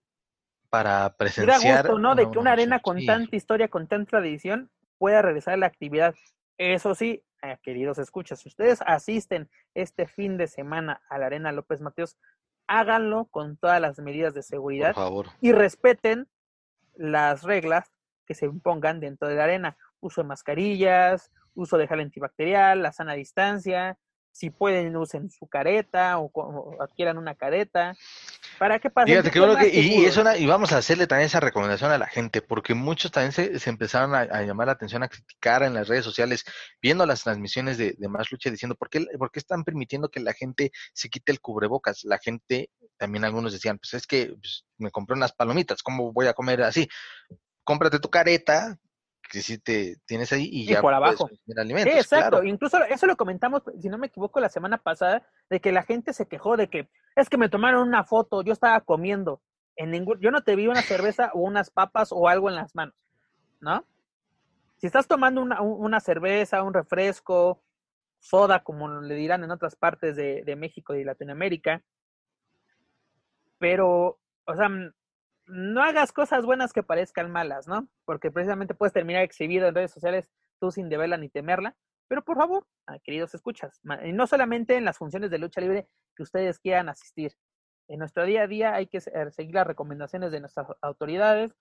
[0.69, 1.83] para presenciar.
[1.85, 2.15] gusto, ¿no?
[2.15, 6.15] De que una arena con tanta historia, con tanta tradición pueda regresar a la actividad.
[6.57, 11.51] Eso sí, eh, queridos escuchas, si ustedes asisten este fin de semana a la arena
[11.51, 12.17] López Mateos,
[12.67, 14.95] háganlo con todas las medidas de seguridad
[15.41, 16.27] y respeten
[16.95, 17.92] las reglas
[18.25, 19.77] que se impongan dentro de la arena.
[19.99, 23.97] Uso de mascarillas, uso de gel antibacterial, la sana distancia,
[24.33, 27.95] si pueden usen su careta o, adquieran una careta
[28.57, 31.99] para que pasen Fíjate, que, y, eso, y vamos a hacerle también esa recomendación a
[31.99, 35.87] la gente porque muchos también se, empezaron a, llamar la atención a criticar en las
[35.87, 36.45] redes sociales
[36.81, 40.33] viendo las transmisiones de, Más Lucha diciendo ¿por qué, por qué están permitiendo que la
[40.33, 44.89] gente se quite el cubrebocas la gente también algunos decían pues es que pues, me
[44.89, 46.89] compré unas palomitas ¿cómo voy a comer así?
[47.63, 48.77] Cómprate tu careta
[49.29, 51.29] que si te tienes ahí y, ya por abajo.
[51.57, 52.43] Alimentos, exacto.
[52.43, 56.13] Incluso eso lo comentamos, si no me equivoco, la semana pasada, de que la gente
[56.13, 59.41] se quejó de que es que me tomaron una foto, yo estaba comiendo.
[59.75, 62.75] En ningún, yo no te vi una cerveza o unas papas o algo en las
[62.75, 62.95] manos,
[63.59, 63.83] ¿no?
[64.77, 67.63] Si estás tomando una, una cerveza, un refresco,
[68.19, 71.81] soda, como le dirán en otras partes de, de México y Latinoamérica,
[73.57, 74.69] pero, o sea,
[75.45, 77.87] no hagas cosas buenas que parezcan malas, ¿no?
[78.05, 80.29] Porque precisamente puedes terminar exhibido en redes sociales
[80.59, 81.75] tú sin deberla ni temerla.
[82.07, 85.87] Pero por favor, ah, queridos escuchas, y no solamente en las funciones de lucha libre
[86.15, 87.33] que ustedes quieran asistir.
[87.87, 91.51] En nuestro día a día hay que seguir las recomendaciones de nuestras autoridades.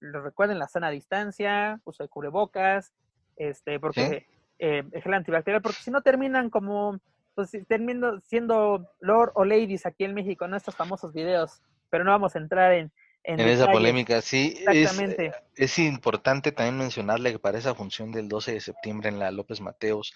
[0.00, 2.92] Recuerden la sana distancia, uso de cubrebocas,
[3.36, 4.26] este, porque
[4.58, 6.98] eh, el antibacterial, porque si no terminan como,
[7.34, 11.62] pues terminando siendo Lord o Ladies aquí en México, en estos famosos videos.
[11.90, 12.92] Pero no vamos a entrar en,
[13.24, 14.56] en, esa polémica, sí.
[14.66, 15.26] Exactamente.
[15.26, 19.30] Eh, es, importante también mencionarle que para esa función del 12 de septiembre en la
[19.30, 20.14] López Mateos,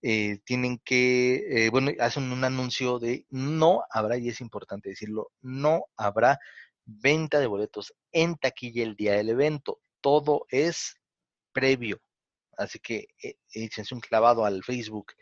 [0.00, 5.30] eh, tienen que, eh, bueno, hacen un anuncio de no habrá, y es importante decirlo,
[5.42, 6.38] no habrá
[6.84, 9.80] venta de boletos en taquilla el día del evento.
[10.00, 10.96] Todo es
[11.52, 12.00] previo.
[12.56, 13.08] Así que
[13.52, 15.12] échense un clavado al Facebook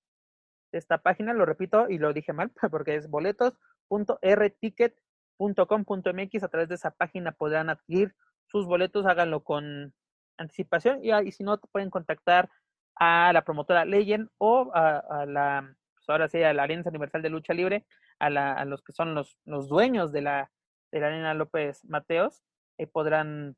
[0.73, 5.08] de esta página, lo repito y lo dije mal, porque es boletos.rticket.com
[5.39, 8.15] .com.mx a través de esa página podrán adquirir
[8.47, 9.95] sus boletos, háganlo con
[10.37, 12.51] anticipación y, y si no pueden contactar
[12.99, 17.31] a la promotora Legend o a, la pues ahora sí a la Alianza Universal de
[17.31, 17.87] Lucha Libre,
[18.19, 20.51] a, la, a los que son los, dueños de la
[20.91, 22.43] de la Arena López Mateos,
[22.79, 23.57] y podrán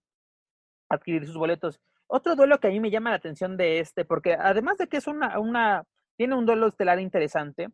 [0.88, 1.80] adquirir sus boletos.
[2.08, 4.96] Otro duelo que a mí me llama la atención de este, porque además de que
[4.96, 5.84] es una, una
[6.16, 7.68] tiene un duelo estelar interesante,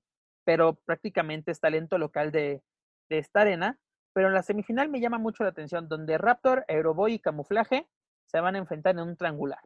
[0.45, 2.62] pero prácticamente es talento local de
[3.09, 3.78] esta arena,
[4.16, 7.86] pero en la semifinal me llama mucho la atención, donde Raptor, Aeroboy y Camuflaje
[8.24, 9.59] se van a enfrentar en un triangular.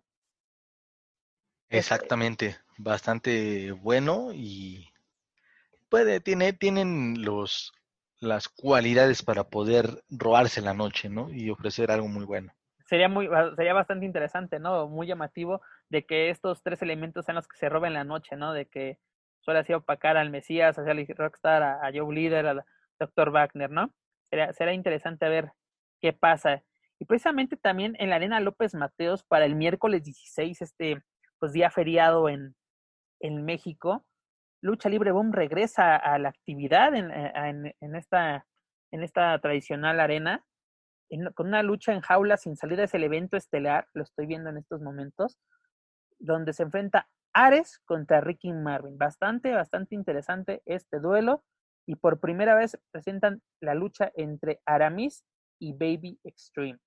[1.69, 4.89] Exactamente, bastante bueno y
[5.89, 7.73] puede, tiene, tienen los,
[8.19, 11.31] las cualidades para poder robarse la noche, ¿no?
[11.31, 12.53] Y ofrecer algo muy bueno.
[12.87, 14.89] Sería muy, sería bastante interesante, ¿no?
[14.89, 18.53] Muy llamativo de que estos tres elementos sean los que se roben la noche, ¿no?
[18.53, 18.99] De que
[19.43, 22.65] suele así opacar al Mesías, a Rockstar, a, a Joe Leader, al
[22.99, 23.31] Dr.
[23.31, 23.93] Wagner, ¿no?
[24.31, 25.53] Será, interesante ver
[26.01, 26.63] qué pasa.
[26.99, 31.03] Y precisamente también en la Arena López Mateos para el miércoles 16, este
[31.39, 32.55] pues día feriado en,
[33.45, 34.07] México,
[34.63, 38.47] Lucha Libre Boom regresa a la actividad en, en, en esta,
[38.93, 40.45] en esta tradicional arena,
[41.35, 44.59] con una lucha en jaula sin salida, es el evento estelar, lo estoy viendo en
[44.59, 45.39] estos momentos,
[46.19, 48.99] donde se enfrenta Ares contra Ricky Marvin.
[48.99, 51.45] Bastante, bastante interesante este duelo.
[51.87, 55.25] Y por primera vez presentan la lucha entre Aramis
[55.59, 56.79] y Baby Extreme.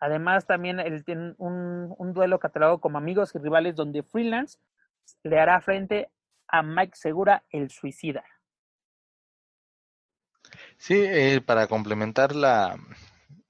[0.00, 4.58] Además, también tiene un, un, duelo catalogado como amigos y rivales donde Freelance
[5.22, 6.10] le hará frente
[6.48, 8.24] a Mike Segura, el suicida.
[10.76, 12.76] Sí, eh, para complementar la,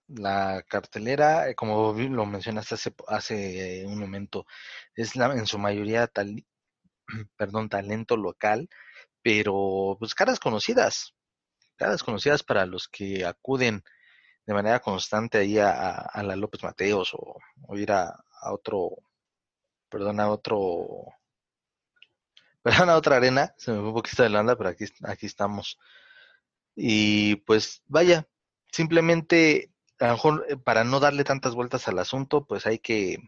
[0.08, 4.46] la cartelera, eh, como lo mencionaste hace, hace un momento,
[4.94, 6.44] es la, en su mayoría tal,
[7.36, 8.68] perdón, talento local,
[9.22, 11.14] pero pues caras conocidas,
[11.76, 13.82] caras conocidas para los que acuden
[14.46, 18.08] de manera constante ahí a, a la López Mateos o, o ir a,
[18.40, 18.90] a, otro,
[19.88, 21.06] perdón, a otro,
[22.62, 25.26] perdón, a otra arena, se me fue un poquito de la onda, pero aquí, aquí
[25.26, 25.78] estamos.
[26.74, 28.26] Y pues vaya,
[28.70, 33.18] simplemente a lo mejor eh, para no darle tantas vueltas al asunto, pues hay que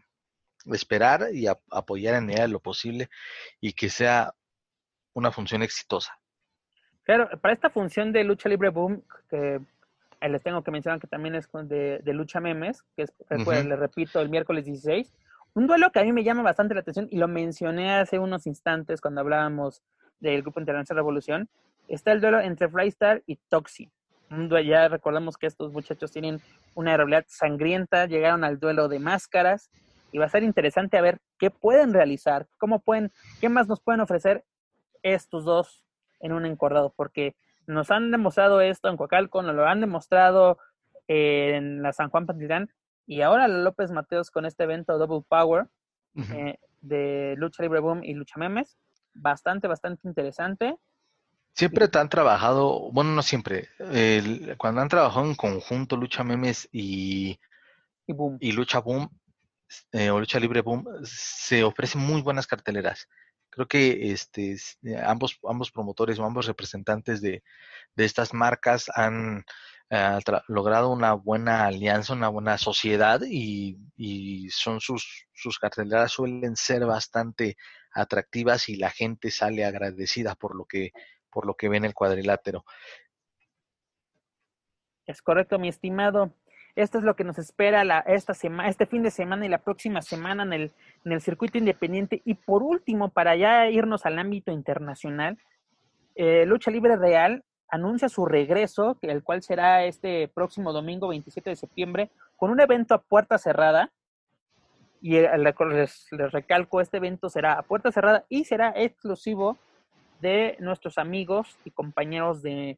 [0.65, 3.09] esperar y a, apoyar en medida de lo posible
[3.61, 4.33] y que sea
[5.15, 6.17] una función exitosa.
[7.03, 9.59] Claro, para esta función de lucha libre boom, que
[10.21, 13.63] les tengo que mencionar que también es de, de lucha memes, que es, uh -huh.
[13.63, 15.13] les repito, el miércoles 16,
[15.53, 18.45] un duelo que a mí me llama bastante la atención y lo mencioné hace unos
[18.45, 19.81] instantes cuando hablábamos
[20.19, 21.49] del Grupo Internacional Revolución,
[21.87, 23.91] está el duelo entre Flystar y Toxin.
[24.65, 26.41] Ya recordamos que estos muchachos tienen
[26.73, 29.69] una realidad sangrienta, llegaron al duelo de máscaras
[30.11, 33.81] y va a ser interesante a ver qué pueden realizar, cómo pueden, qué más nos
[33.81, 34.43] pueden ofrecer
[35.05, 35.83] estos dos
[36.19, 37.35] en un encordado, porque
[37.67, 40.57] nos han demostrado esto en Coacalco, nos lo han demostrado
[41.07, 42.71] en la San Juan Pantitlán
[43.05, 45.67] y ahora López Mateos con este evento Double Power
[46.15, 46.35] uh -huh.
[46.35, 48.77] eh, de Lucha Libre Boom y Lucha Memes,
[49.13, 50.75] bastante, bastante interesante.
[51.53, 53.69] Siempre te han trabajado, bueno, no siempre,
[54.57, 57.39] cuando han trabajado en conjunto Lucha Memes y,
[58.07, 58.37] y, boom.
[58.41, 59.09] y Lucha Boom
[59.93, 63.07] eh, o Lucha Libre Boom, se ofrecen muy buenas carteleras.
[63.55, 64.57] Creo que este,
[65.05, 67.41] ambos, ambos promotores o ambos representantes de,
[67.95, 69.45] estas marcas han
[69.89, 70.19] eh,
[70.49, 76.85] logrado una buena alianza, una buena sociedad y, y son sus, sus carteleras suelen ser
[76.85, 77.55] bastante
[77.93, 80.91] atractivas y la gente sale agradecida por lo que
[81.29, 82.63] por lo que ve en el cuadrilátero.
[85.05, 86.33] Es correcto, mi estimado.
[86.75, 90.01] Esto es lo que nos espera esta semana, este fin de semana y la próxima
[90.01, 90.71] semana en el,
[91.05, 92.21] en el circuito independiente.
[92.25, 95.37] Y por último, para ya irnos al ámbito internacional,
[96.15, 101.55] eh, Lucha Libre Real anuncia su regreso, el cual será este próximo domingo 27 de
[101.55, 103.91] septiembre, con un evento a puerta cerrada.
[105.01, 109.57] Y eh, les, les recalco, este evento será a puerta cerrada y será exclusivo
[110.19, 112.77] de nuestros amigos y compañeros de,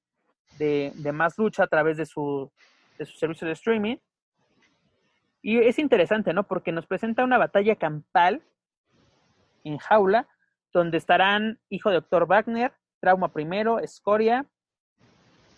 [0.57, 2.51] de, Más Lucha a través de su,
[2.97, 3.97] de su servicio de streaming.
[5.41, 6.43] Y es interesante, ¿no?
[6.43, 8.41] Porque nos presenta una batalla campal
[9.63, 10.27] en jaula,
[10.73, 14.45] donde estarán Hijo de Doctor Wagner, Trauma Primero, Escoria,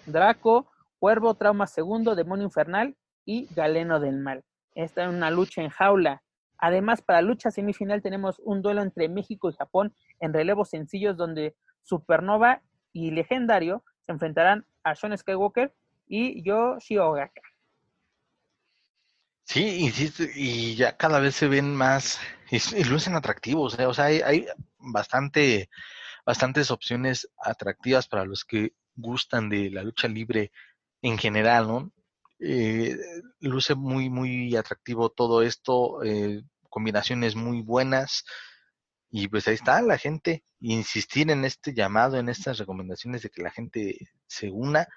[0.06, 2.95] Draco, Cuervo, Trauma Segundo, Demonio Infernal
[3.26, 4.44] y Galeno del Mal.
[4.76, 6.22] Esta es una lucha en jaula.
[6.57, 11.56] Además, para lucha semifinal tenemos un duelo entre México y Japón en relevos sencillos donde
[11.84, 12.61] Supernova
[12.91, 15.74] y Legendario se enfrentarán a Sean Skywalker
[16.10, 17.41] y Yoshi Ogaka.
[19.45, 22.19] Sí, insisto, y ya cada vez se ven más
[22.52, 24.45] y, lucen atractivos, o sea, hay, hay,
[24.77, 25.69] bastante,
[26.26, 30.52] bastantes opciones atractivas para los que gustan de la lucha libre
[31.02, 31.91] en general, ¿no?
[32.40, 32.95] Eh,
[33.40, 38.26] luce muy, muy atractivo todo esto, eh, combinaciones muy buenas,
[39.10, 43.41] y pues ahí está la gente, insistir en este llamado, en estas recomendaciones de que
[43.41, 44.88] la gente se una,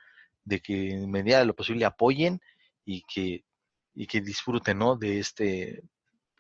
[0.45, 2.41] de que en medida de lo posible apoyen
[2.85, 3.45] y que,
[3.95, 4.97] y que disfruten ¿no?
[4.97, 5.83] de este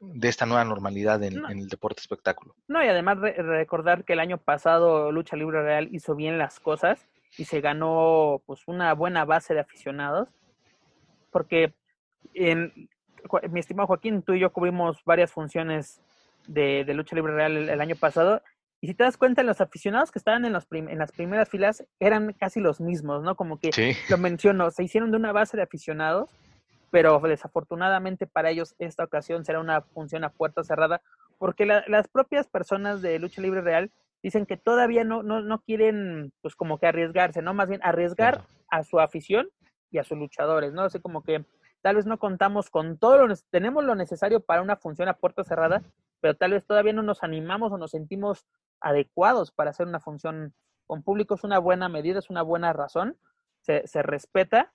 [0.03, 1.49] de esta nueva normalidad en, no.
[1.49, 2.57] en el deporte espectáculo.
[2.67, 6.59] No, y además re recordar que el año pasado Lucha Libre Real hizo bien las
[6.59, 7.09] cosas
[7.39, 10.29] y se ganó pues una buena base de aficionados,
[11.31, 11.75] porque
[12.35, 12.89] en,
[13.51, 16.03] mi estimado Joaquín, tú y yo cubrimos varias funciones
[16.49, 18.43] de, de lucha libre real el, el, año pasado
[18.83, 21.85] Y si te das cuenta, los aficionados que estaban en, los en las primeras filas
[22.01, 23.37] eran casi los mismos, ¿no?
[23.37, 23.71] Como que
[24.11, 26.31] lo menciono, se hicieron de una base de aficionados,
[26.91, 31.01] pero desafortunadamente para ellos esta ocasión será una función a puerta cerrada,
[31.39, 36.33] porque las propias personas de lucha libre real dicen que todavía no, no, no quieren,
[36.43, 37.55] pues como que arriesgarse, ¿no?
[37.55, 39.49] Más bien arriesgar a su afición
[39.93, 40.83] y a sus luchadores, ¿no?
[40.83, 41.45] Así como que
[41.83, 45.45] tal vez no contamos con todo lo, tenemos lo necesario para una función a puerta
[45.45, 45.85] cerrada,
[46.21, 48.45] pero tal vez todavía no nos animamos o nos sentimos
[48.83, 50.55] adecuados para hacer una función
[50.87, 51.35] con público.
[51.35, 53.17] Es una buena medida, es una buena razón,
[53.61, 54.73] se, respeta,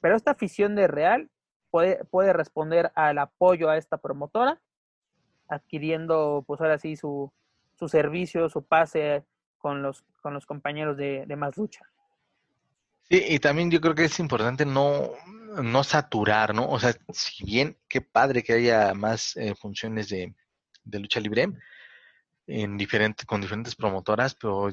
[0.00, 1.30] pero esta afición de Real
[1.70, 4.60] puede, puede responder al apoyo a esta promotora,
[5.48, 7.30] adquiriendo, pues ahora sí, su,
[7.78, 9.24] su servicio, su pase
[9.58, 11.80] con los, con los compañeros de, más lucha.
[13.02, 15.10] Sí, y también yo creo que es importante no,
[15.62, 16.68] no saturar, ¿no?
[16.68, 20.34] O sea, si bien qué padre que haya más eh, funciones de,
[20.84, 21.48] de lucha libre,
[22.46, 24.70] en diferente, con diferentes promotoras, pero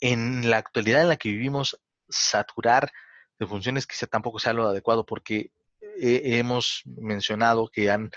[0.00, 2.90] en la actualidad en la que vivimos, saturar
[3.38, 5.50] de funciones quizá tampoco sea lo adecuado porque
[5.98, 8.10] hemos mencionado que han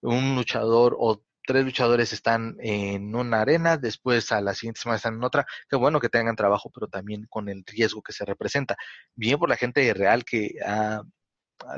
[0.00, 5.14] un luchador o tres luchadores están en una arena, después a la siguiente semana están
[5.14, 5.46] en otra.
[5.68, 8.76] Qué bueno que tengan trabajo, pero también con el riesgo que se representa.
[9.14, 10.54] Bien por la gente real que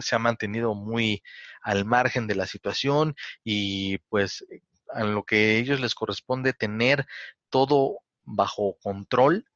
[0.00, 1.22] se ha mantenido muy
[1.62, 3.14] al margen de la situación
[3.44, 4.44] y pues
[4.92, 7.06] a lo que ellos les corresponde tener
[7.50, 9.46] todo bajo control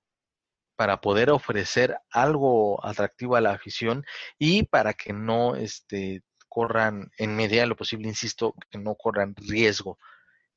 [0.76, 4.04] para poder ofrecer algo atractivo a la afición
[4.38, 9.34] y para que no este, corran en medida de lo posible, insisto, que no corran
[9.36, 9.98] riesgo.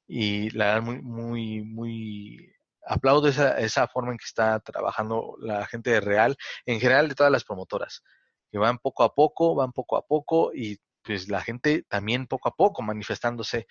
[0.07, 2.53] Y la verdad, muy, muy, muy
[2.85, 6.35] aplaudo esa, esa forma en que está trabajando la gente de Real,
[6.65, 8.01] en general de todas las promotoras,
[8.51, 12.49] que van poco a poco, van poco a poco y pues la gente también poco
[12.49, 13.67] a poco manifestándose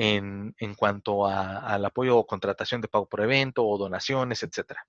[0.00, 4.86] en, en cuanto a, al apoyo o contratación de pago por evento o donaciones, etcétera.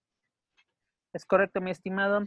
[1.13, 2.25] Es correcto, mi estimado.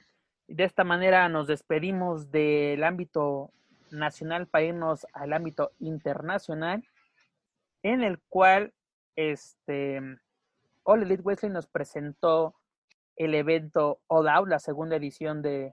[0.49, 3.53] De esta manera nos despedimos del ámbito
[3.93, 6.83] nacional para irnos al ámbito internacional,
[7.85, 8.75] en el cual
[9.15, 10.01] este
[10.83, 12.57] All Elite nos presentó
[13.15, 15.73] el evento All la segunda edición de,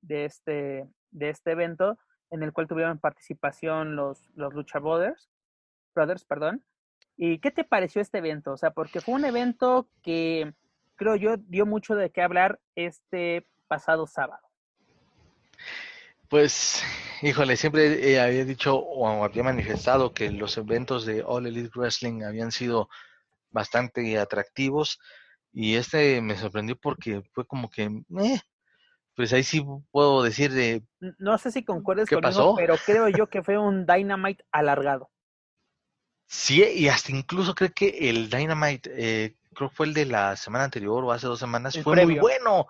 [0.00, 1.98] de, este, de este evento,
[2.30, 5.28] en el cual tuvieron participación los, los Lucha Brothers,
[5.94, 6.64] Brothers, perdón.
[7.16, 8.52] ¿Y qué te pareció este evento?
[8.52, 10.54] O sea, porque fue un evento que
[10.96, 14.46] creo yo dio mucho de qué hablar este pasado sábado.
[16.28, 16.82] Pues,
[17.22, 22.52] híjole, siempre había dicho o había manifestado que los eventos de All Elite Wrestling habían
[22.52, 22.88] sido
[23.50, 24.98] bastante atractivos
[25.52, 28.40] y este me sorprendió porque fue como que, eh,
[29.16, 30.84] pues ahí sí puedo decir de...
[31.18, 32.54] No sé si concuerdes conmigo, pasó?
[32.56, 35.10] pero creo yo que fue un Dynamite alargado.
[36.32, 40.36] Sí, y hasta incluso creo que el Dynamite, eh, creo que fue el de la
[40.36, 42.68] semana anterior o hace dos semanas, fue muy bueno.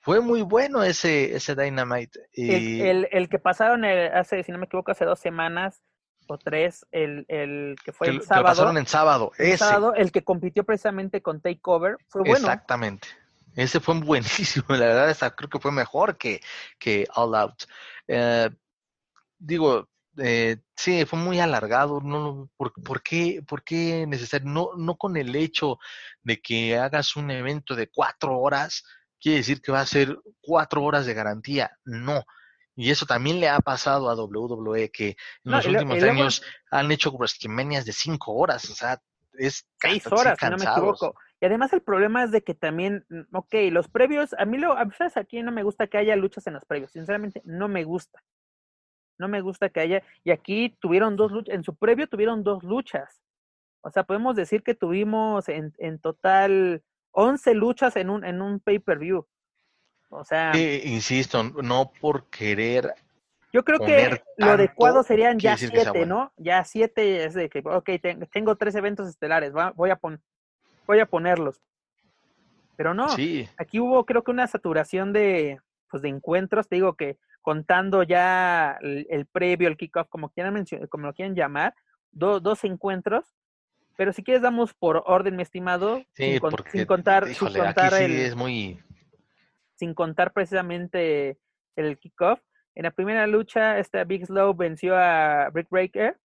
[0.00, 2.20] Fue muy bueno ese, ese Dynamite.
[2.32, 5.82] El, el, que pasaron hace, si no me equivoco, hace dos semanas
[6.26, 8.44] o tres, el, el que fue el sábado.
[8.44, 12.36] Que pasaron en sábado, el sábado, el que compitió precisamente con Takeover, fue bueno.
[12.36, 13.08] Exactamente.
[13.56, 16.40] Ese fue buenísimo, la verdad, hasta creo que fue mejor que,
[16.78, 17.64] que All Out.
[18.08, 18.48] Eh,
[19.38, 19.86] digo,
[20.18, 22.00] eh, sí, fue muy alargado.
[22.00, 24.48] No, ¿por, ¿por, qué, ¿Por qué necesario?
[24.48, 25.78] No, no con el hecho
[26.22, 28.84] de que hagas un evento de cuatro horas,
[29.20, 31.78] quiere decir que va a ser cuatro horas de garantía.
[31.84, 32.24] No.
[32.76, 37.12] Y eso también le ha pasado a WWE, que en los últimos años han hecho
[37.12, 38.68] WrestleManias de cinco horas.
[38.68, 39.00] O sea,
[39.34, 41.14] es seis horas, si no me equivoco.
[41.40, 44.76] Y además el problema es de que también, mm, ok, los previos, a mí lo,
[44.76, 46.90] a veces aquí no me gusta que haya luchas en los previos.
[46.92, 48.22] Sinceramente, no me gusta.
[49.18, 50.02] No me gusta que haya.
[50.24, 53.22] Y aquí tuvieron dos luchas, en su previo tuvieron dos luchas.
[53.80, 56.82] O sea, podemos decir que tuvimos en, en total
[57.12, 59.26] 11 luchas en un, en un pay-per-view.
[60.08, 60.52] O sea.
[60.56, 62.94] insisto, no por querer.
[63.52, 66.32] Yo creo que lo adecuado serían ya siete, ¿no?
[66.36, 67.88] Ya siete es de que, ok,
[68.32, 70.20] tengo tres eventos estelares, voy, a pon,
[70.88, 71.60] voy a ponerlos.
[72.76, 73.06] Pero no,
[73.56, 76.66] aquí hubo creo que una saturación de, pues, de encuentros.
[76.66, 81.74] Te digo que contando ya el, previo, el kickoff, como quieran como lo quieran llamar,
[82.10, 83.36] dos encuentros.
[83.96, 88.82] Pero si quieres damos por orden, mi estimado, sin, contar, sin contar el, es muy...
[89.74, 91.38] sin contar precisamente
[91.76, 92.40] el kickoff.
[92.74, 96.18] En la primera lucha, esta Big Slow venció a Brick Breaker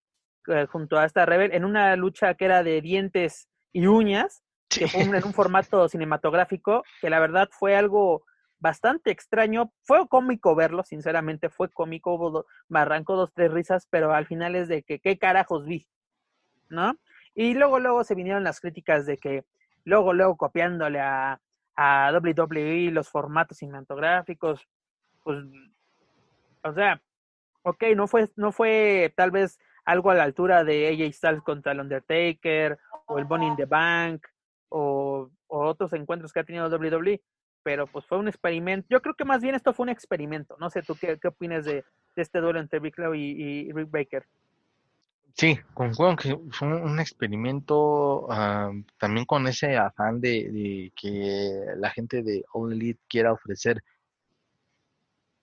[0.48, 4.88] eh, junto a esta Rebel en una lucha que era de dientes y uñas, que
[4.88, 8.24] fue en un formato cinematográfico, que la verdad fue algo
[8.60, 9.72] bastante extraño.
[9.84, 14.68] Fue cómico verlo, sinceramente, fue cómico, me arrancó dos, tres risas, pero al final es
[14.68, 15.88] de que, ¿qué carajos vi?
[16.70, 16.96] ¿No?
[17.34, 19.46] Y luego, luego se vinieron las críticas de que
[19.86, 21.40] luego, luego copiándole a,
[21.76, 24.68] a WWE los formatos cinematográficos,
[25.24, 25.44] pues,
[26.64, 27.02] o sea,
[27.64, 31.72] ok, no fue, no fue tal vez algo a la altura de AJ Styles contra
[31.72, 34.26] el Undertaker o el Bonnie in the Bank
[34.70, 37.22] o, otros encuentros que ha tenido WWE,
[37.64, 38.88] pero pues fue un experimento.
[38.90, 40.56] Yo creo que más bien esto fue un experimento.
[40.60, 41.84] No sé, ¿tú qué, qué opinas de,
[42.16, 44.26] este duelo entre Big Claw y, Rick Baker?
[45.34, 51.90] Sí, concuerdo que fue un experimento ah, también con ese afán de, de, que la
[51.92, 53.82] gente de All Elite quiera ofrecer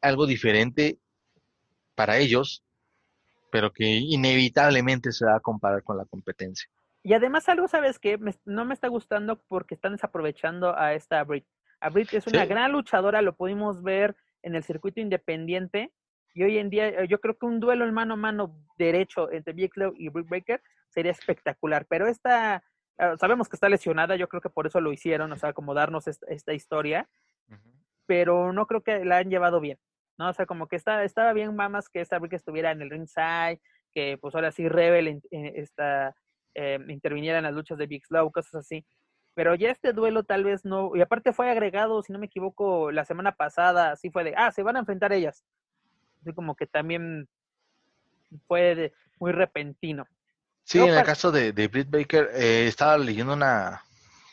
[0.03, 0.99] algo diferente
[1.95, 2.63] para ellos,
[3.51, 6.69] pero que inevitablemente se va a comparar con la competencia.
[7.03, 11.47] Y además algo, ¿sabes que no me está gustando porque están desaprovechando a esta Brit.
[11.81, 15.93] A Brit es una gran luchadora, lo pudimos ver en el circuito independiente,
[16.35, 19.55] y hoy en día yo creo que un duelo en mano a mano derecho entre
[19.55, 22.63] Big y Britt Baker sería espectacular, pero esta,
[22.99, 25.75] ah, sabemos que está lesionada, yo creo que por eso lo hicieron, o sea, como
[25.75, 27.09] darnos esta, historia,
[28.07, 29.79] pero no creo que la han llevado bien.
[30.19, 30.29] ¿no?
[30.29, 33.61] O sea, como que está, estaba bien más que esta que estuviera en el ringside,
[33.93, 36.15] que pues ahora sí Rebel esta,
[36.55, 38.85] eh, interviniera en las luchas de Big Slow, cosas así.
[39.37, 42.91] Pero ya este duelo tal vez no, y aparte fue agregado, si no me equivoco,
[42.91, 45.45] la semana pasada, así fue de, ah, se van a enfrentar ellas.
[46.23, 47.29] Así como que también
[48.49, 50.07] fue muy repentino.
[50.65, 53.83] Sí, en el caso de, de Britt Baker, eh, estaba leyendo una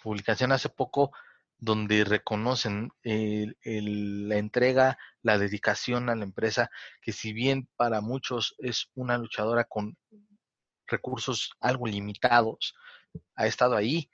[0.03, 1.11] publicación hace poco
[1.57, 6.71] donde reconocen la entrega, la dedicación a la empresa,
[7.01, 9.97] que si bien para muchos es una luchadora con
[10.87, 12.73] recursos algo limitados,
[13.35, 14.09] ha estado ahí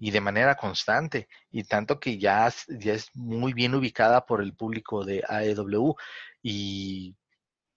[0.00, 4.54] y de manera constante, y tanto que ya, ya es muy bien ubicada por el
[4.54, 5.94] público de AEW
[6.42, 7.14] y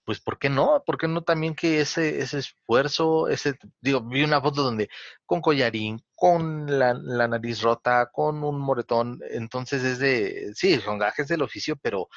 [0.06, 0.84] pues ¿por qué no?
[0.86, 4.90] ¿Por qué no también que ese, ese esfuerzo, ese, digo, vi una foto donde
[5.26, 11.28] con collarín, con la, nariz rota, con un moretón, entonces es de, sí, son gajes
[11.28, 12.08] del oficio, pero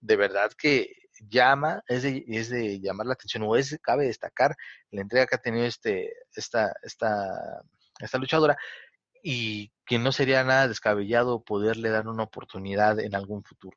[0.00, 0.94] de verdad que
[1.28, 4.56] llama, es de, es de llamar la atención, o es, cabe destacar
[4.90, 7.62] la entrega que ha tenido este, esta, esta,
[8.00, 8.56] esta luchadora,
[9.22, 13.76] y que no sería nada descabellado poderle dar una oportunidad en algún futuro.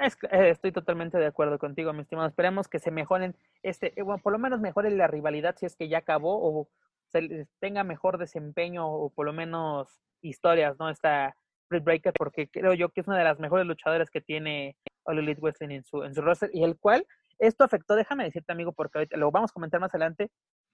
[0.00, 2.28] Eh, estoy totalmente de acuerdo contigo, mi estimado.
[2.28, 5.74] Esperemos que se mejoren, este, eh, bueno, por lo menos mejore la rivalidad si es
[5.74, 6.68] que ya acabó o
[7.08, 10.88] se tenga mejor desempeño o por lo menos historias, ¿no?
[10.88, 11.34] Esta
[11.68, 15.18] Britt Breaker, porque creo yo que es una de las mejores luchadoras que tiene All
[15.18, 17.04] Elite Wrestling en su, en su roster y el cual
[17.38, 20.30] esto afectó, déjame decirte, amigo, porque ahorita lo vamos a comentar más adelante,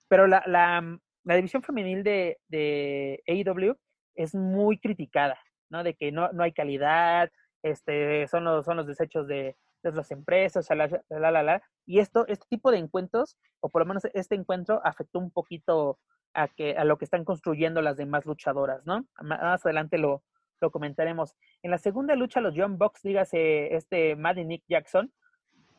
[0.09, 3.77] pero la, la, la división femenil de, de AEW
[4.15, 5.39] es muy criticada,
[5.71, 5.83] ¿no?
[5.83, 7.31] De que no, no hay calidad,
[7.63, 12.47] este, son, los, son los desechos de, las empresas, la, la, la, y esto, este
[12.49, 15.99] tipo de encuentros, o por lo menos este encuentro, afectó un poquito
[16.33, 19.07] a, que, a lo que están construyendo las demás luchadoras, ¿no?
[19.21, 20.23] Más adelante lo,
[20.63, 21.37] lo comentaremos.
[21.63, 25.13] En la segunda lucha, los John Box, dígase este Maddie Nick Jackson,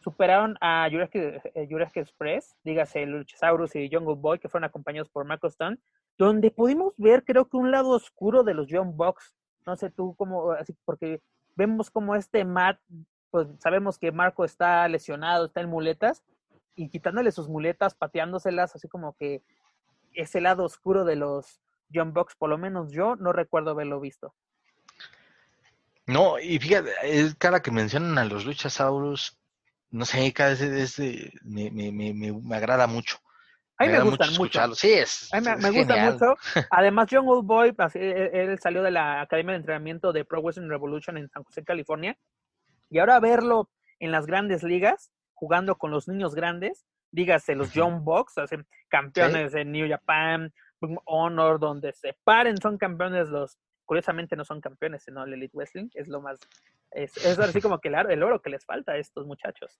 [0.05, 5.47] superaron a Jurassic, eh, Express, dígase Luchasaurus y Jungle Boy, que fueron acompañados por Marco
[5.47, 5.79] Stone,
[6.15, 9.33] donde pudimos ver, creo que un lado oscuro de los John Box.
[9.65, 11.23] No sé tú cómo, así, porque
[11.55, 12.79] vemos como este Matt,
[13.31, 16.23] pues sabemos que Marco está lesionado, está en muletas,
[16.75, 19.41] y quitándole sus muletas, pateándoselas, así como que
[20.13, 21.59] ese lado oscuro de los
[21.91, 24.35] John Box, por lo menos yo no recuerdo haberlo visto.
[26.05, 29.39] No, y fíjate, es cada que mencionan a los Luchasaurus,
[29.95, 30.99] no sé, cada vez
[31.43, 33.17] me, me, me, me, agrada mucho.
[33.77, 34.75] A mí me, gustan mucho.
[34.75, 35.33] Sí, es.
[35.33, 36.35] A mí me, gusta mucho.
[36.69, 40.67] Además, John Oldboy, pues, e, él salió de la Academia de Entrenamiento de Pro Wrestling
[40.67, 42.17] Revolution en San José, California.
[42.89, 43.69] Y ahora verlo
[43.99, 48.33] en las grandes ligas, jugando con los niños grandes, dígase los John Box,
[48.89, 50.53] campeones de New Japan,
[51.05, 55.89] Honor, donde se paren, son campeones los, curiosamente no son campeones, sino el Elite Wrestling,
[55.93, 56.39] es lo más,
[56.91, 59.79] es, así como que el, el oro que les falta a estos muchachos.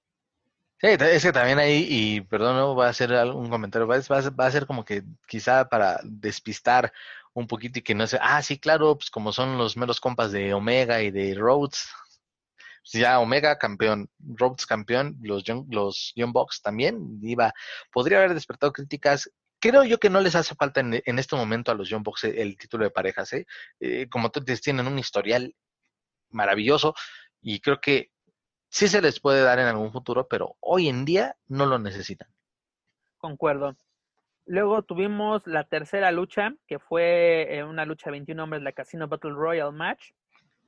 [0.82, 4.52] Sí, es que también ahí, y perdón, no va a hacer un comentario, va a,
[4.52, 6.92] ser como que quizá para despistar
[7.34, 10.32] un poquito y que no sé, ah, sí, claro, pues como son los meros compas
[10.34, 11.90] de Omega y de Rhodes,
[12.92, 17.54] pues ya Omega campeón, Rhodes campeón, los Young, los Young Bucks también, iba,
[17.92, 19.32] podría haber despertado críticas.
[19.68, 22.26] Creo yo que no les hace falta en, en este momento a los Young Bucks
[22.26, 23.48] el, título de parejas, ¿eh?
[23.80, 24.08] ¿eh?
[24.12, 25.56] Como tú dices, tienen un historial
[26.30, 26.94] maravilloso
[27.42, 28.12] y creo que
[28.70, 32.28] sí se les puede dar en algún futuro, pero hoy en día no lo necesitan.
[33.18, 33.76] Concuerdo.
[34.46, 39.08] Luego tuvimos la tercera lucha, que fue eh, una lucha de 21 hombres, la Casino
[39.08, 40.12] Battle Royal Match,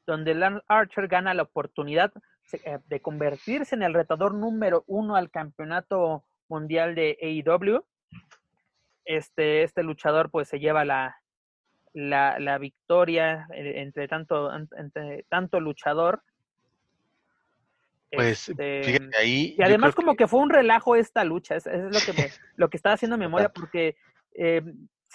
[0.08, 2.12] donde Lance Archer gana la oportunidad
[2.52, 7.86] eh, de convertirse en el retador número uno al campeonato mundial de AEW.
[9.08, 11.18] Este, este luchador pues se lleva la,
[11.94, 16.22] la, la victoria eh, entre tanto, entre tanto luchador.
[18.12, 19.56] Pues Este, fíjate ahí.
[19.58, 20.28] y además como que...
[20.28, 23.50] fue un relajo esta lucha, es, es lo que me, lo que estaba haciendo memoria
[23.50, 23.96] porque
[24.34, 24.62] eh,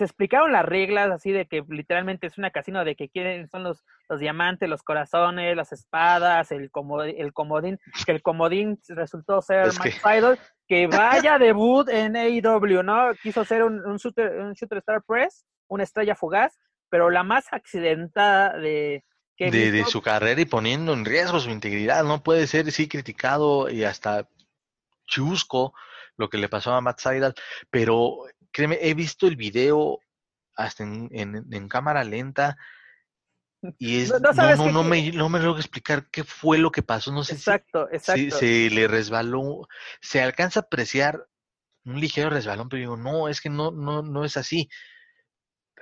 [0.02, 3.62] se explicaron las reglas así de que literalmente es una casino de que quieren son
[3.62, 9.40] los, los diamantes, los corazones, las espadas, el comodín, el comodín, que el comodín resultó
[9.42, 10.36] ser Es Matt que-
[10.68, 10.86] que
[11.26, 13.14] vaya debut en AEW, ¿no?
[13.22, 16.58] Quiso ser un, un shooter, un shooter star press, una estrella fugaz,
[16.88, 19.04] pero la más accidentada de
[19.38, 22.04] de, de su carrera y poniendo en riesgo su integridad.
[22.04, 24.28] No puede ser, sí, criticado y hasta
[25.06, 25.74] chusco
[26.16, 27.34] lo que le pasó a Matt Seidel,
[27.70, 28.18] pero
[28.52, 30.00] créeme, he visto el video
[30.54, 32.56] hasta en, en- en cámara lenta
[33.78, 36.24] y es, No- no no, sabes no, qué- no me, no me logro explicar qué
[36.24, 38.20] fue lo que pasó, no sé si- Exacto, exacto.
[38.20, 38.30] si
[38.68, 39.66] se le resbaló,
[40.00, 41.26] se alcanza a apreciar
[41.84, 44.68] un ligero resbalón, pero digo, no, es que no, no, no es así.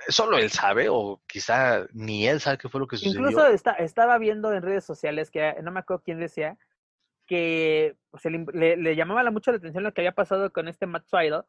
[0.07, 3.19] Solo él sabe, o quizá ni él sabe qué fue lo que sucedió.
[3.19, 6.57] Incluso está, estaba viendo en redes sociales que no me acuerdo quién decía
[7.27, 10.67] que pues, el- le, le llamaba la- mucho la atención lo que había pasado con
[10.67, 11.43] este Matt Seidel,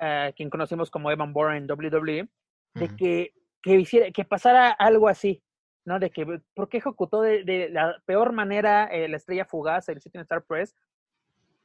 [0.00, 2.28] eh, quien conocimos como Evan Bourne en WWE,
[2.74, 5.42] de que, que, hiciera, que pasara algo así,
[5.84, 5.98] ¿no?
[5.98, 9.98] De que, ¿por qué ejecutó de, de la peor manera eh, la estrella fugaz, el
[9.98, 10.74] Shooting Star Press?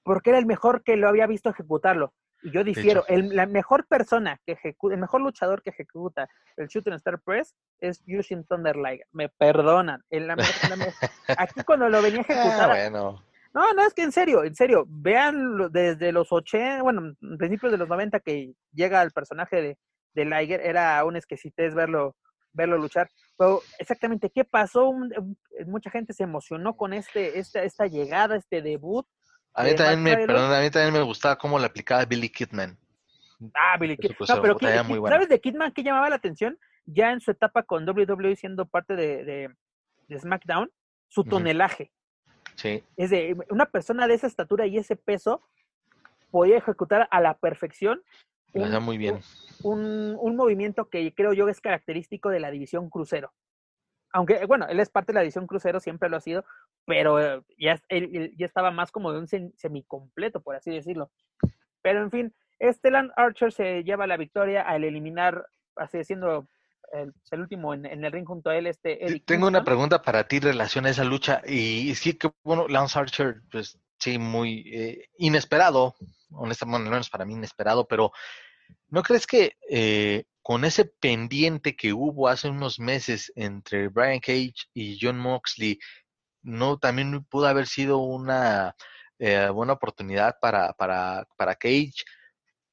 [0.04, 2.14] Porque era el mejor que lo había visto ejecutarlo.
[2.42, 6.68] Y yo difiero, el, la mejor persona que ejecuta, el mejor luchador que ejecuta el
[6.68, 9.08] Shooting Star Press es Yushin Thunder Liger.
[9.12, 10.04] Me perdonan.
[10.10, 10.36] En la,
[11.38, 13.24] aquí cuando lo venía a Ah, ejecutar, bueno.
[13.54, 17.78] No, no, es que en serio, en serio, vean desde los 80, bueno, principios de
[17.78, 19.78] los 90 que llega el personaje de,
[20.14, 22.16] de Liger, era una exquisitez verlo,
[22.54, 23.10] verlo luchar.
[23.38, 24.94] Pero exactamente, ¿qué pasó?
[25.66, 29.06] Mucha gente se emocionó con este, esta, esta llegada, este debut.
[29.54, 32.30] A mí de también me, perdón, a mí también me gustaba cómo le aplicaba Billy
[32.30, 32.78] Kidman.
[33.54, 34.16] Ah, Billy Eso, Kid.
[34.18, 35.08] pues, No, pero Kid- Kid-.
[35.10, 36.58] ¿sabes de Kidman qué llamaba la atención?
[36.86, 39.56] Ya en su etapa con WWE siendo parte de, de-
[40.08, 40.70] de SmackDown,
[41.08, 41.92] su tonelaje.
[42.60, 45.42] Sí, Es de una persona de esa estatura y ese peso
[46.30, 48.04] podía ejecutar a la perfección
[48.54, 49.20] un, hacía muy bien.
[49.64, 53.32] un, un movimiento que creo yo es característico de la división crucero.
[54.12, 56.44] Aunque, bueno, él es parte de la división crucero, siempre lo ha sido,
[56.86, 61.12] pero eh, ya, él, ya estaba más como de un sem- semicompleto, por así decirlo.
[61.82, 65.46] Pero en fin, este Lance Archer se lleva la victoria al eliminar,
[65.78, 66.48] así siendo
[66.92, 70.28] el, el último en, en el ring junto a él, este Tengo una pregunta para
[70.28, 71.42] ti en relación a esa lucha.
[71.48, 75.96] Y sí que, bueno, Lance Archer, pues sí, muy eh, inesperado,
[76.32, 78.12] honestamente, al menos para mí inesperado, pero
[78.88, 84.68] ¿no crees que eh, con ese pendiente que hubo hace unos meses entre Brian Cage
[84.74, 85.80] y John Moxley,
[86.42, 88.76] no también pudo haber sido una
[89.20, 92.04] eh, buena oportunidad para, para, para Cage?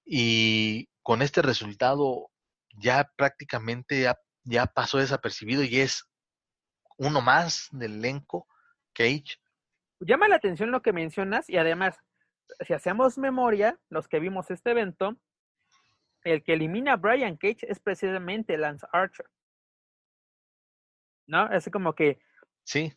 [0.05, 2.31] Y con este resultado
[2.77, 6.09] ya prácticamente ya, ya pasó desapercibido y es
[6.99, 8.47] uno más del elenco,
[8.93, 9.37] Cage.
[10.01, 11.99] llama la atención lo que mencionas y además,
[12.67, 15.17] si hacemos memoria, los que vimos este evento,
[16.25, 19.27] el que elimina a Brian Cage es precisamente Lance Archer.
[21.27, 21.51] ¿No?
[21.53, 22.21] Es como que
[22.65, 22.93] Sí,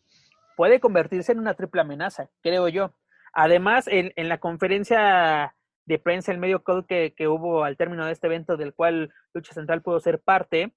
[0.56, 2.96] puede convertirse en una triple amenaza, creo yo.
[3.34, 5.56] Además, en, en la conferencia
[5.90, 9.11] de prensa, el medio call que, que hubo al término de este evento, del cual
[9.34, 10.72] Lucha Central pudo ser parte,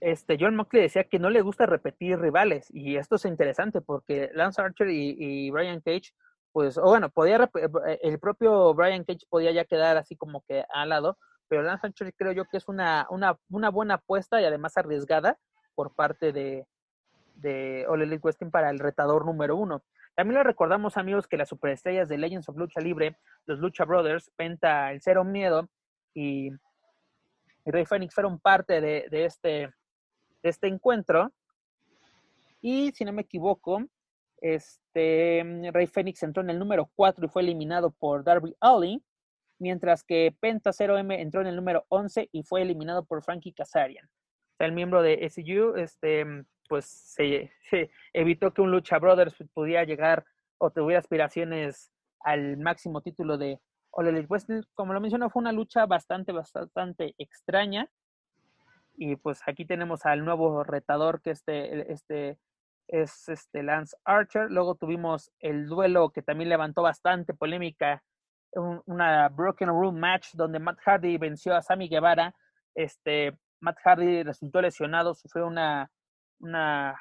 [0.00, 4.30] este, John Moxley decía que no le gusta repetir rivales, y esto es interesante porque
[4.34, 6.12] Lance Archer y, Brian Cage,
[6.52, 10.62] pues, o bueno, podía rep- el propio Brian Cage podía ya quedar así como que
[10.68, 11.16] al lado,
[11.48, 15.38] pero Lance Archer creo yo que es una, una, una buena apuesta y además arriesgada
[15.74, 16.66] por parte de,
[17.36, 19.82] de All Elite Wrestling para el retador número uno.
[20.20, 23.16] También le recordamos, amigos, que las superestrellas de Legends of Lucha Libre,
[23.46, 25.70] los Lucha Brothers, Penta, el Cero Miedo
[26.12, 26.50] y,
[27.64, 29.70] Rey Fénix fueron parte este,
[30.42, 31.32] de este encuentro.
[32.60, 33.82] Y si no me equivoco,
[34.42, 39.02] este Rey Fénix entró en el número 4 y fue eliminado por Darby Allin,
[39.58, 44.06] mientras que Penta 0M entró en el número 11 y fue eliminado por Frankie Kazarian.
[44.58, 47.50] El miembro de SU, este, pues se,
[48.14, 50.24] evitó que un Lucha Brothers pudiera llegar
[50.58, 51.90] o tuviera aspiraciones
[52.20, 53.60] al máximo título de
[53.90, 54.62] All Elite Wrestling.
[54.74, 57.90] Como lo mencionó, fue una lucha bastante, bastante extraña.
[58.94, 62.38] Y pues aquí tenemos al nuevo retador que este, este
[62.86, 64.48] es este Lance Archer.
[64.50, 68.02] Luego tuvimos el duelo que también levantó bastante polémica,
[68.52, 72.32] un- una Broken Rule match donde Matt Hardy venció a Sammy Guevara.
[72.76, 75.90] Este, Matt Hardy resultó lesionado, sufrió una,
[76.40, 77.00] una,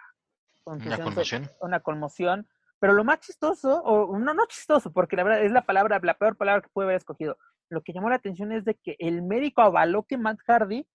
[0.64, 1.50] conmoción.
[1.62, 2.48] una conmoción,
[2.80, 6.14] Pero lo más chistoso, o no, no chistoso, porque la verdad es la palabra, la
[6.14, 7.38] peor palabra que puede haber escogido.
[7.70, 10.88] Lo que llamó la atención es de que el médico avaló que Matt Hardy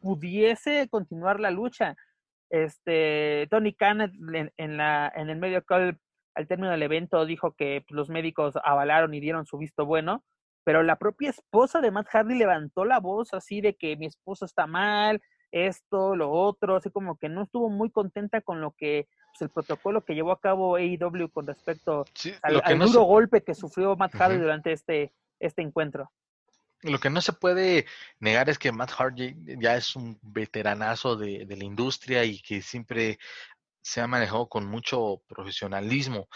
[0.00, 1.96] pudiese continuar la lucha.
[2.48, 4.00] Este, Tony Khan
[4.56, 6.00] en, la, en el medio call
[6.34, 10.24] al término del evento dijo que los médicos avalaron y dieron su visto bueno,
[10.64, 14.44] pero la propia esposa de Matt Hardy levantó la voz así de que mi esposo
[14.44, 15.20] está mal,
[15.52, 19.50] esto, lo otro, así como que no estuvo muy contenta con lo que pues, el
[19.50, 22.04] protocolo que llevó a cabo AEW con respecto
[22.42, 26.10] al, duro golpe que sufrió Matt Hardy durante este, este encuentro.
[26.82, 27.86] Lo que no se puede
[28.20, 32.62] negar es que Matt Hardy ya es un veteranazo de, de la industria y que
[32.62, 33.18] siempre
[33.82, 36.28] se ha manejado con mucho profesionalismo.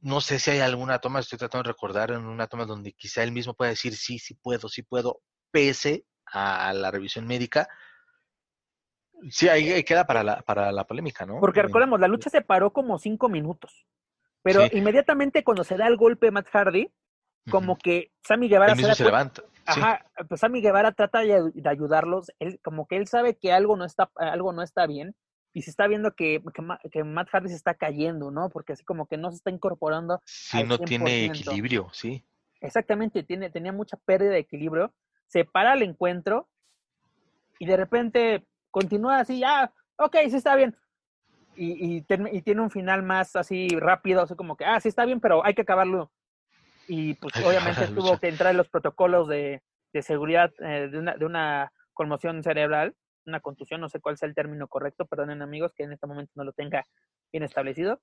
[0.00, 3.22] No sé si hay alguna toma, estoy tratando de recordar en una toma donde quizá
[3.22, 5.20] él mismo pueda decir sí, sí puedo, sí puedo,
[5.50, 7.68] pese a la revisión médica.
[9.30, 11.40] Sí, ahí queda para la, para la polémica, ¿no?
[11.40, 13.86] Porque recordemos, la lucha se paró como cinco minutos.
[14.42, 16.92] Pero inmediatamente cuando se da el golpe Matt Hardy,
[17.50, 19.42] como que Sammy Guevara se, levanta.
[19.66, 23.84] Ajá, pues Sammy Guevara trata de, ayudarlos, él, como que él sabe que algo no
[23.84, 25.14] está, algo no está bien,
[25.52, 26.42] y se está viendo que,
[26.92, 28.48] que, Matt Hardy se está cayendo, ¿no?
[28.50, 30.20] Porque así como que no se está incorporando.
[30.24, 32.24] Sí, no tiene equilibrio, sí.
[32.60, 34.92] Exactamente, tiene, tenía mucha pérdida de equilibrio.
[35.26, 36.48] Se para el encuentro
[37.58, 40.76] y de repente continúa así, ah, ok, sí está bien.
[41.56, 45.20] Y, y, tiene un final más así rápido, así como que, ah, sí está bien,
[45.20, 46.12] pero hay que acabarlo.
[46.86, 49.62] Y pues obviamente tuvo que entrar en los protocolos de,
[49.92, 52.94] de seguridad eh, de, una, de una conmoción cerebral
[53.28, 56.32] una contusión, no sé cuál sea el término correcto, perdonen amigos que en este momento
[56.34, 56.84] no lo tenga
[57.30, 58.00] bien establecido.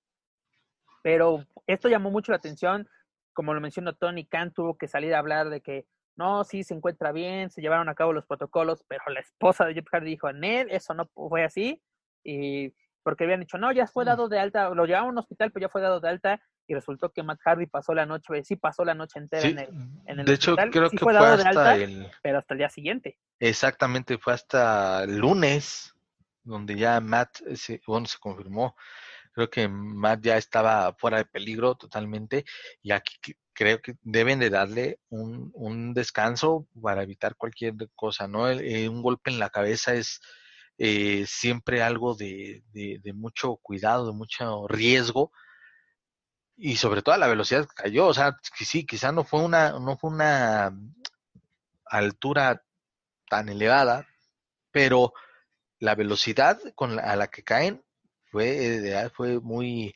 [1.04, 2.88] Pero esto llamó mucho la atención,
[3.34, 5.86] como lo mencionó Tony Khan, tuvo que salir a hablar de que
[6.16, 9.74] no, sí se encuentra bien, se llevaron a cabo los protocolos, pero la esposa de
[9.74, 11.82] Jeff Hardy dijo, Ned, eso no fue así,
[12.24, 12.74] y
[13.04, 14.08] porque habían dicho, no, ya fue mm.
[14.08, 16.74] dado de alta, lo llevaron a un hospital, pero ya fue dado de alta, y
[16.74, 19.70] resultó que Matt Hardy pasó la noche, sí pasó la noche entera en el,
[20.06, 22.10] en el De hecho, creo que fue, hasta el...
[22.24, 23.18] Pero hasta el día siguiente.
[23.40, 25.94] Exactamente, fue hasta el lunes,
[26.44, 28.76] donde ya Matt, se, bueno, se confirmó.
[29.36, 32.46] Creo que Matt ya estaba fuera de peligro totalmente
[32.82, 38.50] y aquí creo que deben de darle un, un descanso para evitar cualquier cosa, ¿no?
[38.50, 40.22] Eh, un golpe en la cabeza es
[40.78, 45.32] eh, siempre algo de, de, mucho cuidado, de mucho riesgo
[46.58, 50.12] y sobre todo la velocidad cayó, o sea, sí, quizá no fue una, no fue
[50.12, 50.74] una
[51.86, 52.64] altura
[53.30, 54.08] tan elevada,
[54.72, 55.14] pero
[55.80, 57.85] la velocidad con a la que caen
[58.36, 59.96] fue, fue muy,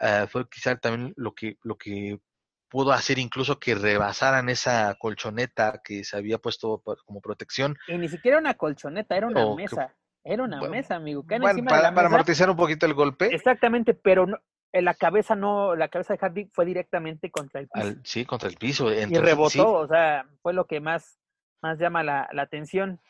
[0.00, 2.20] uh, fue quizá también lo que, lo que
[2.68, 7.76] pudo hacer incluso que rebasaran esa colchoneta que se había puesto como protección.
[7.88, 9.94] Y ni siquiera una colchoneta, era una mesa.
[10.22, 11.24] Era una mesa, amigo.
[11.24, 13.34] Bueno, para, para amortizar un poquito el golpe.
[13.34, 14.38] Exactamente, pero no,
[14.72, 17.94] eh, la cabeza no, la cabeza de Hardy fue directamente contra el piso.
[18.04, 18.92] sí, contra el piso.
[18.92, 21.18] y rebotó, o sea, fue lo que más,
[21.60, 23.00] más llama la, la atención.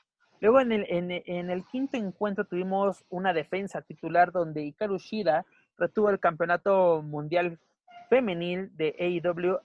[0.41, 5.45] Luego en el, en, en, el quinto encuentro tuvimos una defensa titular donde Hikaru Shida
[5.79, 7.59] retuvo el campeonato mundial
[8.09, 9.59] femenil de AEW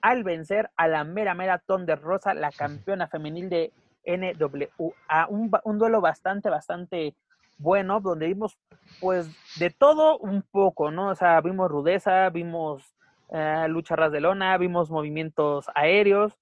[0.00, 3.72] al vencer a la mera mera de Rosa, la campeona femenil de
[4.06, 5.26] NWA.
[5.28, 7.14] Un, un duelo bastante, bastante
[7.56, 8.58] bueno, donde vimos
[9.00, 11.08] pues de todo un poco, ¿no?
[11.08, 12.94] O sea, vimos rudeza, vimos
[13.30, 16.36] eh, lucha ras de lona, vimos movimientos aéreos.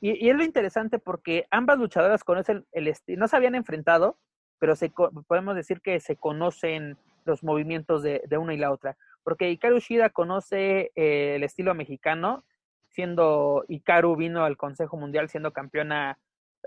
[0.00, 4.18] Y, es lo interesante porque ambas luchadoras conocen el estilo, no se habían enfrentado,
[4.58, 4.90] pero se,
[5.26, 8.96] podemos decir que se conocen los movimientos de, una y la otra.
[9.22, 12.44] Porque Hikaru Shida conoce eh, el estilo mexicano,
[12.88, 16.18] siendo Hikaru vino al Consejo Mundial siendo campeona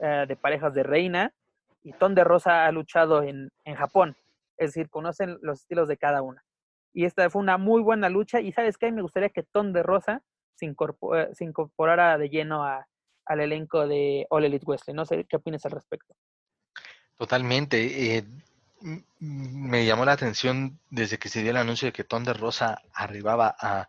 [0.02, 1.34] eh, de parejas de reina
[1.84, 4.16] y Ton de Rosa ha luchado en, en Japón.
[4.58, 6.44] Es decir, conocen los estilos de cada una.
[6.94, 8.40] Y esta fue una muy buena lucha.
[8.40, 10.22] Y sabes qué, me gustaría que Ton de Rosa
[10.56, 12.88] se, incorporara de lleno a,
[13.26, 14.96] al elenco de All Elite Wrestling.
[14.96, 16.16] No sé qué opinas al respecto.
[17.18, 18.18] Totalmente.
[18.18, 18.26] Eh,
[19.20, 22.82] me llamó la atención desde que se dio el anuncio de que Ton de Rosa
[22.94, 23.88] arribaba a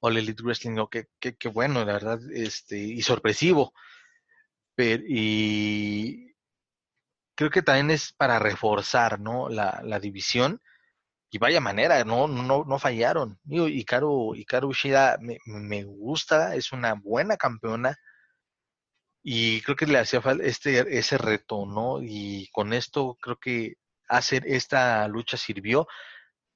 [0.00, 0.74] All Elite Wrestling.
[0.74, 0.88] ¿no?
[0.88, 3.72] Qué, qué, bueno, la verdad, este, y sorpresivo.
[4.74, 6.34] Pero, y
[7.34, 9.48] creo que también es para reforzar, ¿no?
[9.48, 10.60] La, la división.
[11.30, 13.38] Y vaya manera, no, no, no fallaron.
[13.46, 14.34] Y Hikaru,
[14.64, 17.96] Ushida me, me gusta, es una buena campeona.
[19.22, 22.02] Y creo que le hacía falta este, ese reto, ¿no?
[22.02, 23.74] Y con esto creo que
[24.08, 25.86] hacer esta lucha sirvió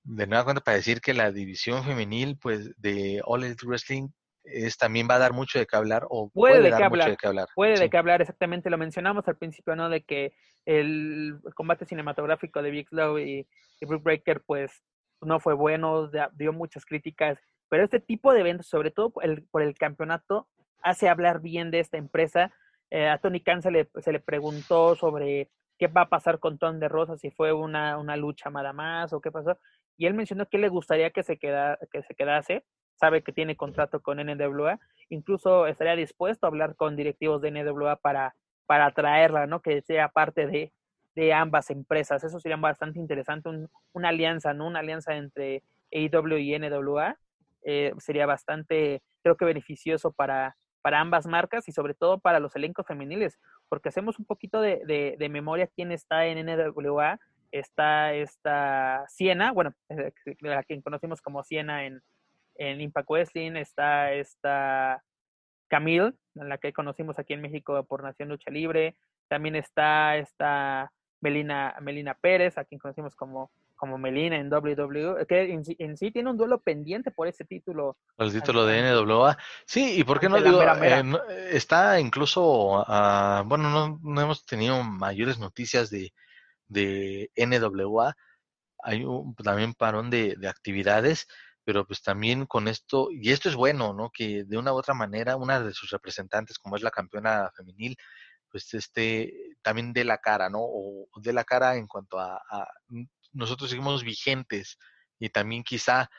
[0.03, 4.09] de nueva cuenta para decir que la división femenil pues de All Elite Wrestling
[4.45, 7.11] es, también va a dar mucho de qué hablar o puede, de dar hablar, mucho
[7.11, 7.49] de qué hablar.
[7.55, 9.89] Puede de qué hablar, exactamente, lo mencionamos al principio, ¿no?
[9.89, 10.35] De que
[10.67, 13.47] el combate cinematográfico de Big Slow y,
[13.81, 14.83] y Breaker, pues
[15.23, 17.39] no fue bueno, dio muchas críticas,
[17.71, 20.49] pero este tipo de eventos, sobre todo por el, por el campeonato,
[20.85, 22.53] hace hablar bien de esta empresa.
[22.91, 26.59] Eh, a Tony Khan se le, se le preguntó sobre qué va a pasar con
[26.59, 29.59] Ton de Rosa, si fue una, una lucha nada más o qué pasó.
[29.97, 32.65] Y él mencionó que le gustaría que se, queda, que se quedase,
[32.97, 34.79] sabe que tiene contrato con NWA,
[35.09, 38.37] incluso estaría dispuesto a hablar con directivos de NWA para,
[38.67, 39.63] para traerla, ¿no?
[39.63, 40.73] Que sea parte de,
[41.15, 42.23] de ambas empresas.
[42.23, 43.49] Eso sería bastante interesante,
[43.93, 44.67] una alianza, ¿no?
[44.67, 45.63] Una alianza entre
[45.93, 47.17] AEW y NWA.
[47.63, 52.55] Eh, sería bastante, creo que beneficioso para, para ambas marcas y sobre todo para los
[52.57, 53.39] elencos femeniles,
[53.71, 57.19] porque hacemos un poquito de, de, memoria quién está en NWA.
[57.53, 62.03] Está esta Siena, bueno, eh, la quien conocimos como Siena en,
[62.57, 65.03] en Impact Wrestling, está esta
[65.69, 68.95] Camille, la que conocimos aquí en México por Nación Lucha Libre,
[69.29, 70.93] también está esta
[71.23, 73.51] Melina, Melina Pérez, a quien conocimos como,
[73.85, 77.99] como Melina en WWE, que en, sí tiene un duelo pendiente por ese título.
[78.17, 79.37] El título de NWA.
[79.67, 81.03] Sí, y por qué no digo, eh,
[81.53, 86.15] está incluso, uh, bueno, no, no, hemos tenido mayores noticias de,
[86.67, 88.17] de NWA.
[88.83, 91.27] Hay un, también parón de, de actividades
[91.67, 94.11] pero pues también con esto, y esto es bueno, ¿no?
[94.11, 97.97] Que de una u otra manera una de sus representantes, como es la campeona femenil,
[98.51, 100.61] pues este también dé la cara, ¿no?
[100.61, 102.41] O de la cara en cuanto a,
[103.35, 104.79] nosotros seguimos vigentes
[105.19, 106.11] y también quizá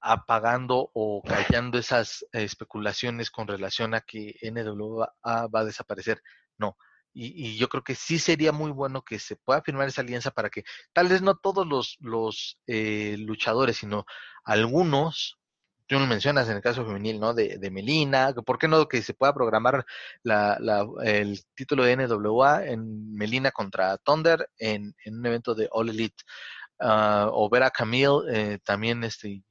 [0.00, 6.22] apagando o callando esas especulaciones con relación a que NWA va a desaparecer.
[6.58, 6.76] No.
[7.18, 10.50] Y, yo creo que sí sería muy bueno que se pueda firmar esa alianza para
[10.50, 14.04] que tal vez no todos los, los eh, luchadores, sino
[14.44, 15.38] algunos
[15.86, 17.34] tú lo mencionas en el caso femenil, ¿no?
[17.34, 19.84] De, de Melina, ¿por qué no que se pueda programar
[20.22, 25.68] la, la, el título de NWA en Melina contra Thunder en, en un evento de
[25.70, 26.24] All Elite?
[26.78, 29.42] Uh, o ver a Camille eh, también este,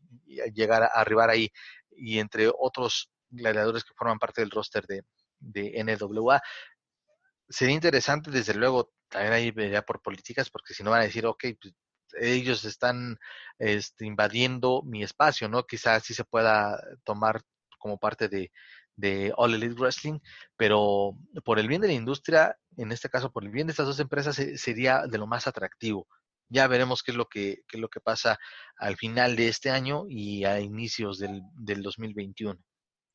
[0.53, 1.51] llegar a arribar ahí
[1.97, 5.03] y entre otros gladiadores que forman parte del roster de,
[5.39, 6.39] de NWA.
[7.49, 11.25] Sería interesante, desde luego, también ahí vería por políticas, porque si no van a decir,
[11.25, 11.73] ok, pues
[12.19, 13.17] ellos están
[13.59, 15.63] este, invadiendo mi espacio, ¿no?
[15.63, 17.41] Quizás sí se pueda tomar
[17.79, 18.51] como parte de,
[19.35, 20.19] All Elite Wrestling,
[20.55, 23.87] pero por el bien de la industria, en este caso por el bien de estas
[23.87, 26.07] dos empresas, sería de lo más atractivo.
[26.47, 28.39] Ya veremos qué es lo que, qué es lo que pasa
[28.77, 32.57] al final de este año y a inicios del, del 2021.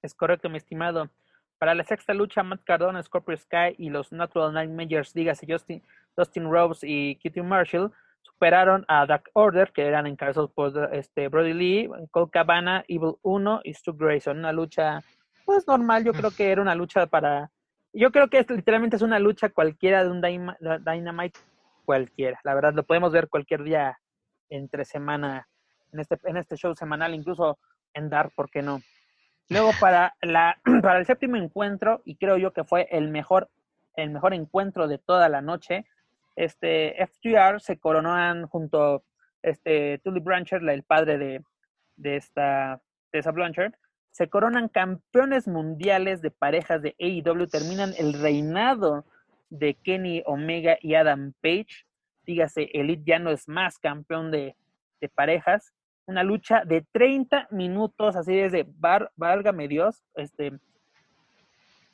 [0.03, 1.11] Es correcto, mi estimado.
[1.59, 5.83] Para la sexta lucha, Matt Cardona, Scorpio Sky y los Natural Nightmares, dígase Justin,
[6.17, 11.53] Dustin Rose y Kitty Marshall, superaron a Dark Order, que eran encabezados por este, Brody
[11.53, 14.39] Lee, Cole Cabana, Evil 1 y Stu Grayson.
[14.39, 15.03] Una lucha,
[15.45, 17.51] pues normal, yo creo que era una lucha para.
[17.93, 21.41] Yo creo que literalmente es una lucha cualquiera de un Dynamite
[21.85, 22.39] cualquiera.
[22.45, 23.99] La verdad, lo podemos ver cualquier día
[24.49, 25.49] entre semana,
[25.93, 27.59] en este, en este show semanal, incluso
[27.95, 28.81] en Dark, ¿por qué no?
[29.49, 33.51] Luego para, la, para el séptimo encuentro, y creo yo que fue el mejor,
[33.97, 35.85] el mejor encuentro de toda la noche,
[36.45, 39.05] este, FGR se coronan junto
[39.43, 41.45] este, Tully Blanchard, el padre de,
[41.97, 42.81] de esta
[43.11, 43.75] Tessa Blanchard,
[44.11, 49.05] se coronan campeones mundiales de parejas de AEW, terminan el reinado
[49.51, 51.85] de Kenny Omega y Adam Page.
[52.25, 54.57] Dígase, Elite ya no es más campeón de,
[55.01, 55.75] de parejas.
[56.07, 60.53] Una lucha de 30 minutos, así desde bar, válgame Dios, este,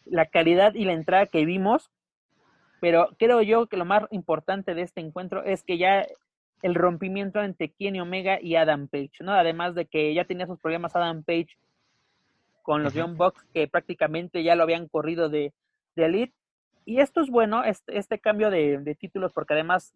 [0.05, 1.91] la calidad y la entrada que vimos
[2.81, 6.07] pero creo yo que lo más importante de este encuentro es que ya
[6.63, 9.33] el rompimiento entre Kenny Omega y Adam Page, ¿no?
[9.33, 11.49] Además de que ya tenía sus problemas Adam Page
[12.63, 15.53] con los Young Bucks que prácticamente ya lo habían corrido de,
[15.95, 16.35] de Elite.
[16.85, 19.93] Y esto es bueno, este, este cambio de, títulos, porque además,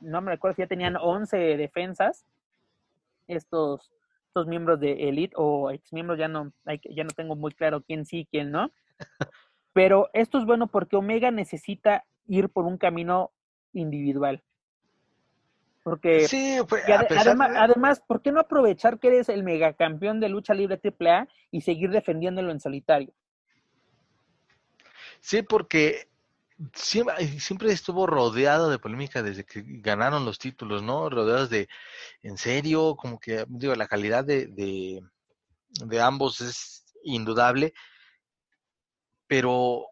[0.00, 2.26] no me recuerdo si ya tenían 11 defensas,
[3.26, 3.90] estos,
[4.28, 8.04] estos miembros de Elite o ex miembros, ya no, ya no tengo muy claro quién
[8.04, 8.70] sí, quién no.
[9.72, 13.32] Pero esto es bueno porque Omega necesita ir por un camino
[13.72, 14.42] individual.
[15.82, 20.52] Porque sí, pues, además, además, ¿por qué no aprovechar que eres el megacampeón de lucha
[20.52, 23.14] libre AAA y seguir defendiéndolo en solitario?
[25.20, 26.08] Sí, porque
[26.74, 31.08] siempre, siempre estuvo rodeado de polémica desde que ganaron los títulos, ¿no?
[31.08, 31.68] Rodeados de,
[32.22, 35.00] en serio, como que, digo, la calidad de, de,
[35.84, 37.74] de ambos es indudable,
[39.28, 39.86] pero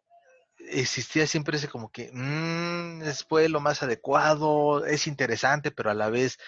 [0.70, 6.10] existía siempre ese como que mmm, fue lo más adecuado, es interesante, pero a la
[6.10, 6.38] vez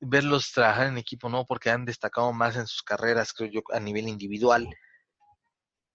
[0.00, 3.80] verlos trabajar en equipo, no, porque han destacado más en sus carreras, creo yo, a
[3.80, 4.68] nivel individual.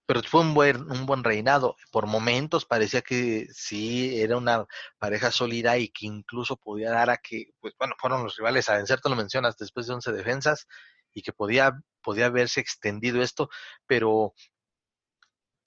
[0.06, 1.76] pero fue un buen, un buen reinado.
[1.92, 4.66] Por momentos parecía que sí era una
[4.98, 8.76] pareja sólida y que incluso podía dar a que, pues bueno, fueron los rivales a
[8.76, 10.66] vencer, tú lo mencionas, después de 11 defensas
[11.12, 13.50] y que podía, podía haberse extendido esto,
[13.86, 14.34] pero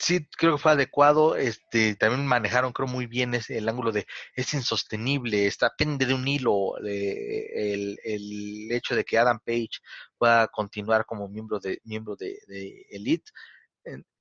[0.04, 1.36] sí creo que fue adecuado.
[1.36, 4.06] Este, también manejaron, creo, muy bien ese, el ángulo de
[4.36, 9.80] es insostenible, está pende de un hilo de, el, el, hecho de que Adam Page
[10.18, 13.32] pueda continuar como miembro de miembro de, de Elite.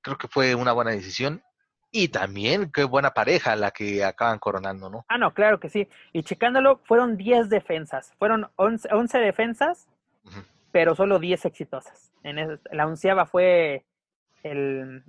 [0.01, 1.43] Creo que fue una buena decisión.
[1.95, 5.05] Y también qué buena pareja la que acaban coronando, ¿no?
[5.09, 5.87] Ah, no, claro que sí.
[6.11, 8.13] Y checándolo, fueron 10 defensas.
[8.17, 9.87] Fueron 11, 11 defensas,
[10.23, 10.45] uh -huh.
[10.71, 12.11] pero solo 10 exitosas.
[12.23, 13.85] En el, la onceava fue
[14.41, 15.03] el,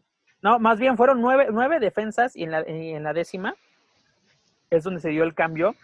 [0.44, 3.56] no, más bien fueron nueve, nueve defensas y en, la, en la décima
[4.68, 5.74] es donde se dio el cambio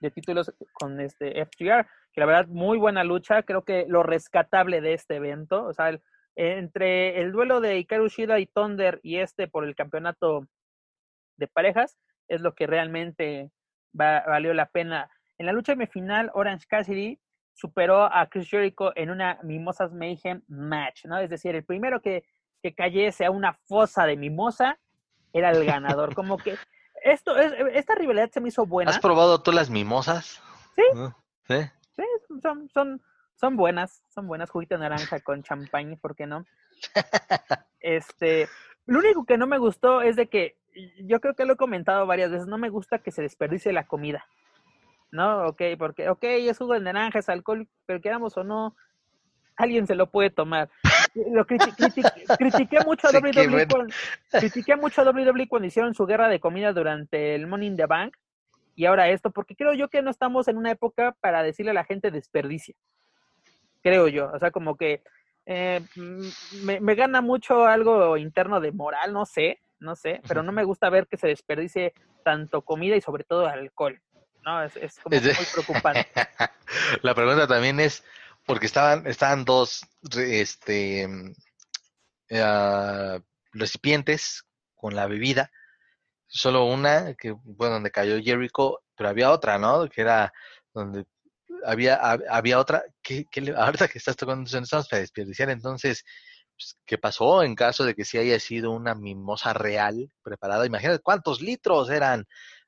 [0.00, 4.80] de títulos con este FTR, que la verdad muy buena lucha, creo que lo rescatable
[4.80, 6.02] de este evento, o sea, el,
[6.34, 10.48] entre el duelo de Hikaru Shida y Thunder y este por el campeonato
[11.36, 13.52] de parejas, es lo que realmente
[13.98, 15.08] va, valió la pena.
[15.38, 17.20] En la lucha final, Orange Cassidy
[17.52, 21.18] superó a Chris Jericho en una Mimosas Mayhem match, ¿no?
[21.18, 22.24] Es decir, el primero que
[22.62, 24.78] que cayese a una fosa de mimosa
[25.32, 26.14] era el ganador.
[26.14, 26.56] Como que
[27.04, 28.90] esto, esta rivalidad se me hizo buena.
[28.90, 30.40] ¿Has probado tú las mimosas?
[30.76, 30.82] Sí.
[31.48, 31.70] Sí.
[31.96, 32.02] Sí,
[32.40, 33.02] son, son,
[33.34, 36.46] son buenas, son buenas, juguito naranja con champaña, ¿por qué no?
[37.80, 38.48] Este,
[38.86, 40.56] lo único que no me gustó es de que,
[41.02, 43.88] yo creo que lo he comentado varias veces, no me gusta que se desperdicie la
[43.88, 44.24] comida.
[45.10, 45.48] ¿No?
[45.48, 48.76] Ok, porque, ok, es jugo de naranja, es alcohol, pero quedamos o no,
[49.56, 50.70] alguien se lo puede tomar
[51.14, 52.02] lo criti criti
[52.38, 53.66] critiqué mucho a sí, WWE bueno.
[53.70, 53.94] cuando,
[54.30, 57.86] critiqué mucho a WWE cuando hicieron su guerra de comida durante el Money in the
[57.86, 58.16] Bank
[58.74, 61.74] y ahora esto, porque creo yo que no estamos en una época para decirle a
[61.74, 62.74] la gente desperdicia.
[63.82, 65.02] Creo yo, o sea, como que
[65.44, 65.80] eh,
[66.62, 70.64] me, me, gana mucho algo interno de moral, no sé, no sé, pero no me
[70.64, 71.92] gusta ver que se desperdicie
[72.24, 74.00] tanto comida y sobre todo alcohol.
[74.44, 76.06] No, es, es como muy preocupante.
[77.02, 78.04] La pregunta también es,
[78.46, 79.82] porque estaban, estaban dos
[80.16, 81.06] este,
[82.30, 84.44] uh, recipientes
[84.74, 85.50] con la bebida,
[86.26, 89.88] solo una, que fue donde cayó Jericho, pero había otra, ¿no?
[89.88, 90.32] Que era
[90.74, 91.04] donde
[91.64, 96.04] había, había otra, que, ahorita que estás tocando, estamos para desperdiciar, entonces,
[96.56, 100.66] pues, ¿qué pasó en caso de que sí haya sido una mimosa real preparada?
[100.66, 102.26] Imagínate cuántos litros eran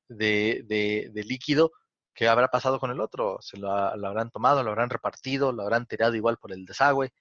[0.08, 1.72] de, de líquido
[2.14, 3.38] ¿Qué habrá pasado con el otro?
[3.40, 7.12] ¿Se lo, lo, habrán tomado, lo habrán repartido, lo habrán tirado igual por el desagüe?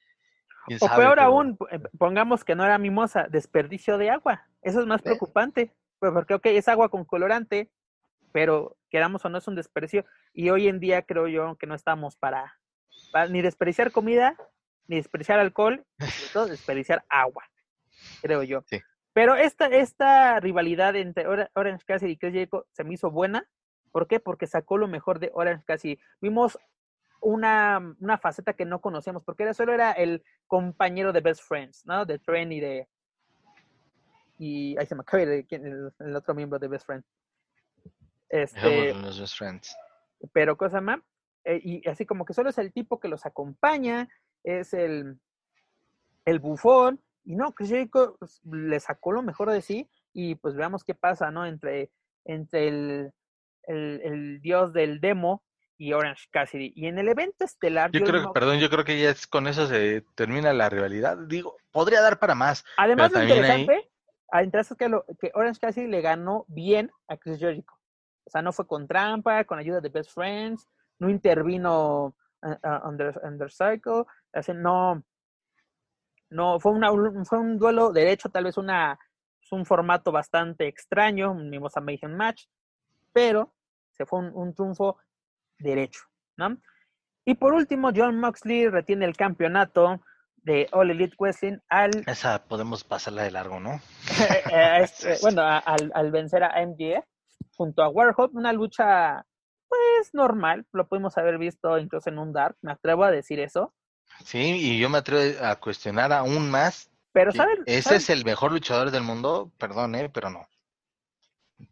[0.79, 4.47] O peor aún, eh, pongamos que no era mimosa, desperdicio de agua.
[4.61, 5.05] Eso es más ¿Eh?
[5.05, 5.73] preocupante.
[5.99, 7.71] Pues porque, ok, es agua con colorante,
[8.31, 10.05] pero queramos o no es un desperdicio.
[10.31, 12.59] Y hoy en día creo yo que no estamos para,
[13.11, 14.37] para ni desperdiciar comida,
[14.87, 17.43] ni desperdiciar alcohol, ni todo desperdiciar agua,
[18.21, 18.63] creo yo.
[18.67, 18.81] Sí.
[19.13, 23.47] Pero esta, esta rivalidad entre Orange Cassidy y Chris Jericho se me hizo buena
[23.93, 24.19] ¿Por qué?
[24.19, 25.99] Porque sacó lo mejor de Orange Cassidy.
[26.19, 26.57] Vimos
[27.21, 31.85] una, una faceta que no conocíamos, porque era, solo era el compañero de Best Friends,
[31.85, 32.03] ¿no?
[32.05, 32.89] De Tren y de...
[34.39, 37.05] Y ahí se me acaba el, el, otro miembro de Best Friends.
[38.29, 39.77] Este, los Best Friends.
[40.33, 40.99] Pero cosa más,
[41.45, 44.09] eh, y así como que solo es el tipo que los acompaña,
[44.43, 45.19] es el,
[46.25, 50.55] el bufón, y no, Chris Jericho pues, le sacó lo mejor de sí, y pues
[50.55, 51.45] veamos qué pasa, ¿no?
[51.45, 51.91] Entre,
[52.25, 53.13] entre el,
[53.63, 55.43] el, el, dios del demo
[55.77, 56.73] y Orange Cassidy.
[56.75, 57.91] Y en el evento estelar.
[57.91, 58.33] Yo, creo, no...
[58.33, 61.17] perdón, yo creo que ya es, con eso se termina la rivalidad.
[61.27, 62.63] Digo, podría dar para más.
[62.77, 63.89] Además, lo interesante,
[64.31, 64.45] ahí...
[64.45, 67.73] interesante que, lo, que Orange Cassidy le ganó bien a Chris Jericho.
[68.25, 70.67] O sea, no fue con trampa, con ayuda de Best Friends,
[70.99, 75.03] no intervino uh, uh, under, under Cycle, o no,
[76.29, 78.97] no, fue, una, un, fue un duelo derecho, tal vez una,
[79.51, 82.45] un formato bastante extraño, un Mimosa Mayhem Match,
[83.13, 83.53] pero
[83.91, 84.97] se fue un, un, triunfo
[85.59, 86.01] derecho,
[86.37, 86.57] ¿no?
[87.25, 90.01] Y por último, John Moxley retiene el campeonato
[90.43, 91.91] de All Elite Wrestling al...
[92.05, 93.79] Esa podemos pasarla de largo, ¿no?
[94.79, 97.05] este, bueno, al, al, vencer a MJF
[97.55, 99.25] junto a Warhol, una lucha
[99.69, 103.73] pues normal, lo pudimos haber visto incluso en un Dark, me atrevo a decir eso.
[104.23, 106.91] Sí, y yo me atrevo a cuestionar aún más.
[107.11, 107.63] Pero, ¿saben?
[107.65, 107.97] ¿Ese ¿saben?
[107.97, 109.51] es el mejor luchador del mundo?
[109.57, 110.09] Perdón, ¿eh?
[110.09, 110.47] Pero no.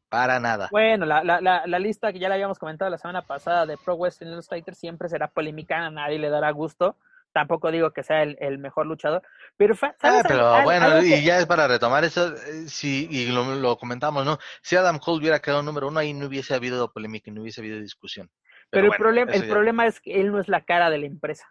[0.09, 0.67] Para nada.
[0.71, 3.77] Bueno, la, la, la, la, lista que ya la habíamos comentado la semana pasada de
[3.77, 6.97] Pro Wrestling Illustrator siempre será polémica, a nadie le dará gusto.
[7.33, 9.21] Tampoco digo que sea el, el mejor luchador.
[9.55, 9.95] Pero, ¿sabes?
[10.03, 13.55] Ah, pero Al, bueno, y que- ya es para retomar eso, eh, sí, y lo,
[13.55, 14.37] lo comentamos, ¿no?
[14.61, 17.61] Si Adam Cole hubiera quedado número uno, ahí no hubiese habido polémica y no hubiese
[17.61, 18.29] habido discusión.
[18.69, 20.97] Pero, el, bueno, problema, el ya- problema es que él no es la cara de
[20.97, 21.47] la empresa.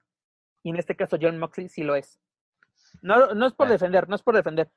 [0.62, 2.18] Y en este caso John Moxley sí lo es.
[3.00, 4.68] No, no es por defender, no es por defender.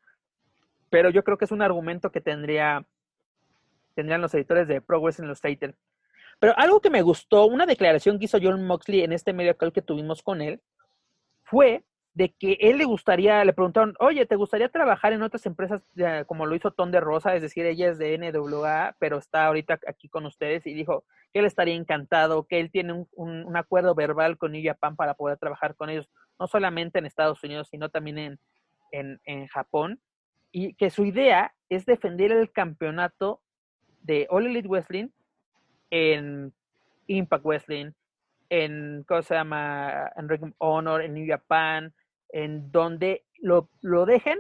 [0.90, 2.86] pero yo creo que es un argumento que tendría
[3.96, 5.76] tendrían los editores de Pro Wrestling Illustrated.
[6.40, 9.82] Pero algo que me gustó, una declaración que hizo John Moxley en este medio que
[9.82, 10.62] tuvimos con él,
[11.44, 15.82] fue de que él le gustaría, le preguntaron, oye, ¿te gustaría trabajar en otras empresas
[16.28, 17.36] como lo hizo Ton de Rosa?
[17.36, 21.40] Es decir, ella es de NWA, pero está ahorita aquí con ustedes y dijo que
[21.40, 25.38] él estaría encantado, que él tiene un, un, acuerdo verbal con New Japan para poder
[25.38, 26.08] trabajar con ellos,
[26.40, 28.40] no solamente en Estados Unidos, sino también en,
[28.92, 30.00] en, en Japón,
[30.52, 33.42] y que su idea es defender el campeonato
[34.04, 35.10] de All Elite Wrestling
[35.90, 36.54] en
[37.08, 37.92] Impact Wrestling,
[38.50, 39.36] en, ¿cómo se?
[39.36, 41.94] En Ring Honor, en New Japan,
[42.30, 44.40] en donde lo, lo dejen,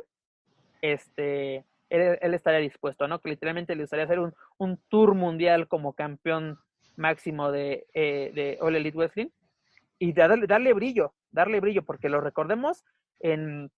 [0.82, 3.20] este, él, estaría dispuesto, ¿no?
[3.20, 6.60] Que literalmente le gustaría hacer un, un tour mundial como campeón
[6.96, 9.30] máximo de, eh, de All Elite Wrestling
[10.00, 12.84] y darle, darle brillo, darle brillo, porque lo recordemos
[13.20, 13.72] en,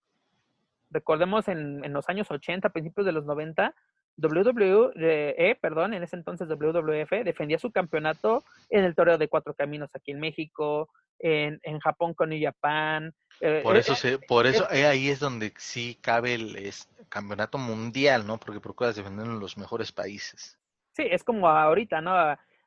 [0.90, 3.76] recordemos en, en los años 80, principios de los 90,
[4.18, 9.90] WWE, perdón, en ese entonces WWF, defendía su campeonato en el torneo de cuatro caminos
[9.94, 10.90] aquí en México,
[11.20, 13.14] en, en Japón con New Japan.
[13.42, 16.72] Eh, por eh, eso, se, por eso eh, ahí es donde sí cabe el
[17.10, 18.40] campeonato mundial, ¿no?
[18.40, 20.58] Porque procuras defender en los mejores países.
[20.94, 22.14] Sí, es como ahorita, ¿no?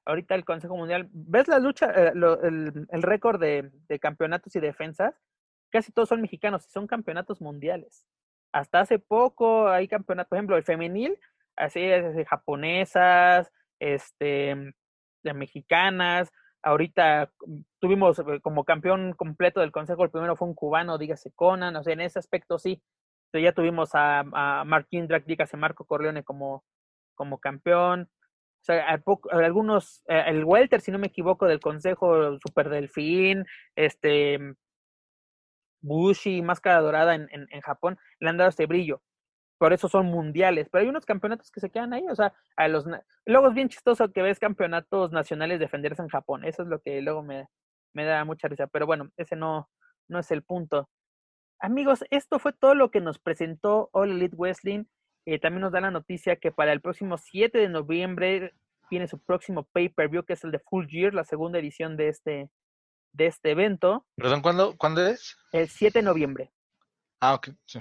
[0.05, 5.15] Ahorita el Consejo Mundial, ¿ves la lucha, el, el récord de, de campeonatos y defensas?
[5.71, 8.07] Casi todos son mexicanos y son campeonatos mundiales.
[8.53, 11.19] Hasta hace poco hay campeonatos, por ejemplo, el femenil
[11.59, 14.75] así es, japonesas, este,
[15.23, 16.31] de mexicanas.
[16.63, 21.33] Ahorita mm, tuvimos eh, como campeón completo del consejo, el primero fue un cubano, dígase
[21.35, 22.83] Conan, o sea, en ese aspecto sí.
[23.33, 26.65] ya tuvimos a, a Mark Indrak, dígase Marco Corleone como,
[27.15, 28.09] como campeón.
[28.61, 28.87] O sea,
[29.31, 34.39] algunos, eh, el Welter, si no me equivoco, del Consejo Super Delfín, este,
[35.81, 39.01] Bushi, Máscara Dorada en, en, en Japón, le han dado este brillo
[39.59, 42.69] por eso son mundiales, pero hay unos campeonatos que se quedan ahí, o sea, a
[42.69, 42.87] los
[43.27, 47.03] luego es bien chistoso que ves campeonatos nacionales defenderse en Japón, eso es lo que
[47.03, 47.49] luego me,
[47.93, 49.69] me da mucha risa, pero bueno, ese no,
[50.09, 50.89] no es el punto.
[51.61, 54.85] Amigos, esto fue todo lo que nos presentó All Elite Wrestling.
[55.27, 58.55] Eh, también nos da la noticia que para el próximo 7 de noviembre
[58.91, 62.51] viene su próximo pay-per-view, que es el de Full Year, la segunda edición de este,
[63.13, 64.07] de este evento.
[64.17, 65.37] Perdón, ¿cuándo, ¿cuándo es?
[65.53, 66.53] El 7 de noviembre.
[67.21, 67.81] Ah, ok, sí.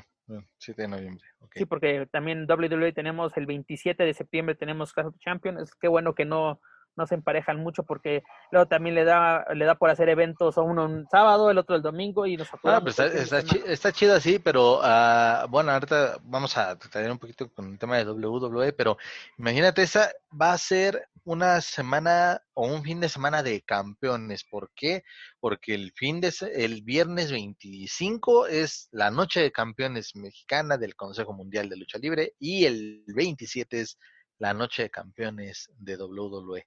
[0.57, 1.25] 7 de noviembre.
[1.53, 5.73] Sí, porque también WWE tenemos el 27 de septiembre tenemos Clash of Champions.
[5.79, 6.61] Qué bueno que no,
[6.97, 10.61] no se emparejan mucho porque luego también le da le da por hacer eventos a
[10.61, 13.37] uno un sábado, el otro el domingo y nos ah, pues está,
[13.71, 17.97] está, chido así, pero uh, bueno, ahorita vamos a tratar un poquito con el tema
[17.97, 18.97] de WWE, pero
[19.37, 24.45] imagínate, esa va a ser una semana o un fin de semana de campeones.
[24.45, 25.03] ¿Por qué?
[25.41, 31.33] Porque el fin de el viernes 25 es la noche de campeones mexicana del Consejo
[31.33, 33.97] Mundial de Lucha Libre y el 27 es
[34.39, 36.65] la noche de campeones de WWE.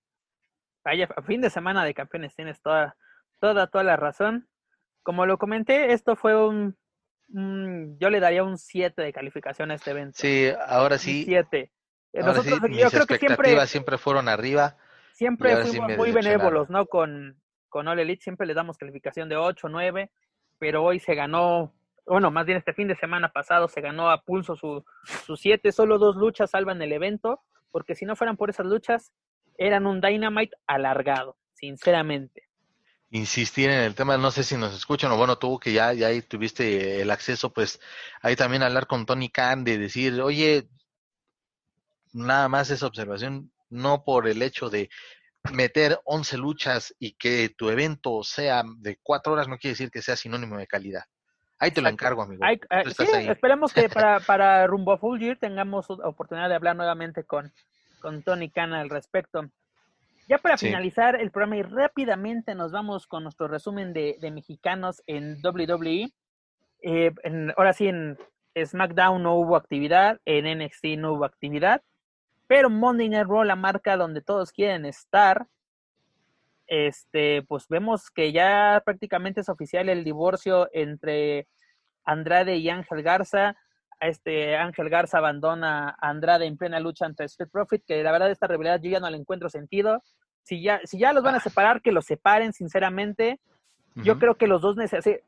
[0.84, 2.96] Vaya, fin de semana de campeones, tienes toda,
[3.38, 4.48] toda, toda la razón.
[5.02, 6.76] Como lo comenté, esto fue un,
[7.98, 10.18] yo le daría un 7 de calificación a este evento.
[10.18, 11.24] Sí, ahora sí.
[11.24, 11.72] 7.
[12.14, 14.76] Nosotros, yo creo que siempre, siempre fueron arriba.
[15.12, 16.86] Siempre fuimos muy benévolos, ¿no?
[16.86, 20.10] Con, con All Elite siempre le damos calificación de 8, 9,
[20.58, 21.72] pero hoy se ganó,
[22.04, 24.84] bueno, más bien este fin de semana pasado se ganó a pulso su
[25.36, 29.12] 7, solo dos luchas salvan el evento, porque si no fueran por esas luchas,
[29.58, 32.48] eran un Dynamite alargado, sinceramente.
[33.10, 36.08] Insistir en el tema, no sé si nos escuchan o bueno, tú que ya, ya
[36.22, 37.80] tuviste el acceso, pues
[38.22, 40.68] ahí también hablar con Tony Khan de decir, oye,
[42.12, 44.90] nada más esa observación, no por el hecho de
[45.52, 50.02] meter 11 luchas y que tu evento sea de cuatro horas no quiere decir que
[50.02, 51.04] sea sinónimo de calidad.
[51.58, 52.44] Ahí te lo encargo, amigo.
[52.46, 52.58] Eh,
[53.28, 57.52] esperemos que para, para Rumbo Full Year tengamos oportunidad de hablar nuevamente con,
[58.00, 59.48] con Tony Khan al respecto.
[60.28, 65.40] Ya para finalizar el programa y rápidamente nos vamos con nuestro resumen de, mexicanos en
[65.42, 66.12] WWE.
[66.82, 67.12] Eh,
[67.56, 68.16] ahora sí, en
[68.56, 71.82] SmackDown no hubo actividad, en NXT no hubo actividad,
[72.46, 75.46] pero Monday Night Raw, la marca donde todos quieren estar,
[76.68, 81.48] este, pues vemos que ya prácticamente es oficial el divorcio entre
[82.04, 83.56] Andrade y Ángel Garza
[84.00, 88.30] este Ángel Garza abandona a Andrade en plena lucha ante Street Profit, que la verdad
[88.30, 90.02] esta rivalidad yo ya no le encuentro sentido.
[90.42, 93.38] Si ya, si ya los van a separar, que los separen, sinceramente.
[93.96, 94.76] Yo creo que los dos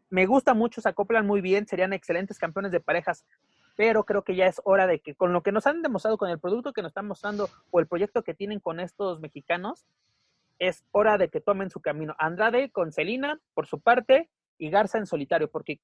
[0.08, 3.26] me gusta mucho, se acoplan muy bien, serían excelentes campeones de parejas,
[3.76, 6.30] pero creo que ya es hora de que con lo que nos han demostrado, con
[6.30, 9.84] el producto que nos están mostrando o el proyecto que tienen con estos mexicanos,
[10.58, 12.14] es hora de que tomen su camino.
[12.18, 15.80] Andrade con Celina por su parte y Garza en solitario, porque,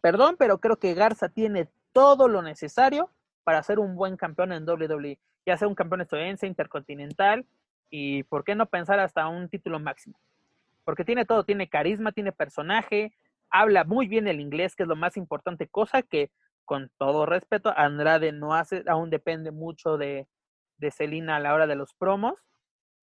[0.00, 3.10] perdón, pero creo que Garza tiene todo lo necesario
[3.44, 7.46] para ser un buen campeón en WWE, ya sea un campeón estadounidense, intercontinental
[7.90, 10.18] y por qué no pensar hasta un título máximo.
[10.84, 13.14] Porque tiene todo, tiene carisma, tiene personaje,
[13.50, 16.30] habla muy bien el inglés, que es lo más importante, cosa que
[16.64, 20.28] con todo respeto, Andrade no hace, aún depende mucho de,
[20.76, 22.34] de Celina a la hora de los promos.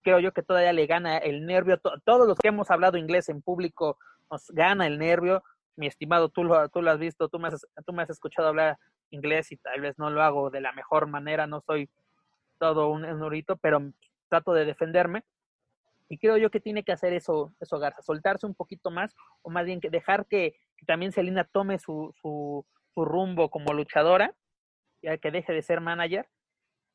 [0.03, 1.79] Creo yo que todavía le gana el nervio.
[1.79, 3.97] todos los que hemos hablado inglés en público
[4.29, 5.43] nos gana el nervio.
[5.75, 8.77] Mi estimado, tú lo, has visto, tú me, has, tú me has escuchado hablar
[9.09, 11.89] inglés y tal vez no lo hago de la mejor manera, no soy
[12.59, 13.81] todo un enurito, pero
[14.29, 15.23] trato de defenderme.
[16.07, 19.49] Y creo yo que tiene que hacer eso, eso Garza, soltarse un poquito más, o
[19.49, 24.35] más bien que dejar que, también Selina tome su, su, su, rumbo como luchadora,
[25.01, 26.27] ya que deje de ser manager,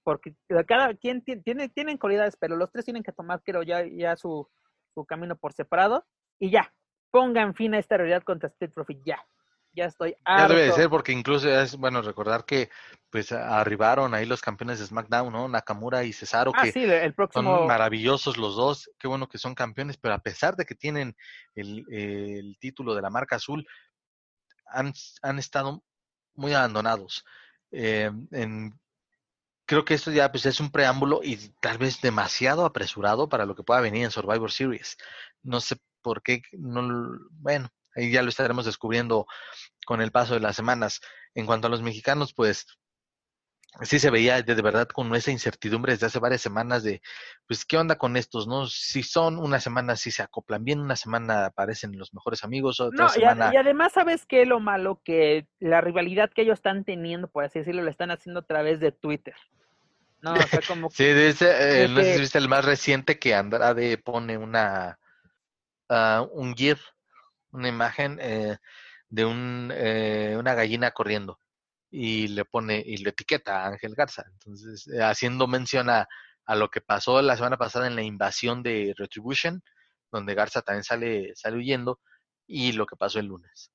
[0.04, 0.34] porque
[0.66, 4.48] cada quien tiene, tienen cualidades, pero los tres tienen que tomar, creo, ya, ya su,
[4.94, 6.06] su camino por separado,
[6.38, 6.72] y ya,
[7.10, 9.24] pongan fin a esta realidad contra Street Profit, ya
[9.72, 12.70] ya estoy Ya debe de ser, porque incluso es bueno recordar que
[13.10, 15.48] pues arribaron ahí los campeones de SmackDown, ¿no?
[15.48, 17.58] Nakamura y Cesaro, ah, que sí, el próximo...
[17.58, 21.16] son maravillosos los dos, qué bueno que son campeones, pero a pesar de que tienen
[21.54, 23.66] el, el título de la marca azul,
[24.66, 24.92] han,
[25.22, 25.82] han estado
[26.34, 27.24] muy abandonados.
[27.72, 28.78] Eh, en,
[29.70, 33.54] creo que esto ya pues, es un preámbulo y tal vez demasiado apresurado para lo
[33.54, 34.96] que pueda venir en Survivor Series.
[35.44, 39.26] No sé por qué, no, bueno, Ahí ya lo estaremos descubriendo
[39.86, 41.00] con el paso de las semanas.
[41.34, 42.66] En cuanto a los mexicanos, pues
[43.82, 47.00] sí se veía de, verdad con esa incertidumbre desde hace varias semanas de,
[47.46, 48.46] pues, ¿qué onda con estos?
[48.46, 52.80] no Si son una semana, si se acoplan bien, una semana aparecen los mejores amigos,
[52.80, 53.50] otra semana...
[53.52, 54.46] Y, además, ¿sabes qué?
[54.46, 58.40] Lo malo que la rivalidad que ellos están teniendo, por así decirlo, lo están haciendo
[58.40, 59.34] a través de Twitter.
[60.20, 60.90] No, o sea, como...
[60.90, 64.98] sí, eh, no sé si viste el más reciente que Andrade pone una...
[65.88, 66.80] Uh, un GIF
[67.52, 68.58] una imagen eh,
[69.08, 71.38] de un, eh, una gallina corriendo
[71.90, 74.24] y le pone y le etiqueta a Ángel Garza.
[74.32, 76.08] Entonces, eh, haciendo mención a,
[76.48, 79.62] lo que pasó la semana pasada en la invasión de Retribution,
[80.10, 82.00] donde Garza también sale, sale huyendo,
[82.44, 83.70] y lo que pasó el lunes.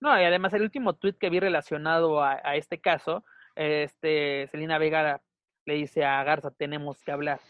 [0.00, 3.24] No, y además el último tweet que vi relacionado a, a este caso,
[3.54, 5.22] este, Selina Vega
[5.64, 7.40] le dice a Garza, tenemos que hablar.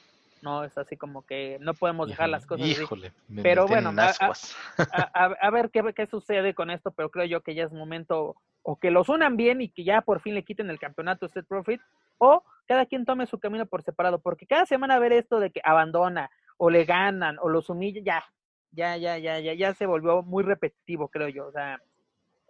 [0.43, 0.65] ¿No?
[0.65, 3.13] Es así como que no podemos dejar las cosas Híjole,
[3.43, 7.73] pero bueno, a, ver qué, qué sucede con esto, pero creo yo que ya es
[7.73, 11.27] momento o que los unan bien y que ya por fin le quiten el campeonato
[11.27, 11.81] a Profit,
[12.19, 15.63] o cada quien tome su camino por separado, porque cada semana ver esto de que
[15.65, 18.25] abandona, o le ganan, o los humilla, ya,
[18.73, 21.47] ya, ya, ya, ya, ya se volvió muy repetitivo, creo yo.
[21.47, 21.81] O sea,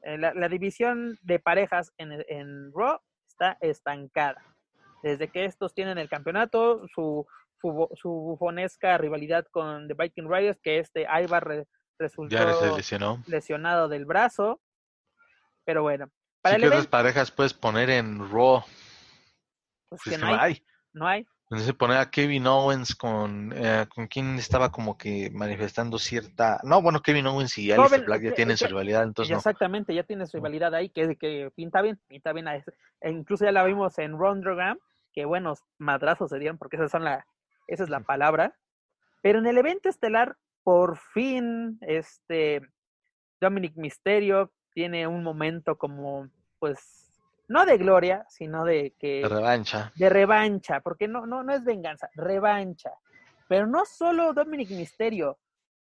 [0.03, 2.99] eh, la, la división de parejas en, en Raw
[3.29, 4.43] está estancada.
[5.03, 7.27] Desde que estos tienen el campeonato, su,
[7.61, 11.67] su, bufonesca rivalidad con The Viking Riders, que este Ivar
[11.99, 12.37] resultó
[13.27, 14.61] lesionado del brazo.
[15.65, 16.11] Pero bueno.
[16.41, 18.63] Para ¿Qué otras parejas puedes poner en Raw?
[19.89, 20.65] Pues, pues que no, hay.
[20.93, 21.27] No hay.
[21.51, 26.61] Entonces poner a Kevin Owens con, eh, con quien estaba como que manifestando cierta...
[26.63, 30.27] No, bueno, Kevin Owens y Alistair Black ya tienen su rivalidad, entonces Exactamente, ya tiene
[30.27, 32.49] su rivalidad ahí, que, que pinta bien, pinta bien.
[32.49, 34.79] E incluso ya la vimos en Rondogram,
[35.15, 37.27] que buenos madrazos serían, porque esas son la,
[37.69, 38.57] esa es la palabra.
[39.23, 42.63] Pero en el evento estelar, por fin, este
[43.41, 46.29] Dominic Misterio tiene un momento como,
[46.59, 47.13] pues,
[47.49, 49.23] no de gloria, sino de que...
[49.23, 49.93] De revancha.
[49.97, 52.93] De revancha, porque no, no, no es venganza, revancha.
[53.49, 55.39] Pero no solo Dominic Misterio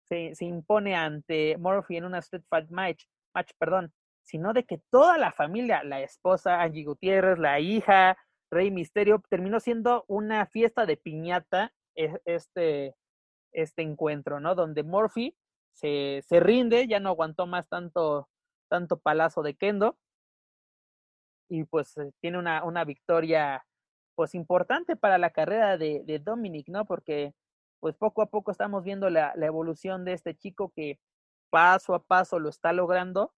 [0.04, 4.82] se, se impone ante Murphy en una Street Fight match, match, perdón, sino de que
[4.90, 8.18] toda la familia, la esposa Angie Gutiérrez, la hija,
[8.54, 12.96] Rey Misterio, terminó siendo una fiesta de piñata e, este,
[13.52, 14.56] este encuentro, ¿no?
[14.56, 15.36] Donde Murphy
[15.74, 18.30] se, se rinde, ya no aguantó más tanto,
[18.70, 19.98] tanto palazo de Kendo
[21.50, 23.66] y pues eh, tiene una, una victoria
[24.16, 26.86] pues importante para la carrera de, de, Dominic, ¿no?
[26.86, 27.34] Porque
[27.80, 31.00] pues poco a poco estamos viendo la, la, evolución de este chico que
[31.50, 33.34] paso a paso lo está logrando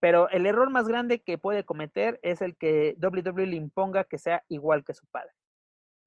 [0.00, 4.18] pero el error más grande que puede cometer es el que WWE le imponga que
[4.18, 5.32] sea igual que su padre.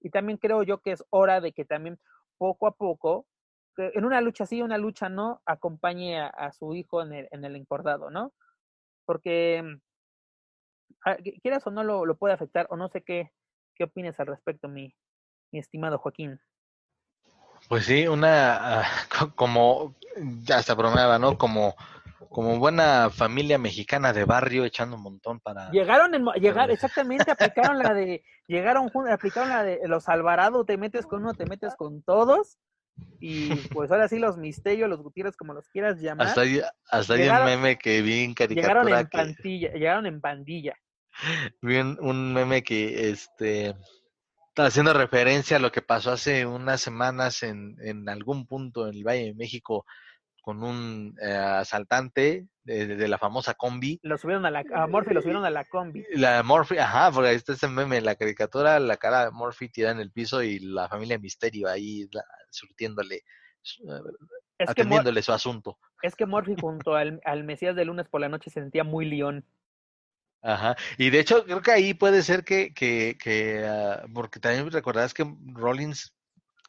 [0.01, 1.99] Y también creo yo que es hora de que también
[2.37, 3.25] poco a poco,
[3.77, 7.55] en una lucha sí, una lucha no, acompañe a, su hijo en el, en el,
[7.55, 8.33] encordado, ¿no?
[9.05, 9.63] Porque
[11.05, 13.31] ah, quieras o no lo, puede afectar, o no sé qué,
[13.75, 14.93] qué opinas al respecto, mi,
[15.51, 16.39] estimado Joaquín.
[17.67, 18.85] Pues sí, una, ah,
[19.35, 19.95] como,
[20.43, 21.37] ya se bromeaba, ¿no?
[21.37, 21.75] Como
[22.29, 27.79] como buena familia mexicana de barrio echando un montón para llegaron en, llegar exactamente aplicaron
[27.79, 32.03] la de llegaron aplicaron la de los Alvarado te metes con uno te metes con
[32.03, 32.59] todos
[33.19, 37.13] y pues ahora sí los misterios los Gutiérrez como los quieras llamar hasta hay, hasta
[37.15, 40.75] hay un meme que vi en caricatura llegaron en pandilla llegaron en pandilla.
[41.61, 43.75] Vi un, meme que este
[44.49, 48.95] está haciendo referencia a lo que pasó hace unas semanas en, en algún punto en
[48.95, 49.85] el Valle de México
[50.41, 53.99] con un eh, asaltante de, la famosa combi.
[54.03, 56.03] Lo subieron a la a Morphy, lo subieron a la combi.
[56.13, 59.95] La Morphy, ajá, porque ahí está ese meme, la caricatura, la cara de Morphy tirada
[59.95, 62.07] en el piso y la familia Misterio ahí
[62.49, 63.23] surtiéndole,
[64.59, 65.79] atendiéndole su asunto.
[66.01, 69.05] Es que Morphy junto al, al Mesías de lunes por la noche se sentía muy
[69.05, 69.45] león.
[70.41, 74.71] Ajá, y de hecho creo que ahí puede ser que, que, que uh, porque también
[74.71, 76.15] recordarás que Rollins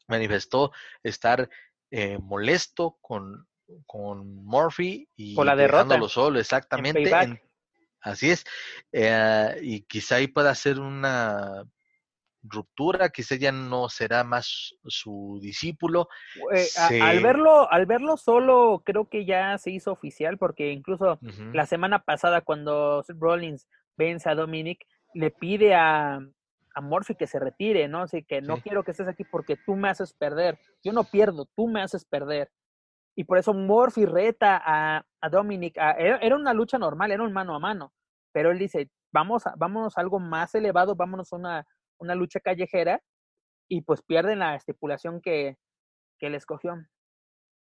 [0.09, 0.73] manifestó
[1.05, 1.49] estar
[1.93, 3.47] eh, molesto con,
[3.87, 7.11] con Murphy y la dejándolo solo, exactamente.
[8.01, 8.45] así es,
[8.93, 11.65] eh, y quizá ahí pueda ser una
[12.43, 16.09] ruptura, quizá ya no será más su discípulo.
[16.55, 16.67] Eh,
[17.03, 21.19] al verlo, al verlo solo, creo que ya se hizo oficial, porque incluso
[21.53, 23.67] la semana pasada, cuando Rollins
[23.97, 24.85] vence a Dominic,
[25.15, 26.21] le pide a,
[26.75, 28.03] a Murphy que se retire, ¿no?
[28.03, 30.59] Así que no quiero que estés aquí porque tú me haces perder.
[30.83, 32.51] Yo no pierdo, tú me haces perder.
[33.21, 35.77] Y por eso Murphy reta a, a Dominic.
[35.77, 37.93] era, una lucha normal, era un mano a mano.
[38.33, 41.67] Pero él dice, vamos a, vámonos a algo más elevado, vámonos a una,
[41.99, 43.03] una lucha callejera
[43.69, 45.59] y pues pierden la estipulación que,
[46.19, 46.83] que él escogió.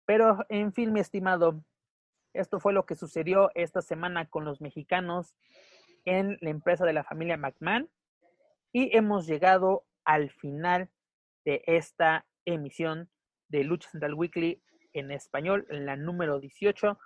[0.06, 1.64] Pero, en fin, mi estimado,
[2.32, 5.34] esto fue lo que sucedió esta semana con los mexicanos
[6.04, 7.90] en la empresa de la familia McMahon.
[8.70, 10.92] Y hemos llegado al final
[11.44, 13.10] de esta emisión
[13.48, 16.98] de Lucha Central Weekly en español, en la número 18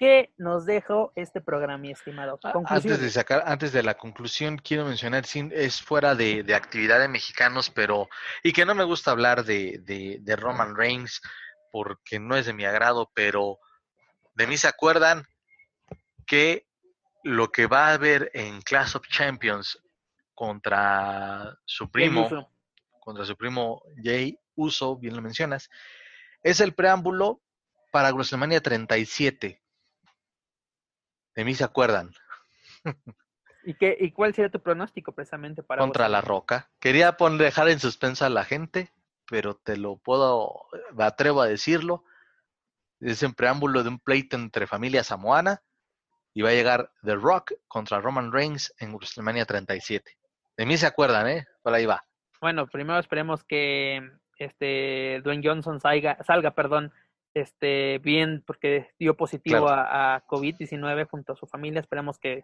[0.00, 2.40] ¿Qué nos dejó este programa, mi estimado?
[2.64, 7.68] Antes de sacar, antes de la conclusión, quiero mencionar, es fuera de, actividad de mexicanos,
[7.68, 8.08] pero,
[8.42, 11.20] y que no me gusta hablar de, de, Roman Reigns,
[11.70, 13.58] porque no es de mi agrado, pero
[14.32, 15.26] de mí se acuerdan
[16.26, 16.66] que
[17.22, 19.78] lo que va a haber en Class of Champions
[20.32, 22.50] contra su primo,
[23.00, 25.68] contra su primo Jay Uso, bien lo mencionas,
[26.42, 27.40] es el preámbulo
[27.90, 29.60] para WrestleMania 37
[31.34, 32.12] de mí se acuerdan.
[33.64, 36.70] ¿Y, qué, ¿Y cuál sería tu pronóstico precisamente para Contra la Roca.
[36.80, 38.92] Quería poner, dejar en suspensa a la gente,
[39.26, 42.04] pero te lo puedo, me atrevo a decirlo.
[43.00, 45.62] Es en preámbulo de un pleito entre familia samoana
[46.34, 50.18] y va a llegar The Rock contra Roman Reigns en WrestleMania 37.
[50.56, 51.46] De mí se acuerdan, ¿eh?
[51.62, 52.04] Por ahí va.
[52.40, 54.10] Bueno, primero esperemos que
[54.40, 56.92] este Dwayne Johnson salga, salga perdón,
[57.34, 61.80] este, bien porque dio positivo a, COVID-19 junto a su familia.
[61.80, 62.42] Esperamos que,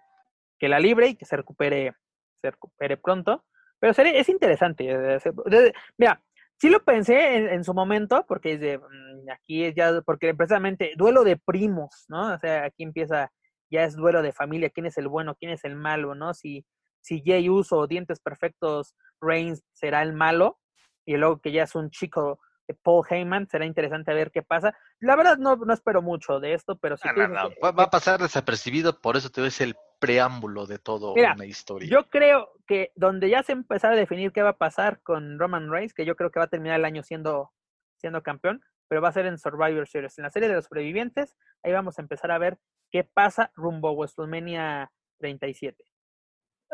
[0.58, 1.94] que, la libre y que se recupere,
[2.40, 3.44] se recupere pronto.
[3.78, 4.86] Pero es interesante.
[4.88, 6.22] Eh, mira,
[6.58, 10.92] sí lo pensé en, su momento, porque es de, mm, aquí es ya, porque precisamente
[10.96, 12.34] duelo de primos, ¿no?
[12.34, 13.30] O sea, aquí empieza,
[13.70, 16.32] ya es duelo de familia, quién es el bueno, quién es el malo, ¿no?
[16.34, 16.64] Si,
[17.00, 20.58] si Jay Uso, Dientes Perfectos, Reigns será el malo,
[21.06, 22.40] y luego que ya es un chico
[22.74, 23.48] Paul Heyman.
[23.48, 24.76] Será interesante ver qué pasa.
[25.00, 27.08] La verdad no, no espero mucho de esto, pero sí.
[27.16, 31.88] va, a pasar desapercibido, por eso te ves el preámbulo de todo una historia.
[31.88, 35.70] Yo creo que donde ya se empezará a definir qué va a pasar con Roman
[35.70, 37.52] Reigns, que yo creo que va a terminar el año siendo,
[37.96, 41.34] siendo campeón, pero va a ser en Survivor Series, en la serie de los sobrevivientes.
[41.62, 42.58] Ahí vamos a empezar a ver
[42.90, 45.82] qué pasa rumbo a WrestleMania 37.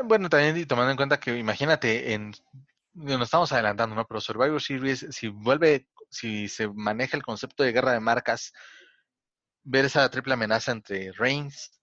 [0.04, 2.32] Bueno, también tomando en cuenta que imagínate en
[2.94, 4.06] nos estamos adelantando, ¿no?
[4.06, 8.52] Pero Survivor Series, si vuelve, si se maneja el concepto de guerra de marcas,
[9.62, 11.80] ver esa triple amenaza entre Reigns,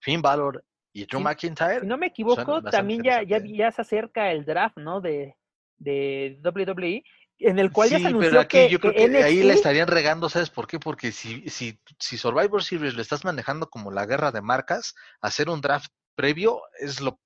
[0.00, 1.80] Finn Balor y Drew McIntyre.
[1.80, 5.00] Si no me equivoco, también ya, ya, ya, se acerca el draft, ¿no?
[5.00, 5.36] De,
[5.78, 7.02] de WWE,
[7.38, 10.28] en el cual ya se anunció pero aquí yo creo que ahí le estarían regando,
[10.28, 10.78] ¿sabes por qué?
[10.78, 15.48] Porque si, si, si Survivor Series lo estás manejando como la guerra de marcas, hacer
[15.48, 17.18] un draft previo es lo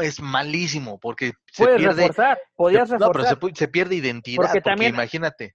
[0.00, 2.08] es malísimo porque se pierde.
[2.08, 3.38] Reforzar, podías reforzar.
[3.54, 4.42] se, pierde identidad.
[4.42, 5.54] Porque, también, imagínate.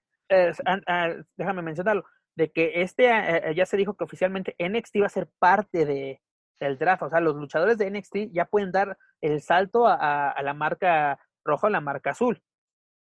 [1.36, 2.04] déjame mencionarlo,
[2.36, 5.84] de que este eh, eh, ya se dijo que oficialmente NXT va a ser parte
[5.84, 6.20] de,
[6.60, 7.02] del draft.
[7.02, 11.68] O sea, los luchadores de NXT ya pueden dar el salto a, la marca roja
[11.68, 12.42] o la marca azul.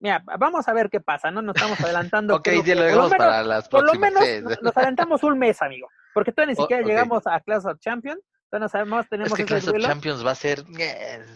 [0.02, 1.43] Mira, vamos a ver qué pasa, ¿no?
[1.43, 2.36] Nos estamos adelantando.
[2.36, 4.23] ok, ya lo dejamos para las Por lo menos
[4.62, 5.89] nos, adelantamos un mes, amigo.
[6.15, 8.20] Porque todavía ni siquiera llegamos a Class of Champions
[8.59, 10.65] no sabemos, tenemos es que Clash of Champions va a ser.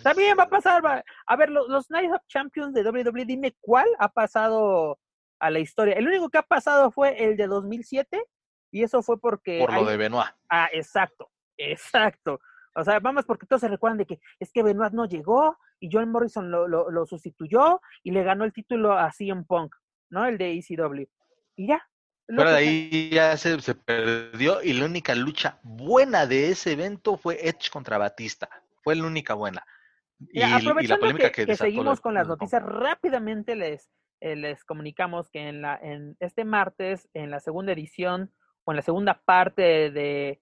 [0.02, 1.04] También va a pasar.
[1.26, 4.98] A ver, los, los Nights of Champions de WWE, dime cuál ha pasado
[5.38, 5.94] a la historia.
[5.94, 8.24] El único que ha pasado fue el de 2007
[8.72, 9.60] y eso fue porque.
[9.60, 10.30] Por lo de Benoit.
[10.48, 12.40] Ah, exacto, exacto.
[12.74, 15.90] O sea, vamos porque todos se recuerdan de que es que Benoit no llegó y
[15.92, 19.74] John Morrison lo, lo, lo sustituyó y le ganó el título a CM Punk,
[20.10, 20.24] ¿no?
[20.26, 21.06] El de ECW.
[21.56, 21.86] Y ya,
[22.26, 27.16] pero de ahí ya se, se, perdió y la única lucha buena de ese evento
[27.16, 28.48] fue Edge contra Batista.
[28.82, 29.64] fue la única buena.
[30.32, 33.90] Y, aprovechando que, seguimos con las noticias, rápidamente les,
[34.20, 38.32] eh, les comunicamos que en, la, en este martes, en la segunda edición
[38.64, 40.40] o en la segunda parte de,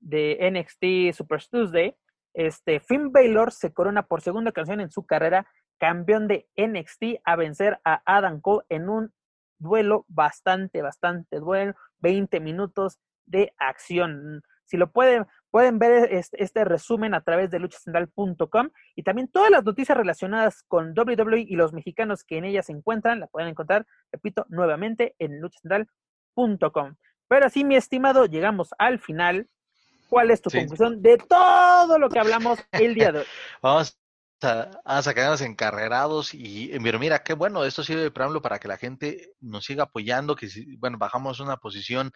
[0.00, 1.94] de NXT Super Tuesday,
[2.34, 5.46] este, Finn Baylor se corona por segunda ocasión en su carrera
[5.78, 9.12] campeón de NXT a vencer a Adam Cole en un
[9.58, 14.42] duelo bastante, bastante duelo, 20 minutos de acción.
[14.64, 19.50] Si lo pueden, pueden ver este, este resumen a través de luchacentral.com y también todas
[19.50, 23.48] las noticias relacionadas con WWE y los mexicanos que en ellas se encuentran, la pueden
[23.48, 26.96] encontrar, repito, nuevamente en luchacentral.com.
[27.28, 29.48] Pero así, mi estimado, llegamos al final.
[30.08, 33.26] ¿Cuál es tu conclusión de todo lo que hablamos el día de hoy?
[33.62, 33.98] Vamos
[34.42, 38.76] a, sacarnos encarrerados y pero mira qué bueno esto sirve de preámbulo para que la
[38.76, 40.48] gente nos siga apoyando que
[40.78, 42.12] bueno bajamos una posición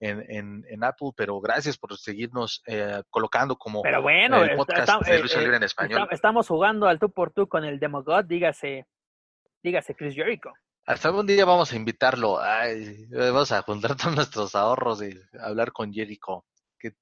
[0.00, 5.18] en, en, Apple pero gracias por seguirnos eh, colocando como pero bueno, el podcast de
[5.20, 6.08] Lucha eh, Libre en español.
[6.10, 8.86] estamos jugando al tú por tú con el Demogod dígase
[9.62, 10.52] dígase Chris Jericho.
[10.86, 12.38] Hasta algún día vamos a invitarlo
[13.10, 16.44] vamos a juntar todos nuestros ahorros y hablar con Jericho
[16.78, 16.92] que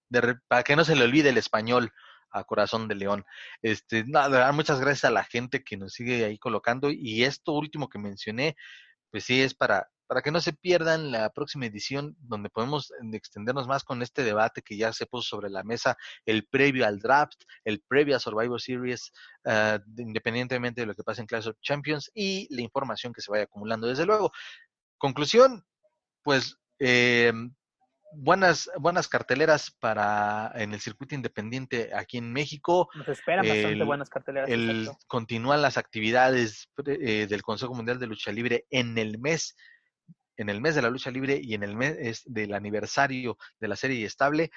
[0.48, 1.92] para que no se le olvide el español
[2.34, 3.24] a Corazón de León.
[3.62, 6.90] Este, nada, muchas gracias a la gente que nos sigue ahí colocando.
[6.90, 8.56] Y esto último que mencioné,
[9.10, 13.68] pues sí es para, para que no se pierdan la próxima edición, donde podemos extendernos
[13.68, 15.96] más con este debate que ya se puso sobre la mesa,
[16.26, 19.12] el previo al draft, el previo a Survivor Series,
[19.44, 23.30] uh, independientemente de lo que pase en Clash of Champions y la información que se
[23.30, 23.86] vaya acumulando.
[23.86, 24.32] Desde luego,
[24.98, 25.64] conclusión,
[26.22, 27.32] pues eh,
[28.16, 32.88] buenas, buenas carteleras para en el circuito independiente aquí en México.
[32.94, 34.48] Nos esperan bastante buenas carteleras.
[34.48, 39.56] El, continúan las actividades eh, del Consejo Mundial de Lucha Libre en el mes,
[40.36, 43.76] en el mes de la lucha libre y en el mes del aniversario de la
[43.76, 44.50] serie estable.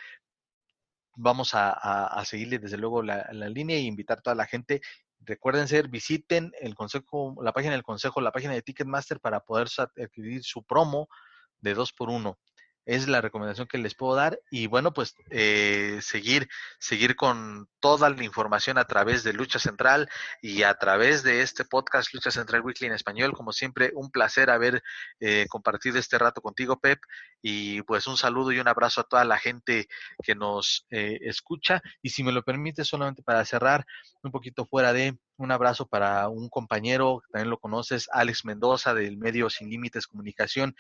[1.15, 4.81] Vamos a, a, seguirle desde luego la, la línea e invitar a toda la gente
[5.19, 9.67] recuerden ser, visiten el consejo, la página del consejo, la página de Ticketmaster para poder
[9.97, 11.09] adquirir su promo
[11.59, 12.37] de 2 por 1
[12.87, 16.47] es la recomendación que les puedo dar y bueno pues eh, seguir
[16.79, 20.09] seguir con toda la información a través de Lucha Central
[20.41, 23.33] y a través de este podcast Lucha Central Weekly en español.
[23.33, 24.81] Como siempre un placer haber
[25.19, 26.99] eh, compartido este rato contigo Pep
[27.41, 29.87] y pues un saludo y un abrazo a toda la gente
[30.23, 31.81] que nos eh, escucha.
[32.01, 33.85] Y si me lo permite solamente para cerrar
[34.23, 39.17] un poquito fuera de un abrazo para un compañero, también lo conoces, Alex Mendoza del
[39.17, 40.75] medio Sin Límites Comunicación,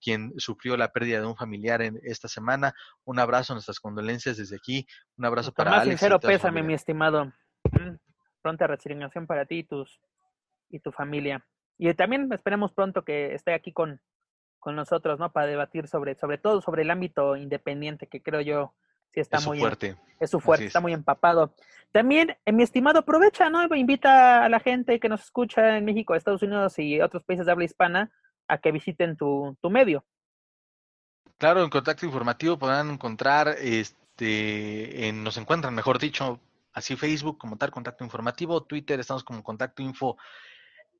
[0.00, 2.74] quien sufrió la pérdida de un familiar en esta semana.
[3.04, 4.86] Un abrazo, nuestras condolencias desde aquí.
[5.16, 7.26] Un abrazo para más sincero pésame, mi estimado.
[7.64, 7.96] Mm,
[8.42, 10.00] pronta resignación para ti y, tus,
[10.68, 11.46] y tu familia.
[11.78, 14.00] Y también esperemos pronto que esté aquí con,
[14.58, 15.32] con nosotros, ¿no?
[15.32, 18.74] Para debatir sobre, sobre todo sobre el ámbito independiente, que creo yo
[19.12, 19.96] sí está es muy fuerte.
[20.20, 21.54] es su fuerte, está muy empapado.
[21.90, 23.62] También, eh, mi estimado, aprovecha, ¿no?
[23.74, 27.52] Invita a la gente que nos escucha en México, Estados Unidos y otros países de
[27.52, 28.10] habla hispana
[28.48, 30.04] a que visiten tu, tu medio.
[31.38, 36.40] Claro, en contacto informativo podrán encontrar, este, en, nos encuentran, mejor dicho,
[36.72, 40.16] así Facebook como tal, contacto informativo, Twitter, estamos como contacto info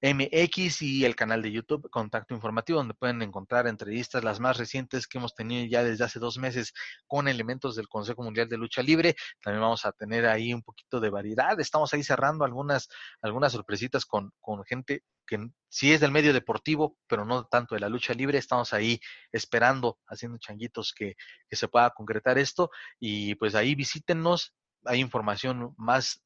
[0.03, 5.07] MX y el canal de YouTube Contacto Informativo, donde pueden encontrar entrevistas las más recientes
[5.07, 6.75] que hemos tenido ya desde hace dos meses
[7.07, 9.15] con elementos del Consejo Mundial de Lucha Libre.
[9.41, 11.59] También vamos a tener ahí un poquito de variedad.
[11.61, 12.89] Estamos ahí cerrando algunas,
[13.21, 15.39] algunas sorpresitas con, con gente que
[15.69, 18.39] sí es del medio deportivo, pero no tanto de la lucha libre.
[18.39, 19.01] Estamos ahí
[19.31, 21.15] esperando, haciendo changuitos que,
[21.49, 22.71] que se pueda concretar esto.
[22.99, 24.53] Y pues ahí visítenos,
[24.85, 26.25] hay información más,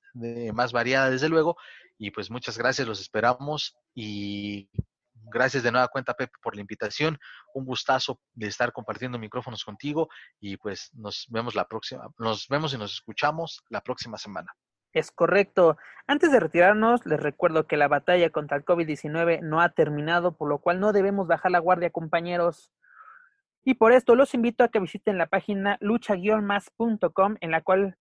[0.55, 1.59] más variada, desde luego.
[1.99, 3.77] Y pues muchas gracias, los esperamos.
[3.95, 4.71] Y
[5.15, 7.19] gracias de nueva cuenta, Pepe, por la invitación.
[7.55, 10.09] Un gustazo de estar compartiendo micrófonos contigo.
[10.41, 14.53] Y pues nos vemos la próxima, nos vemos y nos escuchamos la próxima semana.
[14.93, 15.77] Es correcto.
[16.07, 20.49] Antes de retirarnos, les recuerdo que la batalla contra el COVID-19 no ha terminado, por
[20.49, 22.73] lo cual no debemos bajar la guardia, compañeros.
[23.63, 27.99] Y por esto los invito a que visiten la página lucha-más.com, en la cual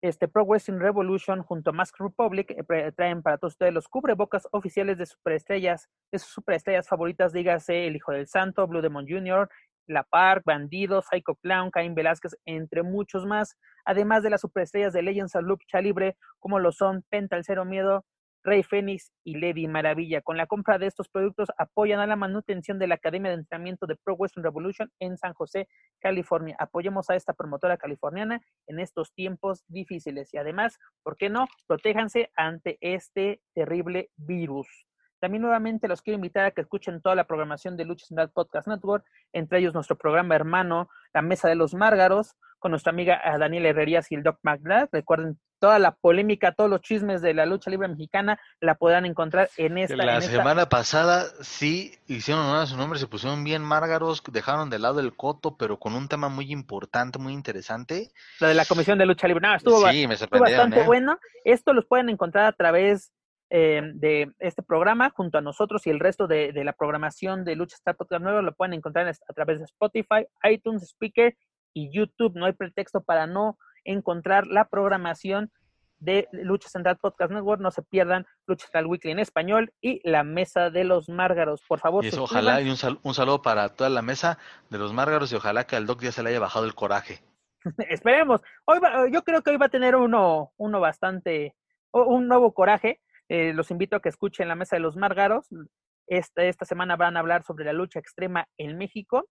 [0.00, 4.46] este Pro Wrestling Revolution junto a Mask Republic eh, traen para todos ustedes los cubrebocas
[4.52, 9.48] oficiales de superestrellas, de sus superestrellas favoritas, dígase El Hijo del Santo, Blue Demon Jr.,
[9.86, 15.02] La Park, Bandido, Psycho Clown, Caín Velázquez, entre muchos más, además de las superestrellas de
[15.02, 18.04] Legends of Lucha Libre, como lo son Penta el Cero Miedo,
[18.48, 20.22] Rey Fénix y Lady Maravilla.
[20.22, 23.86] Con la compra de estos productos apoyan a la manutención de la Academia de Entrenamiento
[23.86, 25.68] de Pro Western Revolution en San José,
[26.00, 26.56] California.
[26.58, 31.46] Apoyemos a esta promotora californiana en estos tiempos difíciles y además, ¿por qué no?
[31.66, 34.66] Protéjanse ante este terrible virus.
[35.20, 38.66] También nuevamente los quiero invitar a que escuchen toda la programación de Lucha Central Podcast
[38.66, 43.68] Network, entre ellos nuestro programa hermano, La Mesa de los Márgaros, con nuestra amiga Daniela
[43.68, 44.90] Herrerías y el Doc McGrath.
[44.92, 49.48] Recuerden toda la polémica, todos los chismes de la lucha libre mexicana la podrán encontrar
[49.56, 49.96] en esta.
[49.96, 54.22] La en esta- semana pasada sí hicieron honor a su nombre, se pusieron bien márgaros,
[54.32, 58.10] dejaron de lado el coto, pero con un tema muy importante, muy interesante.
[58.40, 59.46] la de la Comisión de Lucha Libre.
[59.46, 60.84] No, estuvo, sí, me estuvo bastante ¿eh?
[60.86, 61.18] bueno.
[61.44, 63.12] Esto los pueden encontrar a través
[63.50, 67.56] eh, de este programa junto a nosotros y el resto de, de la programación de
[67.56, 71.34] Lucha Star Podcast Nuevo lo pueden encontrar a través de Spotify, iTunes, Speaker
[71.72, 72.34] y YouTube.
[72.36, 75.50] No hay pretexto para no encontrar la programación
[76.00, 77.60] de Lucha Central Podcast Network.
[77.60, 81.62] No se pierdan Lucha Central Weekly en español y la Mesa de los Márgaros.
[81.66, 84.38] Por favor, Y eso, ojalá, y un, sal- un saludo para toda la mesa
[84.70, 87.20] de los márgaros y ojalá que al Doc ya se le haya bajado el coraje.
[87.90, 88.40] Esperemos.
[88.64, 91.56] Hoy va- yo creo que hoy va a tener uno, uno bastante,
[91.90, 93.00] o- un nuevo coraje.
[93.28, 95.48] Eh, los invito a que escuchen la mesa de los Márgaros.
[96.06, 99.28] Esta, esta semana van a hablar sobre la lucha extrema en México.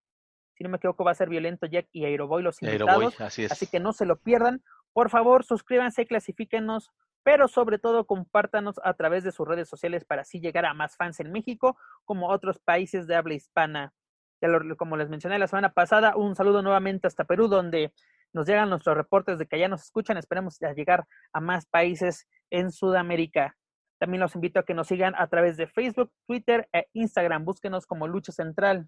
[0.57, 3.21] Si no me equivoco, va a ser Violento Jack y Aeroboy los invitados.
[3.21, 3.51] así es.
[3.51, 4.63] Así que no se lo pierdan.
[4.93, 6.89] Por favor, suscríbanse, clasifíquenos,
[7.23, 10.95] pero sobre todo compártanos a través de sus redes sociales para así llegar a más
[10.95, 13.93] fans en México como otros países de habla hispana.
[14.41, 17.93] Ya lo- como les mencioné la semana pasada, un saludo nuevamente hasta Perú, donde
[18.33, 20.17] nos llegan nuestros reportes de que ya nos escuchan.
[20.17, 23.55] Esperemos llegar a más países en Sudamérica.
[23.99, 27.45] También los invito a que nos sigan a través de Facebook, Twitter e Instagram.
[27.45, 28.87] Búsquenos como Lucha Central.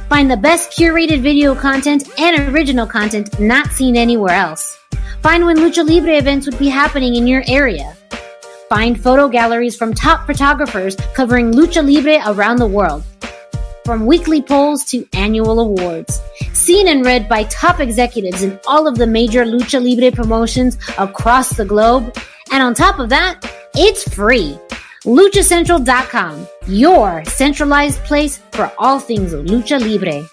[0.11, 4.77] Find the best curated video content and original content not seen anywhere else.
[5.21, 7.95] Find when Lucha Libre events would be happening in your area.
[8.67, 13.05] Find photo galleries from top photographers covering Lucha Libre around the world
[13.85, 16.19] from weekly polls to annual awards.
[16.51, 21.55] Seen and read by top executives in all of the major Lucha Libre promotions across
[21.55, 22.13] the globe.
[22.51, 24.59] And on top of that, it's free.
[25.05, 30.27] LuchaCentral.com, your centralized place for all things Lucha Libre.